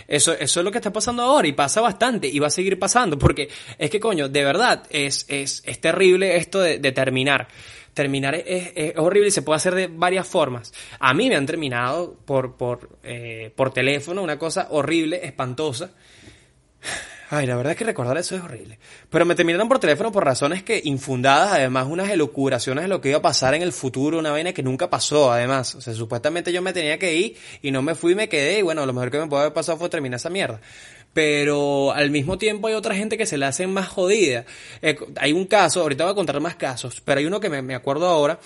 Eso, 0.07 0.33
eso 0.35 0.61
es 0.61 0.65
lo 0.65 0.71
que 0.71 0.79
está 0.79 0.93
pasando 0.93 1.23
ahora 1.23 1.49
y 1.49 1.53
pasa 1.53 1.81
bastante 1.81 2.29
y 2.29 2.39
va 2.39 2.47
a 2.49 2.51
seguir 2.51 2.79
pasando. 2.79 3.19
Porque 3.19 3.49
es 3.79 3.91
que, 3.91 3.99
coño, 3.99 4.29
de 4.29 4.45
verdad, 4.45 4.85
es, 4.91 5.27
es, 5.29 5.63
es 5.67 5.81
terrible 5.81 6.37
esto 6.37 6.61
de, 6.61 6.79
de 6.79 6.93
terminar. 6.93 7.49
Terminar 7.95 8.37
es- 8.37 8.73
es 8.77 8.93
horrible 8.97 9.29
y 9.29 9.33
se 9.33 9.43
puede 9.43 9.57
hacer 9.57 9.75
de 9.75 9.89
varias 9.89 10.29
formas. 10.29 10.73
A 11.01 11.15
mí 11.15 11.29
me 11.29 11.35
han 11.35 11.47
terminado 11.47 12.15
por, 12.25 12.57
por, 12.57 12.99
eh, 13.03 13.51
por 13.57 13.73
teléfono, 13.73 14.23
una 14.23 14.39
cosa 14.39 14.69
horrible, 14.71 15.21
espantosa. 15.25 15.91
Ay, 17.31 17.47
la 17.47 17.57
verdad 17.57 17.73
es 17.73 17.79
que 17.79 17.85
recordar 17.85 18.17
eso 18.17 18.37
es 18.37 18.43
horrible. 18.43 18.79
Pero 19.11 19.27
me 19.27 19.35
terminaron 19.35 19.69
por 19.69 19.79
teléfono 19.79 20.11
por 20.11 20.25
razones 20.25 20.63
que 20.63 20.81
infundadas, 20.83 21.53
además 21.53 21.87
unas 21.87 22.11
elucubraciones 22.11 22.85
de 22.85 22.89
lo 22.89 23.03
que 23.03 23.11
iba 23.11 23.19
a 23.19 23.23
pasar 23.23 23.55
en 23.55 23.61
el 23.61 23.73
futuro, 23.73 24.19
una 24.19 24.31
vaina 24.31 24.55
que 24.55 24.63
nunca 24.63 24.89
pasó, 24.89 25.31
además. 25.31 25.75
O 25.75 25.83
sea, 25.83 25.93
supuestamente 25.93 26.53
yo 26.53 26.63
me 26.63 26.73
tenía 26.73 26.99
que 26.99 27.15
ir 27.15 27.37
y 27.61 27.71
no 27.71 27.83
me 27.83 27.95
fui 27.95 28.13
y 28.13 28.15
me 28.15 28.31
quedé 28.31 28.61
y 28.61 28.63
bueno, 28.63 28.87
lo 28.87 28.95
mejor 28.95 29.11
que 29.11 29.19
me 29.19 29.27
puede 29.27 29.43
haber 29.43 29.53
pasado 29.53 29.77
fue 29.77 29.91
terminar 29.91 30.17
esa 30.17 30.31
mierda. 30.31 30.63
Pero 31.13 31.93
al 31.93 32.11
mismo 32.11 32.39
tiempo 32.39 32.69
hay 32.69 32.75
otra 32.75 32.95
gente 32.95 33.19
que 33.19 33.27
se 33.27 33.37
le 33.37 33.45
hace 33.45 33.67
más 33.67 33.89
jodida. 33.89 34.47
Eh, 34.81 34.97
hay 35.17 35.35
un 35.35 35.45
caso, 35.45 35.83
ahorita 35.83 36.05
voy 36.05 36.13
a 36.13 36.17
contar 36.17 36.41
más 36.41 36.57
casos, 36.57 37.03
pero 37.05 37.21
hay 37.21 37.27
uno 37.27 37.41
que 37.41 37.51
me, 37.51 37.61
me 37.61 37.75
acuerdo 37.75 38.09
ahora. 38.09 38.39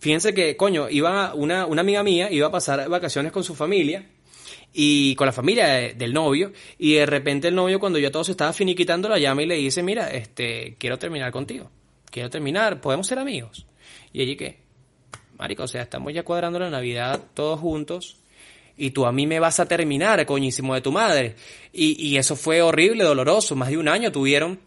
Fíjense 0.00 0.34
que, 0.34 0.56
coño, 0.56 0.88
iba 0.90 1.34
una, 1.34 1.66
una 1.66 1.82
amiga 1.82 2.02
mía, 2.02 2.32
iba 2.32 2.48
a 2.48 2.50
pasar 2.50 2.88
vacaciones 2.88 3.30
con 3.30 3.44
su 3.44 3.54
familia 3.54 4.04
y 4.74 5.14
con 5.14 5.26
la 5.26 5.32
familia 5.32 5.68
de- 5.68 5.94
del 5.94 6.12
novio 6.12 6.52
y 6.78 6.94
de 6.94 7.06
repente 7.06 7.48
el 7.48 7.54
novio 7.54 7.78
cuando 7.80 7.98
ya 7.98 8.10
todo 8.10 8.24
se 8.24 8.32
estaba 8.32 8.52
finiquitando 8.52 9.08
la 9.08 9.18
llama 9.18 9.42
y 9.42 9.46
le 9.46 9.54
dice 9.54 9.82
mira 9.82 10.10
este 10.10 10.74
quiero 10.78 10.98
terminar 10.98 11.30
contigo 11.30 11.70
quiero 12.10 12.28
terminar 12.28 12.80
podemos 12.80 13.06
ser 13.06 13.18
amigos 13.20 13.66
y 14.12 14.20
allí 14.22 14.36
que 14.36 14.58
marico 15.38 15.62
o 15.62 15.68
sea 15.68 15.82
estamos 15.82 16.12
ya 16.12 16.24
cuadrando 16.24 16.58
la 16.58 16.70
navidad 16.70 17.20
todos 17.34 17.60
juntos 17.60 18.16
y 18.76 18.90
tú 18.90 19.06
a 19.06 19.12
mí 19.12 19.26
me 19.28 19.38
vas 19.38 19.60
a 19.60 19.66
terminar 19.68 20.26
coñísimo 20.26 20.74
de 20.74 20.80
tu 20.80 20.90
madre 20.90 21.36
y, 21.72 22.08
y 22.08 22.16
eso 22.16 22.34
fue 22.34 22.60
horrible 22.60 23.04
doloroso. 23.04 23.54
Más 23.54 23.68
de 23.68 23.78
un 23.78 23.86
año 23.86 24.10
tuvieron 24.10 24.58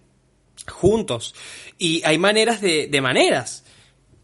juntos. 0.65 1.35
Y 1.77 2.01
hay 2.05 2.17
maneras 2.17 2.61
de, 2.61 2.87
de 2.87 3.01
maneras. 3.01 3.65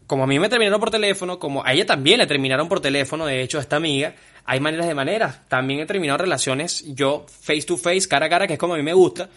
Como 0.06 0.24
a 0.24 0.26
mí 0.26 0.38
me 0.38 0.48
terminaron 0.48 0.80
por 0.80 0.90
teléfono, 0.90 1.38
como 1.38 1.64
a 1.66 1.72
ella 1.74 1.84
también 1.86 2.18
le 2.18 2.26
terminaron 2.26 2.66
por 2.66 2.80
teléfono, 2.80 3.26
de 3.26 3.42
hecho, 3.42 3.58
a 3.58 3.60
esta 3.60 3.76
amiga, 3.76 4.14
hay 4.44 4.60
maneras 4.60 4.86
de 4.86 4.94
maneras. 4.94 5.40
También 5.48 5.80
he 5.80 5.86
terminado 5.86 6.18
relaciones 6.18 6.84
yo 6.94 7.26
face 7.28 7.62
to 7.62 7.76
face, 7.76 8.08
cara 8.08 8.26
a 8.26 8.28
cara, 8.28 8.46
que 8.46 8.54
es 8.54 8.58
como 8.58 8.74
a 8.74 8.76
mí 8.76 8.82
me 8.82 8.92
gusta, 8.92 9.28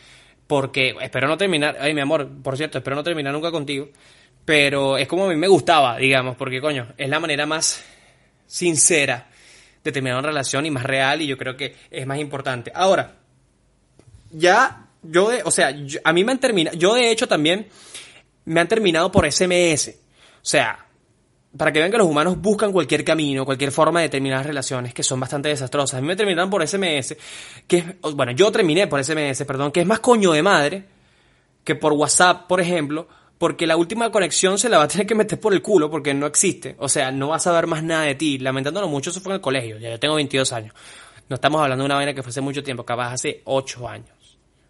porque 0.48 0.96
espero 1.02 1.28
no 1.28 1.38
terminar, 1.38 1.78
ay 1.80 1.94
mi 1.94 2.02
amor, 2.02 2.30
por 2.44 2.58
cierto, 2.58 2.78
espero 2.78 2.96
no 2.96 3.04
terminar 3.04 3.34
nunca 3.34 3.52
contigo, 3.52 3.90
pero 4.46 4.98
es 4.98 5.08
como 5.08 5.26
a 5.26 5.30
mí 5.30 5.36
me 5.36 5.48
gustaba, 5.48 5.98
digamos, 5.98 6.36
porque 6.36 6.62
coño, 6.62 6.88
es 6.98 7.10
la 7.10 7.20
manera 7.20 7.46
más 7.46 7.84
sincera 8.46 9.28
de 9.84 9.92
terminar 9.92 10.20
una 10.20 10.28
relación 10.28 10.66
y 10.66 10.72
más 10.72 10.84
real 10.84 11.22
y 11.22 11.28
yo 11.28 11.38
creo 11.38 11.56
que 11.56 11.76
es 11.92 12.06
más 12.06 12.20
importante. 12.20 12.72
Ahora, 12.74 13.16
ya 14.32 14.88
yo 15.04 15.30
de, 15.30 15.42
o 15.44 15.52
sea, 15.52 15.74
a 16.04 16.14
mí 16.14 16.24
me 16.24 16.32
han 16.32 16.40
terminado, 16.40 16.78
yo 16.78 16.96
de 16.96 17.12
hecho 17.12 17.28
también 17.28 17.68
me 18.46 18.60
han 18.60 18.68
terminado 18.68 19.12
por 19.12 19.30
SMS. 19.32 19.90
O 19.90 20.50
sea, 20.50 20.87
para 21.58 21.72
que 21.72 21.80
vean 21.80 21.92
que 21.92 21.98
los 21.98 22.08
humanos 22.08 22.40
buscan 22.42 22.72
cualquier 22.72 23.04
camino, 23.04 23.46
cualquier 23.46 23.72
forma 23.72 24.02
de 24.02 24.10
terminar 24.10 24.46
relaciones 24.46 24.94
que 24.94 25.04
son 25.04 25.20
bastante 25.20 25.50
desastrosas. 25.50 25.98
A 25.98 26.02
mí 26.02 26.08
me 26.08 26.16
terminaron 26.16 26.50
por 26.50 26.66
SMS, 26.66 27.16
que 27.68 27.78
es, 27.78 27.86
bueno, 28.14 28.32
yo 28.34 28.52
terminé 28.52 28.88
por 28.88 29.04
SMS, 29.04 29.44
perdón, 29.46 29.72
que 29.72 29.82
es 29.82 29.88
más 29.88 30.00
coño 30.00 30.32
de 30.32 30.44
madre 30.44 30.84
que 31.64 31.76
por 31.76 31.94
WhatsApp, 31.94 32.48
por 32.48 32.62
ejemplo, 32.62 33.08
porque 33.38 33.68
la 33.68 33.76
última 33.78 34.12
conexión 34.12 34.58
se 34.58 34.68
la 34.70 34.78
va 34.78 34.86
a 34.86 34.88
tener 34.88 35.06
que 35.06 35.14
meter 35.16 35.40
por 35.40 35.54
el 35.54 35.62
culo 35.62 35.92
porque 35.92 36.14
no 36.14 36.26
existe. 36.26 36.76
O 36.80 36.90
sea, 36.90 37.12
no 37.12 37.28
vas 37.30 37.46
a 37.48 37.52
ver 37.52 37.68
más 37.68 37.84
nada 37.84 38.04
de 38.04 38.16
ti. 38.16 38.38
Lamentándolo 38.40 38.88
mucho, 38.88 39.10
eso 39.12 39.20
fue 39.22 39.34
en 39.34 39.36
el 39.36 39.42
colegio. 39.42 39.78
Ya 39.78 39.90
yo 39.92 40.00
tengo 40.00 40.16
22 40.16 40.52
años. 40.54 40.74
No 41.30 41.36
estamos 41.36 41.62
hablando 41.62 41.84
de 41.84 41.86
una 41.88 41.96
vaina 41.96 42.14
que 42.14 42.24
fue 42.24 42.30
hace 42.30 42.42
mucho 42.42 42.64
tiempo, 42.64 42.84
capaz 42.86 43.12
hace 43.14 43.42
8 43.46 43.88
años. 43.88 44.10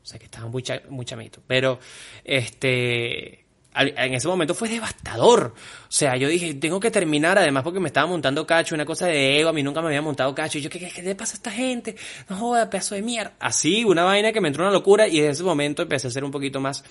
O 0.02 0.06
sea, 0.06 0.17
que 0.19 0.26
estaba 0.26 0.47
muy, 0.47 0.63
cha- 0.63 0.82
muy 0.89 1.06
chamito. 1.06 1.39
Pero, 1.47 1.80
este, 2.26 3.45
en 3.78 4.13
ese 4.13 4.28
momento 4.28 4.54
fue 4.54 4.70
devastador. 4.70 5.54
O 5.56 5.92
sea, 5.92 6.16
yo 6.18 6.28
dije, 6.28 6.54
tengo 6.56 6.80
que 6.80 6.92
terminar, 6.92 7.38
además 7.38 7.63
porque 7.63 7.80
me 7.80 7.88
estaba 7.88 8.08
montando 8.08 8.46
cacho, 8.46 8.76
una 8.76 8.86
cosa 8.86 9.08
de 9.08 9.40
ego, 9.40 9.50
a 9.50 9.54
mí 9.54 9.63
nunca 9.63 9.82
me 9.82 9.88
había 9.88 10.02
montado 10.02 10.34
cacho. 10.34 10.58
Y 10.58 10.62
yo, 10.62 10.70
¿qué, 10.70 10.80
qué, 10.80 10.90
qué 10.90 11.02
le 11.02 11.16
pasa 11.16 11.34
a 11.34 11.38
esta 11.38 11.52
gente? 11.52 11.96
No 12.30 12.38
joda, 12.38 12.70
pedazo 12.70 12.96
de 12.96 13.02
mierda. 13.02 13.34
Así, 13.40 13.84
una 13.84 14.04
vaina 14.04 14.32
que 14.32 14.42
me 14.42 14.48
entró 14.48 14.63
una 14.63 14.74
locura 14.74 15.08
y 15.08 15.20
desde 15.20 15.32
ese 15.32 15.44
momento 15.44 15.82
empecé 15.84 16.08
a 16.08 16.12
ser 16.12 16.24
un 16.24 16.32
poquito 16.32 16.60
más 16.60 16.84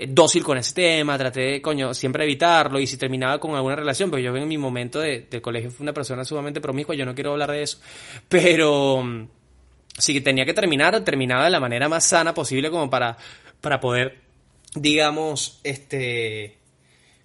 eh, 0.00 0.06
dócil 0.08 0.44
con 0.44 0.56
ese 0.56 0.74
tema, 0.74 1.18
traté 1.18 1.40
de, 1.40 1.62
coño, 1.62 1.92
siempre 1.92 2.22
evitarlo 2.22 2.78
y 2.78 2.86
si 2.86 2.96
terminaba 2.96 3.40
con 3.40 3.56
alguna 3.56 3.74
relación, 3.74 4.08
pero 4.10 4.22
yo 4.22 4.36
en 4.36 4.46
mi 4.46 4.56
momento 4.56 5.00
de, 5.00 5.26
colegio 5.42 5.72
fui 5.72 5.82
una 5.82 5.92
persona 5.92 6.24
sumamente 6.24 6.60
promiscua, 6.60 6.94
yo 6.94 7.04
no 7.04 7.16
quiero 7.16 7.32
hablar 7.32 7.50
de 7.50 7.62
eso, 7.62 7.80
pero 8.28 9.02
mm, 9.02 9.28
si 9.98 10.20
tenía 10.20 10.44
que 10.46 10.54
terminar, 10.54 11.02
terminaba 11.02 11.44
de 11.44 11.50
la 11.50 11.58
manera 11.58 11.88
más 11.88 12.04
sana 12.04 12.32
posible 12.32 12.70
como 12.70 12.88
para, 12.88 13.16
para 13.60 13.80
poder, 13.80 14.20
digamos, 14.82 15.60
este, 15.64 16.56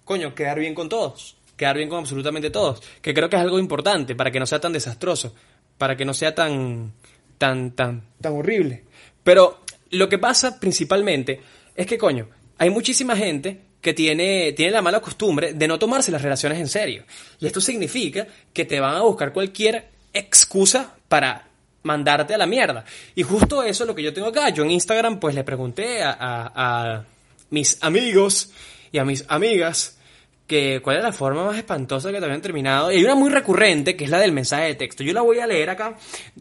coño, 0.04 0.34
quedar 0.34 0.58
bien 0.58 0.74
con 0.74 0.88
todos, 0.88 1.36
quedar 1.56 1.76
bien 1.76 1.88
con 1.88 2.00
absolutamente 2.00 2.50
todos, 2.50 2.82
que 3.00 3.14
creo 3.14 3.28
que 3.28 3.36
es 3.36 3.42
algo 3.42 3.58
importante 3.58 4.14
para 4.14 4.30
que 4.30 4.40
no 4.40 4.46
sea 4.46 4.60
tan 4.60 4.72
desastroso, 4.72 5.34
para 5.78 5.96
que 5.96 6.04
no 6.04 6.14
sea 6.14 6.34
tan, 6.34 6.92
tan, 7.38 7.72
tan, 7.72 8.02
tan 8.20 8.32
horrible. 8.32 8.84
Pero 9.22 9.60
lo 9.90 10.08
que 10.08 10.18
pasa 10.18 10.58
principalmente 10.60 11.40
es 11.74 11.86
que, 11.86 11.98
coño, 11.98 12.28
hay 12.58 12.70
muchísima 12.70 13.16
gente 13.16 13.60
que 13.80 13.92
tiene, 13.94 14.52
tiene 14.52 14.72
la 14.72 14.82
mala 14.82 15.00
costumbre 15.00 15.52
de 15.52 15.68
no 15.68 15.78
tomarse 15.78 16.10
las 16.10 16.22
relaciones 16.22 16.58
en 16.58 16.68
serio. 16.68 17.04
Y 17.40 17.46
esto 17.46 17.60
significa 17.60 18.26
que 18.52 18.64
te 18.64 18.80
van 18.80 18.94
a 18.96 19.02
buscar 19.02 19.32
cualquier 19.32 19.88
excusa 20.12 20.94
para 21.08 21.48
mandarte 21.82 22.32
a 22.34 22.38
la 22.38 22.46
mierda. 22.46 22.84
Y 23.14 23.22
justo 23.24 23.62
eso 23.62 23.84
es 23.84 23.88
lo 23.88 23.94
que 23.94 24.02
yo 24.02 24.14
tengo 24.14 24.28
acá. 24.28 24.48
Yo 24.48 24.62
en 24.64 24.70
Instagram 24.70 25.20
pues 25.20 25.34
le 25.34 25.44
pregunté 25.44 26.02
a, 26.02 26.12
a- 26.12 26.94
a 26.96 27.04
mis 27.50 27.82
amigos 27.82 28.52
y 28.92 28.98
a 28.98 29.04
mis 29.04 29.24
amigas 29.28 29.98
que 30.46 30.80
cuál 30.82 30.98
es 30.98 31.02
la 31.02 31.12
forma 31.12 31.44
más 31.44 31.56
espantosa 31.56 32.12
que 32.12 32.18
te 32.18 32.24
habían 32.24 32.42
terminado. 32.42 32.92
Y 32.92 32.96
hay 32.96 33.04
una 33.04 33.14
muy 33.14 33.30
recurrente 33.30 33.96
que 33.96 34.04
es 34.04 34.10
la 34.10 34.18
del 34.18 34.32
mensaje 34.32 34.66
de 34.66 34.74
texto. 34.74 35.02
Yo 35.02 35.12
la 35.12 35.22
voy 35.22 35.38
a 35.38 35.46
leer 35.46 35.70
acá. 35.70 35.96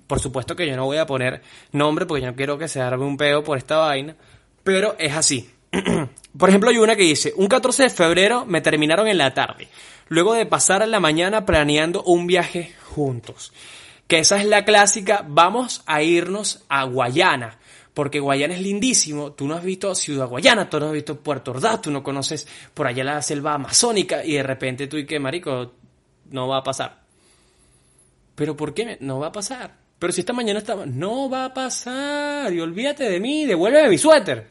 Por 0.08 0.20
supuesto 0.20 0.56
que 0.56 0.68
yo 0.68 0.76
no 0.76 0.86
voy 0.86 0.98
a 0.98 1.06
poner 1.06 1.42
nombre 1.72 2.06
porque 2.06 2.22
yo 2.22 2.28
no 2.28 2.36
quiero 2.36 2.58
que 2.58 2.68
se 2.68 2.82
arme 2.82 3.06
un 3.06 3.18
peo 3.18 3.44
por 3.44 3.58
esta 3.58 3.78
vaina. 3.78 4.16
Pero 4.63 4.96
es 5.00 5.13
así. 5.13 5.50
Por 6.38 6.50
ejemplo, 6.50 6.70
hay 6.70 6.78
una 6.78 6.96
que 6.96 7.04
dice, 7.04 7.34
un 7.36 7.48
14 7.48 7.84
de 7.84 7.89
febrero 7.89 8.46
me 8.46 8.62
terminaron 8.62 9.08
en 9.08 9.18
la 9.18 9.34
tarde, 9.34 9.68
luego 10.08 10.34
de 10.34 10.46
pasar 10.46 10.88
la 10.88 11.00
mañana 11.00 11.46
planeando 11.46 12.04
un 12.04 12.28
viaje 12.28 12.74
juntos. 12.89 13.54
Que 14.08 14.20
esa 14.20 14.39
es 14.39 14.46
la 14.46 14.66
clásica, 14.66 15.26
vamos 15.28 15.84
a 15.86 16.02
irnos 16.04 16.63
a 16.70 16.84
Guayana, 16.84 17.58
porque 17.93 18.19
Guayana 18.19 18.56
es 18.56 18.62
lindísimo, 18.62 19.34
tú 19.34 19.47
no 19.47 19.56
has 19.56 19.63
visto 19.63 19.93
Ciudad 19.93 20.27
Guayana, 20.27 20.69
tú 20.69 20.79
no 20.79 20.88
has 20.88 20.93
visto 20.93 21.19
Puerto 21.19 21.51
Ordaz, 21.51 21.82
tú 21.82 21.91
no 21.91 22.01
conoces 22.01 22.47
por 22.73 22.88
allá 22.88 23.03
la 23.03 23.22
selva 23.22 23.53
amazónica 23.53 24.26
y 24.26 24.34
de 24.34 24.43
repente 24.43 24.88
tú 24.88 24.97
y 24.97 25.05
que, 25.05 25.20
marico, 25.20 25.74
no 26.32 26.47
va 26.47 26.57
a 26.57 26.63
pasar. 26.63 27.03
Pero 28.36 28.57
¿por 28.57 28.74
qué 28.74 28.97
no 28.99 29.20
va 29.20 29.28
a 29.28 29.32
pasar? 29.32 29.76
Pero 29.99 30.11
si 30.11 30.22
esta 30.22 30.34
mañana 30.34 30.59
estaba, 30.59 30.86
no 30.86 31.30
va 31.30 31.45
a 31.45 31.53
pasar 31.53 32.51
y 32.51 32.59
olvídate 32.59 33.09
de 33.09 33.20
mí, 33.20 33.45
devuélveme 33.45 33.89
mi 33.89 33.97
suéter. 33.97 34.47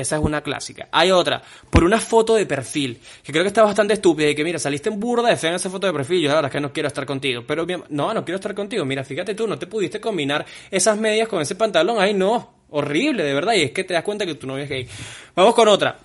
Esa 0.00 0.16
es 0.16 0.22
una 0.22 0.42
clásica. 0.42 0.88
Hay 0.92 1.10
otra, 1.10 1.42
por 1.70 1.84
una 1.84 1.98
foto 1.98 2.34
de 2.34 2.46
perfil, 2.46 3.00
que 3.22 3.32
creo 3.32 3.44
que 3.44 3.48
está 3.48 3.62
bastante 3.62 3.94
estúpida 3.94 4.28
y 4.28 4.34
que 4.34 4.44
mira, 4.44 4.58
saliste 4.58 4.88
en 4.88 4.98
burda 4.98 5.28
de 5.28 5.34
esa 5.34 5.70
foto 5.70 5.86
de 5.86 5.92
perfil, 5.92 6.22
yo 6.22 6.28
la 6.28 6.36
verdad 6.36 6.50
es 6.50 6.52
que 6.52 6.60
no 6.60 6.72
quiero 6.72 6.88
estar 6.88 7.06
contigo. 7.06 7.44
Pero 7.46 7.66
no, 7.88 8.14
no 8.14 8.24
quiero 8.24 8.36
estar 8.36 8.54
contigo. 8.54 8.84
Mira, 8.84 9.04
fíjate 9.04 9.34
tú, 9.34 9.46
no 9.46 9.58
te 9.58 9.66
pudiste 9.66 10.00
combinar 10.00 10.44
esas 10.70 10.98
medias 10.98 11.28
con 11.28 11.40
ese 11.40 11.54
pantalón. 11.54 11.98
Ay, 12.00 12.14
no. 12.14 12.58
Horrible, 12.70 13.24
de 13.24 13.32
verdad. 13.32 13.54
Y 13.54 13.62
es 13.62 13.70
que 13.70 13.84
te 13.84 13.94
das 13.94 14.02
cuenta 14.02 14.26
que 14.26 14.34
tu 14.34 14.46
novia 14.46 14.64
es 14.64 14.70
gay. 14.70 14.88
Vamos 15.34 15.54
con 15.54 15.68
otra. 15.68 15.98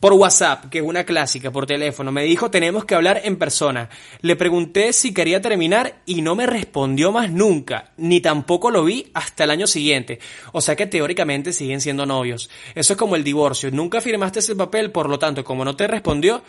Por 0.00 0.12
WhatsApp, 0.12 0.66
que 0.66 0.78
es 0.78 0.84
una 0.84 1.02
clásica, 1.02 1.50
por 1.50 1.66
teléfono, 1.66 2.12
me 2.12 2.22
dijo 2.22 2.52
tenemos 2.52 2.84
que 2.84 2.94
hablar 2.94 3.20
en 3.24 3.36
persona. 3.36 3.90
Le 4.20 4.36
pregunté 4.36 4.92
si 4.92 5.12
quería 5.12 5.40
terminar 5.40 6.02
y 6.06 6.22
no 6.22 6.36
me 6.36 6.46
respondió 6.46 7.10
más 7.10 7.32
nunca, 7.32 7.90
ni 7.96 8.20
tampoco 8.20 8.70
lo 8.70 8.84
vi 8.84 9.10
hasta 9.12 9.42
el 9.42 9.50
año 9.50 9.66
siguiente. 9.66 10.20
O 10.52 10.60
sea 10.60 10.76
que 10.76 10.86
teóricamente 10.86 11.52
siguen 11.52 11.80
siendo 11.80 12.06
novios. 12.06 12.48
Eso 12.76 12.92
es 12.92 12.96
como 12.96 13.16
el 13.16 13.24
divorcio. 13.24 13.72
Nunca 13.72 14.00
firmaste 14.00 14.38
ese 14.38 14.54
papel, 14.54 14.92
por 14.92 15.08
lo 15.08 15.18
tanto, 15.18 15.42
como 15.42 15.64
no 15.64 15.74
te 15.74 15.88
respondió, 15.88 16.44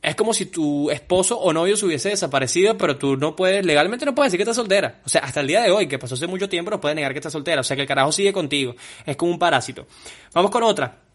es 0.00 0.14
como 0.14 0.32
si 0.32 0.46
tu 0.46 0.88
esposo 0.90 1.40
o 1.40 1.52
novio 1.52 1.76
se 1.76 1.86
hubiese 1.86 2.10
desaparecido, 2.10 2.78
pero 2.78 2.98
tú 2.98 3.16
no 3.16 3.34
puedes, 3.34 3.66
legalmente 3.66 4.04
no 4.04 4.14
puedes 4.14 4.30
decir 4.30 4.38
que 4.38 4.44
estás 4.44 4.56
soltera. 4.56 5.00
O 5.04 5.08
sea, 5.08 5.22
hasta 5.22 5.40
el 5.40 5.48
día 5.48 5.62
de 5.62 5.72
hoy, 5.72 5.88
que 5.88 5.98
pasó 5.98 6.14
hace 6.14 6.28
mucho 6.28 6.48
tiempo, 6.48 6.70
no 6.70 6.80
puedes 6.80 6.94
negar 6.94 7.12
que 7.12 7.18
estás 7.18 7.32
soltera. 7.32 7.62
O 7.62 7.64
sea 7.64 7.74
que 7.74 7.82
el 7.82 7.88
carajo 7.88 8.12
sigue 8.12 8.32
contigo. 8.32 8.76
Es 9.04 9.16
como 9.16 9.32
un 9.32 9.40
parásito. 9.40 9.88
Vamos 10.32 10.52
con 10.52 10.62
otra. 10.62 11.11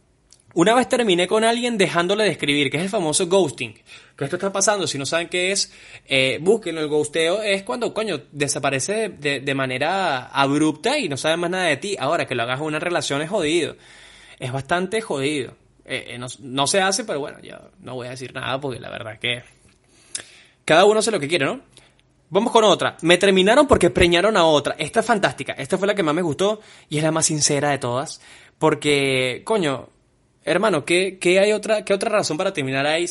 Una 0.58 0.74
vez 0.74 0.90
terminé 0.90 1.28
con 1.28 1.44
alguien 1.44 1.78
dejándole 1.78 2.24
de 2.24 2.32
escribir, 2.32 2.72
que 2.72 2.78
es 2.78 2.84
el 2.84 2.90
famoso 2.90 3.28
ghosting. 3.28 3.76
Que 4.16 4.24
esto 4.24 4.38
está 4.38 4.52
pasando, 4.52 4.88
si 4.88 4.98
no 4.98 5.06
saben 5.06 5.30
qué 5.30 5.52
es, 5.52 5.72
eh, 6.08 6.40
búsquenlo. 6.42 6.82
El 6.82 6.88
ghosteo 6.88 7.44
es 7.44 7.62
cuando, 7.62 7.94
coño, 7.94 8.22
desaparece 8.32 9.10
de, 9.10 9.40
de- 9.40 9.54
manera 9.54 10.26
abrupta 10.30 10.98
y 10.98 11.10
no 11.10 11.16
sabe 11.16 11.38
más 11.38 11.52
nada 11.52 11.66
de 11.66 11.78
ti. 11.78 11.96
Ahora, 12.00 12.26
que 12.26 12.34
lo 12.34 12.42
hagas 12.42 12.60
en 12.60 12.66
una 12.66 12.80
relación 12.80 13.22
es 13.22 13.30
jodido. 13.30 13.76
Es 14.40 14.52
bastante 14.52 15.00
jodido. 15.00 15.52
Eh, 15.86 16.06
eh, 16.08 16.18
no, 16.18 16.26
no 16.40 16.66
se 16.66 16.82
hace, 16.82 17.04
pero 17.04 17.20
bueno, 17.20 17.38
yo 17.44 17.58
no 17.82 17.94
voy 17.94 18.08
a 18.08 18.10
decir 18.10 18.34
nada 18.34 18.60
porque 18.60 18.80
la 18.80 18.90
verdad 18.90 19.20
que 19.20 19.44
cada 20.66 20.86
uno 20.86 20.98
hace 21.02 21.12
lo 21.12 21.20
que 21.20 21.28
quiere, 21.28 21.46
¿no? 21.46 21.62
Vamos 22.32 22.52
con 22.52 22.64
otra. 22.64 22.98
Me 23.04 23.20
terminaron 23.20 23.68
porque 23.68 23.92
preñaron 23.92 24.36
a 24.36 24.44
otra. 24.46 24.76
Esta 24.80 25.02
es 25.02 25.06
fantástica. 25.06 25.54
Esta 25.54 25.78
fue 25.78 25.86
la 25.88 25.94
que 25.94 26.02
más 26.02 26.16
me 26.16 26.24
gustó 26.24 26.62
y 26.90 26.98
es 26.98 27.04
la 27.04 27.12
más 27.12 27.28
sincera 27.28 27.70
de 27.70 27.78
todas. 27.78 28.22
Porque, 28.58 29.44
coño, 29.46 29.90
hermano, 30.48 30.86
¿qué, 30.86 31.18
qué 31.20 31.40
hay 31.40 31.52
otra, 31.52 31.84
qué 31.86 31.94
otra 31.94 32.10
razón 32.10 32.38
para 32.38 32.54
terminar 32.54 32.86
ahí 32.86 33.06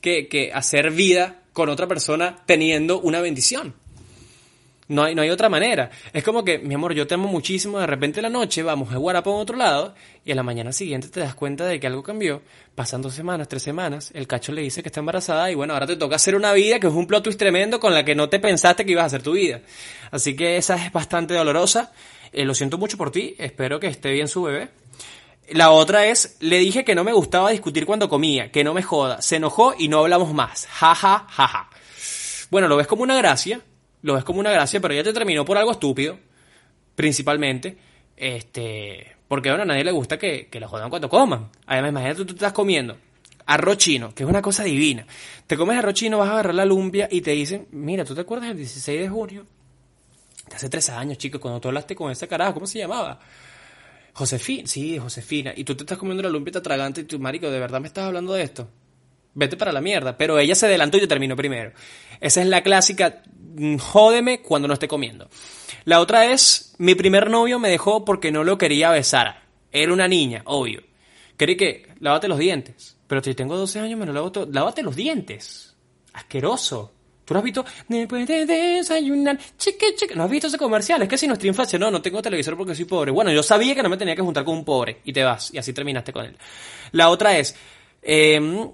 que, 0.00 0.28
que 0.28 0.52
hacer 0.52 0.90
vida 0.90 1.42
con 1.52 1.68
otra 1.68 1.86
persona 1.86 2.42
teniendo 2.46 3.00
una 3.00 3.20
bendición? 3.20 3.74
No 4.88 5.04
hay, 5.04 5.14
no 5.14 5.22
hay 5.22 5.30
otra 5.30 5.48
manera. 5.48 5.90
Es 6.12 6.22
como 6.22 6.44
que, 6.44 6.58
mi 6.58 6.74
amor, 6.74 6.92
yo 6.92 7.06
te 7.06 7.14
amo 7.14 7.28
muchísimo, 7.28 7.78
de 7.78 7.86
repente 7.86 8.18
en 8.18 8.24
la 8.24 8.28
noche 8.28 8.62
vamos 8.62 8.92
a 8.92 8.98
guarapo 8.98 9.30
en 9.30 9.40
otro 9.40 9.56
lado 9.56 9.94
y 10.24 10.32
a 10.32 10.34
la 10.34 10.42
mañana 10.42 10.72
siguiente 10.72 11.08
te 11.08 11.20
das 11.20 11.34
cuenta 11.34 11.64
de 11.64 11.80
que 11.80 11.86
algo 11.86 12.02
cambió. 12.02 12.42
Pasan 12.74 13.00
dos 13.00 13.14
semanas, 13.14 13.48
tres 13.48 13.62
semanas, 13.62 14.10
el 14.12 14.26
cacho 14.26 14.52
le 14.52 14.60
dice 14.60 14.82
que 14.82 14.88
está 14.88 15.00
embarazada 15.00 15.50
y 15.50 15.54
bueno, 15.54 15.72
ahora 15.72 15.86
te 15.86 15.96
toca 15.96 16.16
hacer 16.16 16.34
una 16.34 16.52
vida 16.52 16.78
que 16.78 16.88
es 16.88 16.92
un 16.92 17.06
plot 17.06 17.24
twist 17.24 17.38
tremendo 17.38 17.80
con 17.80 17.94
la 17.94 18.04
que 18.04 18.14
no 18.14 18.28
te 18.28 18.38
pensaste 18.38 18.84
que 18.84 18.92
ibas 18.92 19.04
a 19.04 19.06
hacer 19.06 19.22
tu 19.22 19.32
vida. 19.32 19.62
Así 20.10 20.36
que 20.36 20.58
esa 20.58 20.74
es 20.84 20.92
bastante 20.92 21.32
dolorosa. 21.32 21.92
Eh, 22.32 22.44
lo 22.44 22.54
siento 22.54 22.76
mucho 22.76 22.98
por 22.98 23.10
ti, 23.10 23.34
espero 23.38 23.80
que 23.80 23.86
esté 23.86 24.10
bien 24.10 24.28
su 24.28 24.42
bebé. 24.42 24.81
La 25.50 25.70
otra 25.70 26.06
es, 26.06 26.36
le 26.40 26.58
dije 26.58 26.84
que 26.84 26.94
no 26.94 27.04
me 27.04 27.12
gustaba 27.12 27.50
discutir 27.50 27.84
cuando 27.84 28.08
comía, 28.08 28.50
que 28.50 28.64
no 28.64 28.74
me 28.74 28.82
joda. 28.82 29.20
Se 29.20 29.36
enojó 29.36 29.74
y 29.78 29.88
no 29.88 29.98
hablamos 29.98 30.32
más. 30.32 30.66
Ja, 30.66 30.94
ja, 30.94 31.26
ja, 31.28 31.48
ja. 31.48 31.70
Bueno, 32.50 32.68
lo 32.68 32.76
ves 32.76 32.86
como 32.86 33.02
una 33.02 33.16
gracia, 33.16 33.60
lo 34.02 34.14
ves 34.14 34.24
como 34.24 34.40
una 34.40 34.50
gracia, 34.50 34.80
pero 34.80 34.94
ya 34.94 35.02
te 35.02 35.12
terminó 35.12 35.44
por 35.44 35.58
algo 35.58 35.72
estúpido, 35.72 36.18
principalmente. 36.94 37.76
Este, 38.16 39.16
porque 39.28 39.48
bueno, 39.48 39.64
a 39.64 39.66
nadie 39.66 39.84
le 39.84 39.92
gusta 39.92 40.18
que, 40.18 40.48
que 40.48 40.60
lo 40.60 40.68
jodan 40.68 40.90
cuando 40.90 41.08
coman. 41.08 41.50
Además, 41.66 41.90
imagínate 41.90 42.18
tú 42.18 42.26
te 42.26 42.32
estás 42.32 42.52
comiendo 42.52 42.96
arroz 43.46 43.76
chino, 43.78 44.14
que 44.14 44.22
es 44.22 44.28
una 44.28 44.42
cosa 44.42 44.64
divina. 44.64 45.06
Te 45.46 45.56
comes 45.56 45.78
arroz 45.78 45.94
chino, 45.94 46.18
vas 46.18 46.28
a 46.28 46.32
agarrar 46.32 46.54
la 46.54 46.64
lumpia 46.64 47.08
y 47.10 47.20
te 47.20 47.32
dicen, 47.32 47.66
mira, 47.70 48.04
¿tú 48.04 48.14
te 48.14 48.22
acuerdas 48.22 48.48
del 48.48 48.58
16 48.58 49.00
de 49.00 49.08
junio? 49.08 49.46
Hace 50.54 50.68
tres 50.68 50.88
años, 50.90 51.18
chicos, 51.18 51.40
cuando 51.40 51.60
tú 51.60 51.68
hablaste 51.68 51.94
con 51.94 52.10
ese 52.10 52.28
carajo, 52.28 52.54
¿cómo 52.54 52.66
se 52.66 52.78
llamaba? 52.78 53.18
Josefina, 54.12 54.66
sí, 54.66 54.98
Josefina. 54.98 55.52
Y 55.56 55.64
tú 55.64 55.74
te 55.74 55.84
estás 55.84 55.98
comiendo 55.98 56.22
la 56.22 56.28
lumpia 56.28 56.52
te 56.52 56.58
atragante 56.58 57.02
y 57.02 57.04
tú, 57.04 57.18
marico, 57.18 57.50
¿de 57.50 57.58
verdad 57.58 57.80
me 57.80 57.88
estás 57.88 58.04
hablando 58.04 58.34
de 58.34 58.42
esto? 58.42 58.68
Vete 59.34 59.56
para 59.56 59.72
la 59.72 59.80
mierda. 59.80 60.16
Pero 60.16 60.38
ella 60.38 60.54
se 60.54 60.66
adelantó 60.66 60.98
y 60.98 61.00
yo 61.00 61.08
termino 61.08 61.34
primero. 61.36 61.72
Esa 62.20 62.42
es 62.42 62.46
la 62.46 62.62
clásica, 62.62 63.22
mm, 63.56 63.76
jódeme 63.76 64.42
cuando 64.42 64.68
no 64.68 64.74
esté 64.74 64.88
comiendo. 64.88 65.28
La 65.84 66.00
otra 66.00 66.26
es, 66.26 66.74
mi 66.78 66.94
primer 66.94 67.30
novio 67.30 67.58
me 67.58 67.70
dejó 67.70 68.04
porque 68.04 68.30
no 68.30 68.44
lo 68.44 68.58
quería 68.58 68.90
besar. 68.90 69.42
Era 69.72 69.92
una 69.92 70.06
niña, 70.06 70.42
obvio. 70.44 70.82
Quería 71.36 71.56
que, 71.56 71.88
lávate 72.00 72.28
los 72.28 72.38
dientes. 72.38 72.98
Pero 73.06 73.22
si 73.22 73.34
tengo 73.34 73.56
12 73.56 73.80
años 73.80 73.98
me 73.98 74.06
lo 74.06 74.12
lavo 74.12 74.30
todo. 74.30 74.46
Lávate 74.50 74.82
los 74.82 74.94
dientes. 74.94 75.74
Asqueroso. 76.12 76.92
¿Tú 77.24 77.34
no 77.34 77.38
has 77.38 77.44
visto? 77.44 77.64
Me 77.88 78.06
puede 78.06 78.46
desayunar, 78.46 79.38
chique, 79.56 79.94
chique. 79.94 80.14
¿No 80.14 80.24
has 80.24 80.30
visto 80.30 80.48
ese 80.48 80.58
comercial? 80.58 81.02
Es 81.02 81.08
que 81.08 81.16
si 81.16 81.26
nuestra 81.26 81.48
infancia, 81.48 81.78
no, 81.78 81.90
no 81.90 82.02
tengo 82.02 82.20
televisor 82.20 82.56
porque 82.56 82.74
soy 82.74 82.84
pobre. 82.84 83.12
Bueno, 83.12 83.30
yo 83.30 83.42
sabía 83.42 83.74
que 83.74 83.82
no 83.82 83.88
me 83.88 83.96
tenía 83.96 84.16
que 84.16 84.22
juntar 84.22 84.44
con 84.44 84.56
un 84.56 84.64
pobre. 84.64 85.00
Y 85.04 85.12
te 85.12 85.22
vas. 85.22 85.52
Y 85.54 85.58
así 85.58 85.72
terminaste 85.72 86.12
con 86.12 86.24
él. 86.24 86.36
La 86.90 87.08
otra 87.10 87.38
es, 87.38 87.54
eh, 88.02 88.68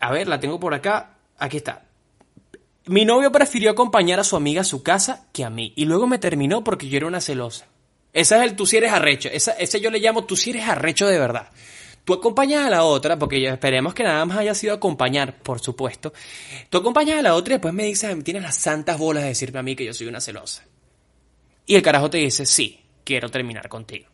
a 0.00 0.10
ver, 0.10 0.28
la 0.28 0.40
tengo 0.40 0.58
por 0.58 0.72
acá. 0.74 1.16
Aquí 1.38 1.58
está. 1.58 1.84
Mi 2.86 3.04
novio 3.04 3.30
prefirió 3.30 3.70
acompañar 3.70 4.18
a 4.18 4.24
su 4.24 4.36
amiga 4.36 4.62
a 4.62 4.64
su 4.64 4.82
casa 4.82 5.26
que 5.32 5.44
a 5.44 5.50
mí. 5.50 5.72
Y 5.76 5.84
luego 5.84 6.06
me 6.06 6.18
terminó 6.18 6.64
porque 6.64 6.88
yo 6.88 6.96
era 6.96 7.06
una 7.06 7.20
celosa. 7.20 7.66
Esa 8.12 8.36
es 8.38 8.50
el 8.50 8.56
tú 8.56 8.66
si 8.66 8.76
eres 8.78 8.92
arrecho. 8.92 9.28
Esa, 9.32 9.52
ese 9.52 9.80
yo 9.80 9.90
le 9.90 10.00
llamo 10.00 10.24
tú 10.24 10.36
si 10.36 10.50
eres 10.50 10.68
arrecho 10.68 11.06
de 11.06 11.18
verdad. 11.18 11.48
Tú 12.04 12.14
acompañas 12.14 12.66
a 12.66 12.70
la 12.70 12.84
otra, 12.84 13.16
porque 13.16 13.46
esperemos 13.46 13.94
que 13.94 14.02
nada 14.02 14.24
más 14.24 14.38
haya 14.38 14.54
sido 14.54 14.74
acompañar, 14.74 15.38
por 15.38 15.60
supuesto. 15.60 16.12
Tú 16.68 16.78
acompañas 16.78 17.18
a 17.18 17.22
la 17.22 17.34
otra 17.34 17.54
y 17.54 17.56
después 17.56 17.72
me 17.72 17.84
dices, 17.84 18.24
tienes 18.24 18.42
las 18.42 18.56
santas 18.56 18.98
bolas 18.98 19.22
de 19.22 19.28
decirme 19.28 19.60
a 19.60 19.62
mí 19.62 19.76
que 19.76 19.84
yo 19.84 19.94
soy 19.94 20.08
una 20.08 20.20
celosa. 20.20 20.64
Y 21.64 21.76
el 21.76 21.82
carajo 21.82 22.10
te 22.10 22.18
dice, 22.18 22.44
sí, 22.44 22.80
quiero 23.04 23.28
terminar 23.30 23.68
contigo. 23.68 24.08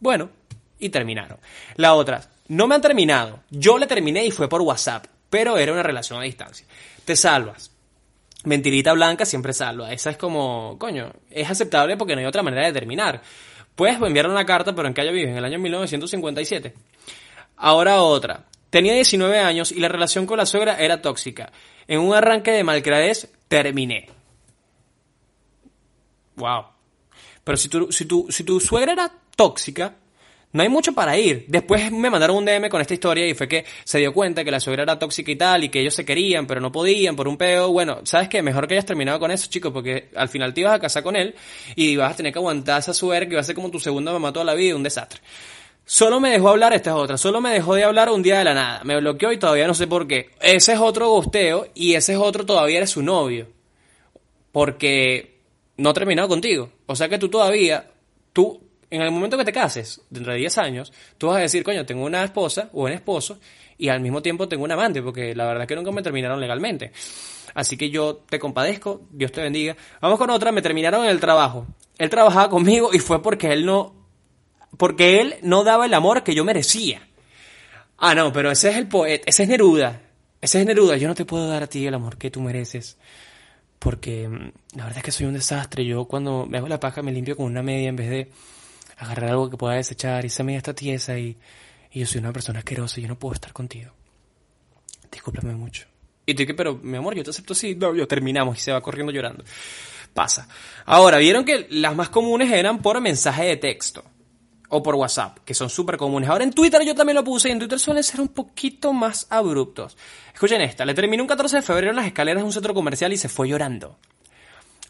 Bueno, 0.00 0.30
y 0.78 0.88
terminaron. 0.88 1.38
La 1.76 1.94
otra, 1.94 2.30
no 2.48 2.66
me 2.66 2.74
han 2.74 2.80
terminado. 2.80 3.40
Yo 3.50 3.78
le 3.78 3.86
terminé 3.86 4.24
y 4.24 4.30
fue 4.30 4.48
por 4.48 4.62
WhatsApp, 4.62 5.06
pero 5.28 5.58
era 5.58 5.72
una 5.72 5.82
relación 5.82 6.20
a 6.20 6.24
distancia. 6.24 6.66
Te 7.04 7.14
salvas. 7.14 7.70
Mentirita 8.44 8.92
blanca 8.92 9.24
siempre 9.26 9.52
salva. 9.52 9.92
Esa 9.92 10.10
es 10.10 10.16
como, 10.16 10.76
coño, 10.78 11.12
es 11.30 11.50
aceptable 11.50 11.96
porque 11.96 12.14
no 12.14 12.20
hay 12.20 12.26
otra 12.26 12.42
manera 12.42 12.66
de 12.66 12.72
terminar. 12.72 13.22
Puedes 13.74 14.00
enviar 14.00 14.28
una 14.28 14.46
carta, 14.46 14.74
pero 14.74 14.88
en 14.88 14.94
qué 14.94 15.00
año 15.00 15.12
vives, 15.12 15.30
en 15.30 15.38
el 15.38 15.44
año 15.44 15.58
1957. 15.58 16.74
Ahora 17.56 18.02
otra. 18.02 18.46
Tenía 18.70 18.94
19 18.94 19.38
años 19.38 19.70
y 19.70 19.80
la 19.80 19.88
relación 19.88 20.26
con 20.26 20.38
la 20.38 20.46
suegra 20.46 20.76
era 20.76 21.00
tóxica. 21.00 21.52
En 21.86 22.00
un 22.00 22.14
arranque 22.14 22.50
de 22.50 22.64
malcradez, 22.64 23.30
terminé. 23.48 24.08
Wow. 26.36 26.64
Pero 27.44 27.56
si 27.56 27.68
tu, 27.68 27.92
si, 27.92 28.06
tu, 28.06 28.26
si 28.30 28.42
tu 28.42 28.58
suegra 28.58 28.92
era 28.92 29.12
tóxica, 29.36 29.94
no 30.54 30.62
hay 30.62 30.68
mucho 30.68 30.92
para 30.92 31.18
ir. 31.18 31.46
Después 31.48 31.90
me 31.90 32.10
mandaron 32.10 32.36
un 32.36 32.44
DM 32.44 32.68
con 32.68 32.80
esta 32.80 32.94
historia 32.94 33.26
y 33.26 33.34
fue 33.34 33.48
que 33.48 33.64
se 33.82 33.98
dio 33.98 34.12
cuenta 34.12 34.44
que 34.44 34.52
la 34.52 34.60
suegra 34.60 34.84
era 34.84 34.98
tóxica 34.98 35.32
y 35.32 35.36
tal, 35.36 35.64
y 35.64 35.68
que 35.68 35.80
ellos 35.80 35.94
se 35.94 36.04
querían, 36.04 36.46
pero 36.46 36.60
no 36.60 36.70
podían 36.70 37.16
por 37.16 37.26
un 37.26 37.36
peo. 37.36 37.72
Bueno, 37.72 38.00
¿sabes 38.04 38.28
qué? 38.28 38.40
Mejor 38.40 38.68
que 38.68 38.74
hayas 38.74 38.86
terminado 38.86 39.18
con 39.18 39.32
eso, 39.32 39.50
chicos, 39.50 39.72
porque 39.72 40.10
al 40.14 40.28
final 40.28 40.54
te 40.54 40.60
ibas 40.60 40.74
a 40.74 40.78
casar 40.78 41.02
con 41.02 41.16
él 41.16 41.34
y 41.74 41.96
vas 41.96 42.12
a 42.12 42.16
tener 42.16 42.32
que 42.32 42.38
aguantar 42.38 42.78
esa 42.78 42.94
suegra 42.94 43.28
que 43.28 43.34
va 43.34 43.40
a 43.40 43.44
ser 43.44 43.56
como 43.56 43.68
tu 43.68 43.80
segunda 43.80 44.12
mamá 44.12 44.32
toda 44.32 44.44
la 44.44 44.54
vida, 44.54 44.76
un 44.76 44.84
desastre. 44.84 45.20
Solo 45.86 46.18
me 46.18 46.30
dejó 46.30 46.48
hablar, 46.48 46.72
esta 46.72 46.90
es 46.90 46.96
otra, 46.96 47.18
solo 47.18 47.42
me 47.42 47.50
dejó 47.50 47.74
de 47.74 47.84
hablar 47.84 48.08
un 48.08 48.22
día 48.22 48.38
de 48.38 48.44
la 48.44 48.54
nada. 48.54 48.80
Me 48.84 48.98
bloqueó 48.98 49.32
y 49.32 49.38
todavía 49.38 49.66
no 49.66 49.74
sé 49.74 49.86
por 49.86 50.06
qué. 50.06 50.30
Ese 50.40 50.72
es 50.72 50.78
otro 50.78 51.10
gosteo 51.10 51.68
y 51.74 51.94
ese 51.94 52.14
es 52.14 52.18
otro 52.18 52.46
todavía 52.46 52.78
eres 52.78 52.90
su 52.90 53.02
novio. 53.02 53.48
Porque 54.50 55.40
no 55.76 55.90
ha 55.90 55.94
terminado 55.94 56.28
contigo. 56.28 56.70
O 56.86 56.96
sea 56.96 57.08
que 57.08 57.18
tú 57.18 57.28
todavía, 57.28 57.90
tú, 58.32 58.62
en 58.90 59.02
el 59.02 59.10
momento 59.10 59.36
que 59.36 59.44
te 59.44 59.52
cases, 59.52 60.00
dentro 60.08 60.32
de 60.32 60.38
10 60.38 60.58
años, 60.58 60.92
tú 61.18 61.26
vas 61.26 61.36
a 61.36 61.40
decir, 61.40 61.62
coño, 61.62 61.84
tengo 61.84 62.04
una 62.04 62.24
esposa 62.24 62.70
o 62.72 62.84
un 62.84 62.92
esposo 62.92 63.38
y 63.76 63.88
al 63.88 64.00
mismo 64.00 64.22
tiempo 64.22 64.48
tengo 64.48 64.64
un 64.64 64.72
amante, 64.72 65.02
porque 65.02 65.34
la 65.34 65.44
verdad 65.44 65.62
es 65.62 65.68
que 65.68 65.76
nunca 65.76 65.90
me 65.90 66.02
terminaron 66.02 66.40
legalmente. 66.40 66.92
Así 67.54 67.76
que 67.76 67.90
yo 67.90 68.22
te 68.28 68.38
compadezco, 68.38 69.02
Dios 69.10 69.32
te 69.32 69.42
bendiga. 69.42 69.76
Vamos 70.00 70.18
con 70.18 70.30
otra, 70.30 70.50
me 70.50 70.62
terminaron 70.62 71.04
en 71.04 71.10
el 71.10 71.20
trabajo. 71.20 71.66
Él 71.98 72.08
trabajaba 72.08 72.48
conmigo 72.48 72.90
y 72.92 72.98
fue 72.98 73.22
porque 73.22 73.52
él 73.52 73.66
no, 73.66 74.03
porque 74.76 75.20
él 75.20 75.36
no 75.42 75.64
daba 75.64 75.86
el 75.86 75.94
amor 75.94 76.22
que 76.22 76.34
yo 76.34 76.44
merecía. 76.44 77.06
Ah, 77.98 78.14
no, 78.14 78.32
pero 78.32 78.50
ese 78.50 78.70
es 78.70 78.76
el 78.76 78.88
poeta, 78.88 79.24
ese 79.26 79.44
es 79.44 79.48
Neruda. 79.48 80.00
Ese 80.40 80.60
es 80.60 80.66
Neruda, 80.66 80.96
yo 80.96 81.08
no 81.08 81.14
te 81.14 81.24
puedo 81.24 81.48
dar 81.48 81.62
a 81.62 81.66
ti 81.66 81.86
el 81.86 81.94
amor 81.94 82.18
que 82.18 82.30
tú 82.30 82.40
mereces. 82.40 82.98
Porque 83.78 84.28
mm, 84.28 84.76
la 84.76 84.84
verdad 84.84 84.98
es 84.98 85.04
que 85.04 85.12
soy 85.12 85.26
un 85.26 85.34
desastre. 85.34 85.84
Yo 85.84 86.06
cuando 86.06 86.46
me 86.46 86.58
hago 86.58 86.68
la 86.68 86.80
paja 86.80 87.02
me 87.02 87.12
limpio 87.12 87.36
con 87.36 87.46
una 87.46 87.62
media 87.62 87.88
en 87.88 87.96
vez 87.96 88.10
de 88.10 88.30
agarrar 88.96 89.30
algo 89.30 89.50
que 89.50 89.56
pueda 89.56 89.74
desechar. 89.74 90.24
Y 90.24 90.28
esa 90.28 90.42
media 90.42 90.58
está 90.58 90.74
tiesa 90.74 91.18
y, 91.18 91.36
yo 91.92 92.06
soy 92.06 92.18
una 92.18 92.32
persona 92.32 92.58
asquerosa 92.58 92.98
y 92.98 93.04
yo 93.04 93.08
no 93.08 93.18
puedo 93.18 93.34
estar 93.34 93.52
contigo. 93.52 93.92
Discúlpame 95.12 95.54
mucho. 95.54 95.86
Y 96.26 96.34
tú 96.34 96.44
que, 96.44 96.54
pero 96.54 96.76
mi 96.76 96.96
amor, 96.96 97.14
yo 97.14 97.22
te 97.22 97.30
acepto 97.30 97.52
así. 97.52 97.74
No, 97.74 97.94
yo 97.94 98.08
terminamos 98.08 98.58
y 98.58 98.60
se 98.60 98.72
va 98.72 98.80
corriendo 98.80 99.12
llorando. 99.12 99.44
Pasa. 100.12 100.48
Ahora, 100.86 101.18
vieron 101.18 101.44
que 101.44 101.66
las 101.70 101.94
más 101.94 102.08
comunes 102.08 102.50
eran 102.50 102.82
por 102.82 103.00
mensaje 103.00 103.44
de 103.44 103.56
texto. 103.58 104.04
O 104.68 104.82
por 104.82 104.94
WhatsApp, 104.94 105.38
que 105.44 105.54
son 105.54 105.70
súper 105.70 105.96
comunes. 105.96 106.28
Ahora 106.28 106.44
en 106.44 106.52
Twitter 106.52 106.82
yo 106.84 106.94
también 106.94 107.16
lo 107.16 107.24
puse 107.24 107.48
y 107.48 107.52
en 107.52 107.58
Twitter 107.58 107.78
suelen 107.78 108.02
ser 108.02 108.20
un 108.20 108.28
poquito 108.28 108.92
más 108.92 109.26
abruptos. 109.30 109.96
Escuchen 110.32 110.60
esta, 110.60 110.84
le 110.84 110.94
terminó 110.94 111.22
un 111.22 111.28
14 111.28 111.56
de 111.56 111.62
febrero 111.62 111.90
en 111.90 111.96
las 111.96 112.06
escaleras 112.06 112.42
de 112.42 112.46
un 112.46 112.52
centro 112.52 112.74
comercial 112.74 113.12
y 113.12 113.16
se 113.16 113.28
fue 113.28 113.48
llorando. 113.48 113.98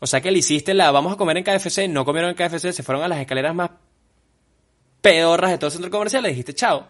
O 0.00 0.06
sea 0.06 0.20
que 0.20 0.30
le 0.30 0.38
hiciste 0.38 0.74
la 0.74 0.90
vamos 0.90 1.12
a 1.12 1.16
comer 1.16 1.36
en 1.38 1.44
KFC, 1.44 1.88
no 1.88 2.04
comieron 2.04 2.30
en 2.30 2.36
KFC, 2.36 2.72
se 2.72 2.82
fueron 2.82 3.04
a 3.04 3.08
las 3.08 3.18
escaleras 3.18 3.54
más 3.54 3.70
pedorras 5.00 5.50
de 5.50 5.58
todo 5.58 5.68
el 5.68 5.72
centro 5.72 5.90
comercial, 5.90 6.22
le 6.22 6.30
dijiste 6.30 6.54
chao. 6.54 6.88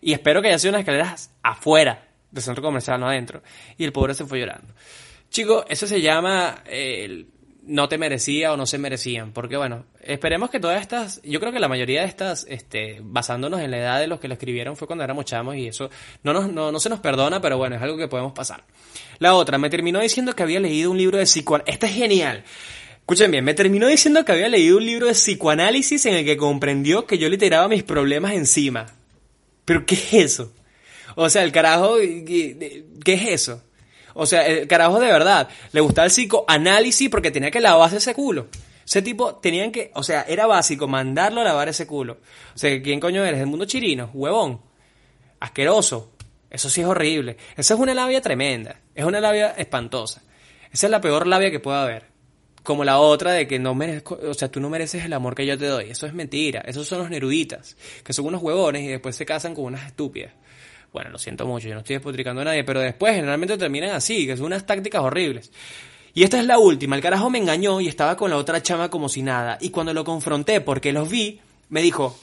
Y 0.00 0.12
espero 0.12 0.42
que 0.42 0.48
haya 0.48 0.58
sido 0.58 0.70
unas 0.70 0.80
escaleras 0.80 1.30
afuera 1.42 2.08
del 2.30 2.42
centro 2.42 2.62
comercial, 2.62 3.00
no 3.00 3.08
adentro. 3.08 3.42
Y 3.78 3.84
el 3.84 3.92
pobre 3.92 4.14
se 4.14 4.26
fue 4.26 4.40
llorando. 4.40 4.74
Chico, 5.30 5.64
eso 5.68 5.86
se 5.86 6.00
llama 6.00 6.62
eh, 6.66 7.26
no 7.66 7.88
te 7.88 7.98
merecía 7.98 8.52
o 8.52 8.56
no 8.56 8.66
se 8.66 8.78
merecían. 8.78 9.32
Porque 9.32 9.56
bueno, 9.56 9.86
esperemos 10.00 10.50
que 10.50 10.60
todas 10.60 10.80
estas, 10.80 11.20
yo 11.22 11.40
creo 11.40 11.52
que 11.52 11.60
la 11.60 11.68
mayoría 11.68 12.02
de 12.02 12.06
estas, 12.06 12.46
este, 12.48 12.98
basándonos 13.02 13.60
en 13.60 13.70
la 13.70 13.78
edad 13.78 14.00
de 14.00 14.06
los 14.06 14.20
que 14.20 14.28
lo 14.28 14.34
escribieron 14.34 14.76
fue 14.76 14.86
cuando 14.86 15.04
éramos 15.04 15.24
chamos 15.24 15.56
y 15.56 15.68
eso 15.68 15.90
no, 16.22 16.32
nos, 16.32 16.50
no, 16.52 16.72
no 16.72 16.80
se 16.80 16.88
nos 16.88 17.00
perdona, 17.00 17.40
pero 17.40 17.58
bueno, 17.58 17.76
es 17.76 17.82
algo 17.82 17.96
que 17.96 18.08
podemos 18.08 18.32
pasar. 18.32 18.64
La 19.18 19.34
otra, 19.34 19.58
me 19.58 19.70
terminó 19.70 20.00
diciendo 20.00 20.34
que 20.34 20.42
había 20.42 20.60
leído 20.60 20.90
un 20.90 20.98
libro 20.98 21.18
de 21.18 21.24
psicoanálisis. 21.24 21.74
Este 21.74 21.86
es 21.86 21.92
genial. 21.94 22.44
Escuchen 22.98 23.30
bien, 23.30 23.44
me 23.44 23.54
terminó 23.54 23.86
diciendo 23.86 24.24
que 24.24 24.32
había 24.32 24.48
leído 24.48 24.78
un 24.78 24.86
libro 24.86 25.06
de 25.06 25.12
psicoanálisis 25.12 26.06
en 26.06 26.14
el 26.14 26.24
que 26.24 26.36
comprendió 26.36 27.06
que 27.06 27.18
yo 27.18 27.28
le 27.28 27.36
tiraba 27.36 27.68
mis 27.68 27.82
problemas 27.82 28.32
encima. 28.32 28.86
¿Pero 29.64 29.84
qué 29.84 29.94
es 29.94 30.14
eso? 30.14 30.52
O 31.14 31.28
sea, 31.28 31.44
el 31.44 31.52
carajo, 31.52 31.96
¿qué, 31.98 32.84
qué 33.04 33.12
es 33.14 33.28
eso? 33.28 33.62
O 34.14 34.26
sea, 34.26 34.46
el 34.46 34.66
carajo 34.66 35.00
de 35.00 35.08
verdad, 35.08 35.48
le 35.72 35.80
gustaba 35.80 36.06
el 36.06 36.10
psicoanálisis 36.10 37.10
porque 37.10 37.30
tenía 37.30 37.50
que 37.50 37.60
lavarse 37.60 37.98
ese 37.98 38.14
culo. 38.14 38.46
Ese 38.86 39.02
tipo 39.02 39.36
tenían 39.36 39.72
que, 39.72 39.90
o 39.94 40.02
sea, 40.02 40.22
era 40.22 40.46
básico 40.46 40.86
mandarlo 40.86 41.40
a 41.40 41.44
lavar 41.44 41.68
ese 41.68 41.86
culo. 41.86 42.18
O 42.54 42.58
sea, 42.58 42.80
¿quién 42.82 43.00
coño 43.00 43.24
eres? 43.24 43.40
¿El 43.40 43.46
mundo 43.46 43.64
chirino? 43.64 44.10
Huevón. 44.12 44.60
Asqueroso. 45.40 46.12
Eso 46.50 46.68
sí 46.70 46.82
es 46.82 46.86
horrible. 46.86 47.36
Esa 47.56 47.74
es 47.74 47.80
una 47.80 47.94
labia 47.94 48.20
tremenda. 48.20 48.80
Es 48.94 49.04
una 49.04 49.20
labia 49.20 49.50
espantosa. 49.56 50.22
Esa 50.70 50.86
es 50.86 50.90
la 50.90 51.00
peor 51.00 51.26
labia 51.26 51.50
que 51.50 51.60
pueda 51.60 51.82
haber. 51.82 52.04
Como 52.62 52.84
la 52.84 52.98
otra 52.98 53.32
de 53.32 53.46
que 53.46 53.58
no 53.58 53.74
merezco, 53.74 54.18
o 54.22 54.34
sea, 54.34 54.50
tú 54.50 54.60
no 54.60 54.70
mereces 54.70 55.04
el 55.04 55.12
amor 55.12 55.34
que 55.34 55.46
yo 55.46 55.58
te 55.58 55.66
doy. 55.66 55.90
Eso 55.90 56.06
es 56.06 56.14
mentira. 56.14 56.60
Esos 56.60 56.86
son 56.86 56.98
los 57.00 57.10
neruditas, 57.10 57.76
que 58.04 58.12
son 58.12 58.26
unos 58.26 58.42
huevones 58.42 58.82
y 58.82 58.88
después 58.88 59.16
se 59.16 59.26
casan 59.26 59.54
con 59.54 59.64
unas 59.64 59.86
estúpidas. 59.86 60.32
Bueno, 60.94 61.10
lo 61.10 61.18
siento 61.18 61.44
mucho, 61.44 61.66
yo 61.66 61.74
no 61.74 61.80
estoy 61.80 61.96
despotricando 61.96 62.42
a 62.42 62.44
nadie, 62.44 62.62
pero 62.62 62.78
después 62.78 63.16
generalmente 63.16 63.58
terminan 63.58 63.90
así, 63.90 64.28
que 64.28 64.36
son 64.36 64.46
unas 64.46 64.64
tácticas 64.64 65.02
horribles. 65.02 65.50
Y 66.14 66.22
esta 66.22 66.38
es 66.38 66.46
la 66.46 66.60
última, 66.60 66.94
el 66.94 67.02
carajo 67.02 67.28
me 67.30 67.38
engañó 67.38 67.80
y 67.80 67.88
estaba 67.88 68.16
con 68.16 68.30
la 68.30 68.36
otra 68.36 68.62
chama 68.62 68.88
como 68.90 69.08
si 69.08 69.20
nada. 69.20 69.58
Y 69.60 69.70
cuando 69.70 69.92
lo 69.92 70.04
confronté 70.04 70.60
porque 70.60 70.92
los 70.92 71.10
vi, 71.10 71.40
me 71.68 71.82
dijo, 71.82 72.16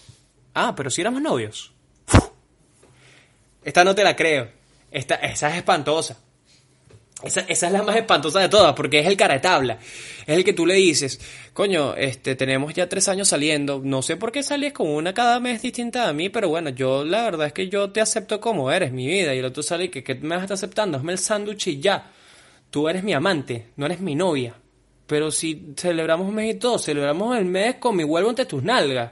ah, 0.54 0.74
pero 0.74 0.90
si 0.90 1.02
éramos 1.02 1.22
novios. 1.22 1.74
Esta 3.66 3.84
no 3.84 3.94
te 3.94 4.06
la 4.06 4.16
creo. 4.16 4.50
Esta, 4.90 5.16
esa 5.16 5.50
es 5.50 5.58
espantosa. 5.58 6.18
Esa, 7.24 7.42
esa, 7.42 7.68
es 7.68 7.74
la 7.74 7.84
más 7.84 7.96
espantosa 7.96 8.40
de 8.40 8.50
todas, 8.50 8.74
porque 8.74 9.00
es 9.00 9.08
el 9.08 9.16
cara 9.16 9.36
de 9.36 9.40
tabla. 9.40 9.78
Es 10.26 10.38
el 10.38 10.44
que 10.44 10.54
tú 10.54 10.66
le 10.66 10.76
dices, 10.76 11.20
coño, 11.54 11.96
este, 11.96 12.36
tenemos 12.36 12.74
ya 12.74 12.90
tres 12.90 13.08
años 13.10 13.28
saliendo, 13.28 13.82
no 13.84 14.02
sé 14.02 14.18
por 14.18 14.32
qué 14.32 14.44
sales 14.44 14.74
con 14.74 14.90
una 14.90 15.14
cada 15.14 15.40
mes 15.40 15.62
distinta 15.62 16.08
a 16.08 16.14
mí, 16.14 16.30
pero 16.30 16.50
bueno, 16.50 16.70
yo 16.70 17.06
la 17.06 17.24
verdad 17.24 17.48
es 17.48 17.54
que 17.54 17.70
yo 17.70 17.92
te 17.92 18.02
acepto 18.02 18.42
como 18.42 18.72
eres, 18.72 18.92
mi 18.92 19.08
vida, 19.08 19.36
y 19.36 19.40
el 19.40 19.46
otro 19.46 19.62
sale 19.64 19.92
que, 19.92 20.04
¿qué 20.04 20.16
me 20.16 20.30
vas 20.30 20.40
a 20.40 20.44
estar 20.44 20.56
aceptando? 20.56 20.98
Hazme 20.98 21.12
el 21.12 21.20
sándwich 21.20 21.68
y 21.68 21.80
ya. 21.80 22.12
Tú 22.70 22.88
eres 22.88 23.04
mi 23.04 23.14
amante, 23.14 23.68
no 23.76 23.86
eres 23.86 24.00
mi 24.00 24.16
novia. 24.16 24.56
Pero 25.06 25.30
si 25.30 25.74
celebramos 25.76 26.30
un 26.30 26.36
mes 26.36 26.56
y 26.56 26.58
todo, 26.58 26.80
celebramos 26.80 27.38
el 27.38 27.44
mes 27.44 27.76
con 27.76 27.98
mi 27.98 28.04
huevo 28.06 28.30
entre 28.30 28.46
tus 28.46 28.64
nalgas. 28.64 29.12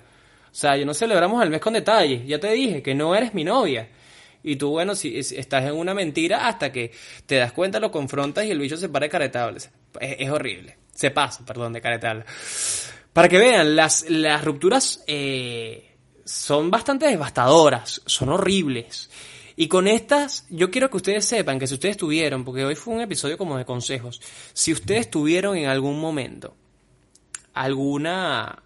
O 0.49 0.55
sea, 0.55 0.77
yo 0.77 0.85
no 0.85 0.93
celebramos 0.93 1.43
el 1.43 1.49
mes 1.49 1.59
con 1.59 1.73
detalles. 1.73 2.25
Ya 2.25 2.39
te 2.39 2.51
dije 2.53 2.81
que 2.81 2.95
no 2.95 3.13
eres 3.13 3.33
mi 3.33 3.43
novia. 3.43 3.89
Y 4.43 4.55
tú, 4.55 4.69
bueno, 4.69 4.95
si 4.95 5.17
estás 5.17 5.65
en 5.65 5.75
una 5.75 5.93
mentira 5.93 6.47
hasta 6.47 6.71
que 6.71 6.91
te 7.25 7.35
das 7.35 7.51
cuenta, 7.51 7.79
lo 7.79 7.91
confrontas 7.91 8.45
y 8.45 8.51
el 8.51 8.59
bicho 8.59 8.77
se 8.77 8.89
para 8.89 9.05
de 9.05 9.09
caretables. 9.09 9.69
Es, 9.99 10.29
horrible. 10.29 10.77
Se 10.93 11.11
pasa, 11.11 11.45
perdón, 11.45 11.73
de 11.73 11.81
caretable. 11.81 12.25
Para 13.11 13.27
que 13.27 13.37
vean, 13.37 13.75
las, 13.75 14.09
las 14.09 14.43
rupturas 14.43 15.03
eh, 15.07 15.95
son 16.23 16.71
bastante 16.71 17.07
devastadoras, 17.07 18.01
son 18.05 18.29
horribles. 18.29 19.09
Y 19.55 19.67
con 19.67 19.87
estas, 19.87 20.45
yo 20.49 20.71
quiero 20.71 20.89
que 20.89 20.97
ustedes 20.97 21.25
sepan 21.25 21.59
que 21.59 21.67
si 21.67 21.73
ustedes 21.73 21.97
tuvieron, 21.97 22.45
porque 22.45 22.63
hoy 22.63 22.75
fue 22.75 22.93
un 22.93 23.01
episodio 23.01 23.37
como 23.37 23.57
de 23.57 23.65
consejos, 23.65 24.21
si 24.53 24.71
ustedes 24.71 25.11
tuvieron 25.11 25.57
en 25.57 25.67
algún 25.67 25.99
momento 25.99 26.55
alguna 27.53 28.63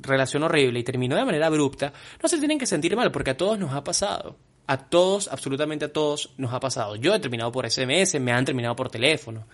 relación 0.00 0.42
horrible 0.42 0.78
y 0.78 0.84
terminó 0.84 1.16
de 1.16 1.24
manera 1.26 1.48
abrupta, 1.48 1.92
no 2.22 2.28
se 2.30 2.38
tienen 2.38 2.58
que 2.58 2.64
sentir 2.64 2.96
mal, 2.96 3.12
porque 3.12 3.30
a 3.30 3.36
todos 3.36 3.58
nos 3.58 3.74
ha 3.74 3.84
pasado. 3.84 4.36
A 4.66 4.76
todos, 4.78 5.28
absolutamente 5.28 5.86
a 5.86 5.92
todos 5.92 6.30
nos 6.36 6.52
ha 6.52 6.60
pasado. 6.60 6.96
Yo 6.96 7.14
he 7.14 7.18
terminado 7.18 7.50
por 7.50 7.68
SMS, 7.68 8.20
me 8.20 8.32
han 8.32 8.44
terminado 8.44 8.76
por 8.76 8.90
teléfono. 8.90 9.46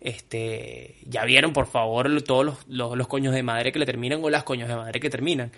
Este, 0.00 0.96
ya 1.04 1.24
vieron, 1.26 1.52
por 1.52 1.66
favor, 1.66 2.22
todos 2.22 2.44
los, 2.44 2.96
los, 2.96 3.06
coños 3.06 3.34
de 3.34 3.42
madre 3.42 3.70
que 3.70 3.78
le 3.78 3.84
terminan 3.84 4.24
o 4.24 4.30
las 4.30 4.44
coños 4.44 4.68
de 4.68 4.76
madre 4.76 4.98
que 4.98 5.10
terminan. 5.10 5.52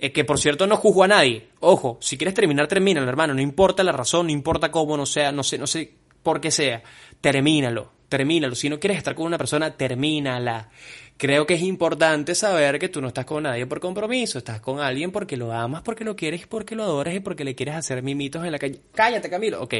Eh, 0.00 0.10
que 0.10 0.24
por 0.24 0.38
cierto 0.38 0.66
no 0.66 0.76
juzgo 0.76 1.04
a 1.04 1.08
nadie. 1.08 1.46
Ojo, 1.60 1.98
si 2.00 2.16
quieres 2.16 2.34
terminar, 2.34 2.66
termínalo, 2.66 3.08
hermano. 3.08 3.34
No 3.34 3.40
importa 3.40 3.84
la 3.84 3.92
razón, 3.92 4.26
no 4.26 4.32
importa 4.32 4.70
cómo, 4.72 4.96
no 4.96 5.06
sea, 5.06 5.30
no 5.30 5.44
sé, 5.44 5.58
no 5.58 5.68
sé 5.68 5.92
por 6.22 6.40
qué 6.40 6.50
sea. 6.50 6.82
Termínalo, 7.20 7.92
termínalo. 8.08 8.56
Si 8.56 8.68
no 8.68 8.80
quieres 8.80 8.98
estar 8.98 9.14
con 9.14 9.26
una 9.26 9.38
persona, 9.38 9.76
termínala. 9.76 10.70
Creo 11.16 11.46
que 11.46 11.54
es 11.54 11.62
importante 11.62 12.34
saber 12.34 12.78
que 12.78 12.88
tú 12.88 13.00
no 13.00 13.08
estás 13.08 13.24
con 13.24 13.44
nadie 13.44 13.66
por 13.66 13.78
compromiso, 13.78 14.38
estás 14.38 14.60
con 14.60 14.80
alguien 14.80 15.12
porque 15.12 15.36
lo 15.36 15.52
amas, 15.52 15.82
porque 15.82 16.04
lo 16.04 16.16
quieres, 16.16 16.46
porque 16.46 16.74
lo 16.74 16.82
adoras 16.82 17.14
y 17.14 17.20
porque 17.20 17.44
le 17.44 17.54
quieres 17.54 17.76
hacer 17.76 18.02
mimitos 18.02 18.44
en 18.44 18.50
la 18.50 18.58
calle. 18.58 18.80
Cállate, 18.92 19.30
Camilo. 19.30 19.62
Ok. 19.62 19.74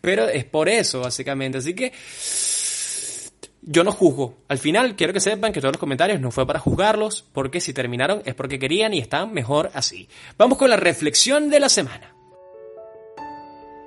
Pero 0.00 0.28
es 0.28 0.44
por 0.44 0.68
eso, 0.68 1.00
básicamente. 1.00 1.58
Así 1.58 1.74
que 1.74 1.92
yo 3.62 3.82
no 3.82 3.92
juzgo. 3.92 4.38
Al 4.48 4.58
final, 4.58 4.94
quiero 4.94 5.12
que 5.12 5.20
sepan 5.20 5.52
que 5.52 5.60
todos 5.60 5.72
los 5.72 5.80
comentarios 5.80 6.20
no 6.20 6.30
fue 6.30 6.46
para 6.46 6.60
juzgarlos, 6.60 7.24
porque 7.32 7.60
si 7.60 7.72
terminaron 7.72 8.22
es 8.24 8.34
porque 8.34 8.58
querían 8.58 8.94
y 8.94 8.98
están 8.98 9.32
mejor 9.32 9.70
así. 9.74 10.08
Vamos 10.38 10.58
con 10.58 10.70
la 10.70 10.76
reflexión 10.76 11.50
de 11.50 11.60
la 11.60 11.68
semana. 11.68 12.17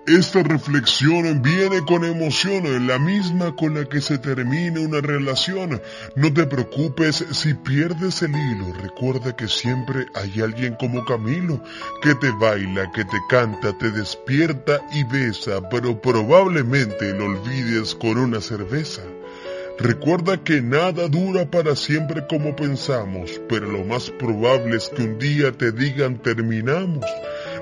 Esta 0.08 0.42
reflexión 0.42 1.44
viene 1.44 1.82
con 1.86 2.04
emoción, 2.04 2.88
la 2.88 2.98
misma 2.98 3.56
con 3.56 3.76
la 3.76 3.86
que 3.86 4.02
se 4.02 4.18
termina 4.18 4.80
una 4.80 5.00
relación. 5.00 5.80
No 6.16 6.34
te 6.34 6.48
preocupes 6.48 7.24
si 7.32 7.54
pierdes 7.54 8.24
el 8.24 8.32
hilo, 8.32 8.74
recuerda 8.82 9.36
que 9.36 9.48
siempre 9.48 10.08
hay 10.16 10.42
alguien 10.42 10.76
como 10.80 11.06
Camilo, 11.06 11.64
que 12.02 12.16
te 12.16 12.32
baila, 12.32 12.92
que 12.92 13.06
te 13.06 13.18
canta, 13.30 13.78
te 13.78 13.92
despierta 13.92 14.82
y 14.92 15.04
besa, 15.04 15.70
pero 15.70 16.02
probablemente 16.02 17.14
lo 17.14 17.26
olvides 17.26 17.94
con 17.94 18.18
una 18.18 18.42
cerveza. 18.42 19.04
Recuerda 19.78 20.44
que 20.44 20.62
nada 20.62 21.08
dura 21.08 21.50
para 21.50 21.76
siempre 21.76 22.26
como 22.28 22.56
pensamos, 22.56 23.42
pero 23.48 23.72
lo 23.72 23.84
más 23.84 24.10
probable 24.12 24.78
es 24.78 24.90
que 24.90 25.04
un 25.04 25.18
día 25.18 25.52
te 25.52 25.72
digan 25.72 26.18
terminamos. 26.22 27.06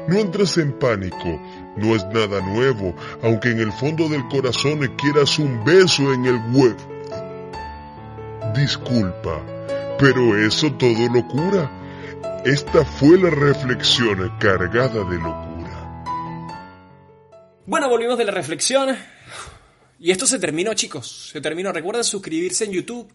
No 0.08 0.18
entres 0.18 0.58
en 0.58 0.74
pánico, 0.74 1.40
no 1.80 1.95
es 1.95 2.05
nada 2.07 2.41
nuevo, 2.41 2.95
aunque 3.23 3.49
en 3.49 3.59
el 3.59 3.71
fondo 3.71 4.07
del 4.09 4.27
corazón 4.27 4.80
quieras 4.97 5.39
un 5.39 5.63
beso 5.63 6.13
en 6.13 6.25
el 6.25 6.39
web. 6.53 6.75
Disculpa, 8.55 9.41
pero 9.97 10.38
eso 10.38 10.71
todo 10.73 11.07
lo 11.13 11.27
cura. 11.27 11.71
Esta 12.45 12.86
fue 12.86 13.17
la 13.17 13.30
reflexión 13.30 14.32
cargada 14.39 15.03
de 15.03 15.17
locura. 15.17 15.49
Bueno, 17.65 17.89
volvimos 17.89 18.17
de 18.17 18.25
la 18.25 18.32
reflexión. 18.32 18.97
Y 19.99 20.11
esto 20.11 20.25
se 20.25 20.39
terminó, 20.39 20.73
chicos. 20.73 21.30
Se 21.32 21.41
terminó. 21.41 21.71
Recuerden 21.71 22.03
suscribirse 22.03 22.65
en 22.65 22.71
YouTube, 22.71 23.13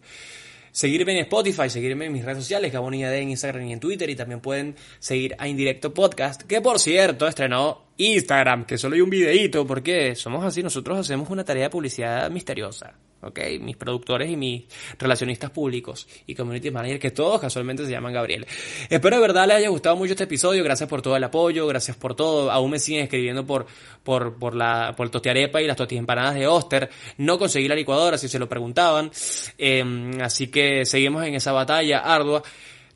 seguirme 0.71 1.13
en 1.13 1.25
Spotify, 1.25 1.69
seguirme 1.69 2.05
en 2.05 2.13
mis 2.13 2.23
redes 2.23 2.43
sociales, 2.43 2.71
Gabón 2.71 2.93
y 2.93 3.03
en 3.03 3.29
Instagram 3.29 3.65
y 3.65 3.73
en 3.73 3.79
Twitter. 3.79 4.09
Y 4.09 4.15
también 4.15 4.39
pueden 4.39 4.75
seguir 4.99 5.35
a 5.39 5.47
Indirecto 5.47 5.93
Podcast, 5.93 6.43
que 6.43 6.61
por 6.61 6.79
cierto 6.79 7.27
estrenó 7.27 7.84
Instagram, 7.97 8.65
que 8.65 8.77
solo 8.77 8.95
hay 8.95 9.01
un 9.01 9.09
videíto, 9.09 9.65
porque 9.65 10.15
somos 10.15 10.43
así, 10.43 10.61
nosotros 10.61 10.99
hacemos 10.99 11.29
una 11.29 11.43
tarea 11.43 11.63
de 11.63 11.69
publicidad 11.69 12.29
misteriosa. 12.29 12.93
¿ok? 13.25 13.39
Mis 13.59 13.75
productores 13.75 14.29
y 14.29 14.37
mis 14.37 14.63
relacionistas 14.99 15.49
públicos 15.49 16.07
y 16.27 16.35
community 16.35 16.71
manager, 16.71 16.99
que 16.99 17.11
todos 17.11 17.41
casualmente 17.41 17.85
se 17.85 17.91
llaman 17.91 18.13
Gabriel. 18.13 18.45
Espero 18.89 19.15
de 19.15 19.21
verdad 19.21 19.47
les 19.47 19.57
haya 19.57 19.69
gustado 19.69 19.95
mucho 19.95 20.11
este 20.11 20.25
episodio, 20.25 20.63
gracias 20.63 20.87
por 20.87 21.01
todo 21.01 21.15
el 21.15 21.23
apoyo, 21.23 21.65
gracias 21.67 21.97
por 21.97 22.15
todo, 22.15 22.51
aún 22.51 22.71
me 22.71 22.79
siguen 22.79 23.03
escribiendo 23.03 23.45
por, 23.45 23.65
por, 24.03 24.37
por 24.37 24.55
la, 24.55 24.93
por 24.95 25.07
el 25.07 25.11
tostiarepa 25.11 25.61
y 25.61 25.67
las 25.67 25.75
tostillas 25.75 26.01
empanadas 26.01 26.35
de 26.35 26.47
Oster, 26.47 26.89
no 27.17 27.39
conseguí 27.39 27.67
la 27.67 27.75
licuadora 27.75 28.17
si 28.17 28.27
se 28.27 28.39
lo 28.39 28.47
preguntaban, 28.47 29.11
eh, 29.57 30.11
así 30.21 30.47
que 30.47 30.85
seguimos 30.85 31.25
en 31.25 31.35
esa 31.35 31.51
batalla 31.51 31.99
ardua. 31.99 32.43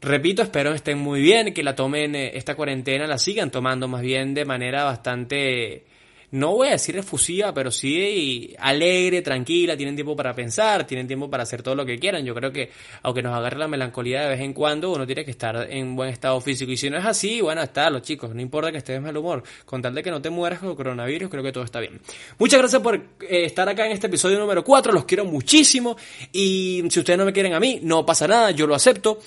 Repito, 0.02 0.41
espero 0.41 0.74
estén 0.74 0.97
muy 0.97 1.22
bien, 1.22 1.54
que 1.54 1.64
la 1.64 1.76
tomen 1.76 2.16
esta 2.16 2.56
cuarentena, 2.56 3.06
la 3.06 3.18
sigan 3.18 3.52
tomando 3.52 3.88
más 3.88 4.02
bien 4.02 4.34
de 4.34 4.45
manera 4.45 4.86
bastante 4.86 5.84
no 6.32 6.52
voy 6.52 6.68
a 6.68 6.72
decir 6.72 6.95
efusiva, 6.95 7.54
pero 7.54 7.72
sí 7.72 8.56
alegre, 8.60 9.22
tranquila, 9.22 9.76
tienen 9.76 9.95
tiempo 9.95 10.16
para 10.16 10.36
pensar, 10.36 10.86
tienen 10.86 11.08
tiempo 11.08 11.30
para 11.30 11.43
hacer 11.43 11.64
todo 11.64 11.74
lo 11.74 11.86
que 11.86 11.97
quieran. 11.97 12.24
Yo 12.24 12.36
creo 12.36 12.52
que 12.52 12.70
aunque 13.02 13.24
nos 13.24 13.36
agarre 13.36 13.58
la 13.58 13.68
melancolía 13.68 14.22
de 14.22 14.30
vez 14.30 14.41
en 14.41 14.54
cuando, 14.54 14.91
uno 14.91 15.08
tiene 15.08 15.26
que 15.26 15.32
estar 15.32 15.68
en 15.70 15.95
buen 15.95 16.10
estado 16.10 16.39
físico. 16.39 16.72
Y 16.72 16.78
si 16.78 16.89
no 16.89 16.97
es 16.97 17.06
así, 17.06 17.41
bueno, 17.41 17.64
está, 17.64 17.89
los 17.89 18.04
chicos, 18.04 18.34
no 18.36 18.41
importa 18.41 18.72
que 18.72 18.78
estés 18.78 18.97
de 18.97 19.00
mal 19.00 19.18
humor, 19.18 19.43
con 19.66 19.82
tal 19.82 19.95
de 19.95 20.04
que 20.04 20.12
no 20.12 20.22
te 20.22 20.30
mueras 20.30 20.60
con 20.60 20.76
coronavirus, 20.76 21.30
creo 21.30 21.43
que 21.43 21.52
todo 21.52 21.64
está 21.64 21.80
bien. 21.80 22.00
Muchas 22.38 22.60
gracias 22.60 22.82
por 22.82 22.95
eh, 22.95 23.45
estar 23.45 23.68
acá 23.68 23.88
en 23.88 23.93
este 23.93 24.06
episodio 24.06 24.38
número 24.38 24.64
4, 24.64 24.93
los 24.93 25.06
quiero 25.06 25.26
muchísimo 25.26 25.97
y 26.32 26.84
si 26.89 27.00
ustedes 27.00 27.18
no 27.18 27.26
me 27.26 27.34
quieren 27.34 27.54
a 27.54 27.60
mí, 27.60 27.80
no 27.82 28.06
pasa 28.06 28.28
nada, 28.28 28.52
yo 28.52 28.68
lo 28.68 28.76
acepto. 28.76 29.20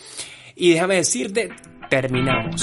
Y 0.57 0.73
déjame 0.73 0.97
decirte, 0.97 1.51
terminamos. 1.89 2.63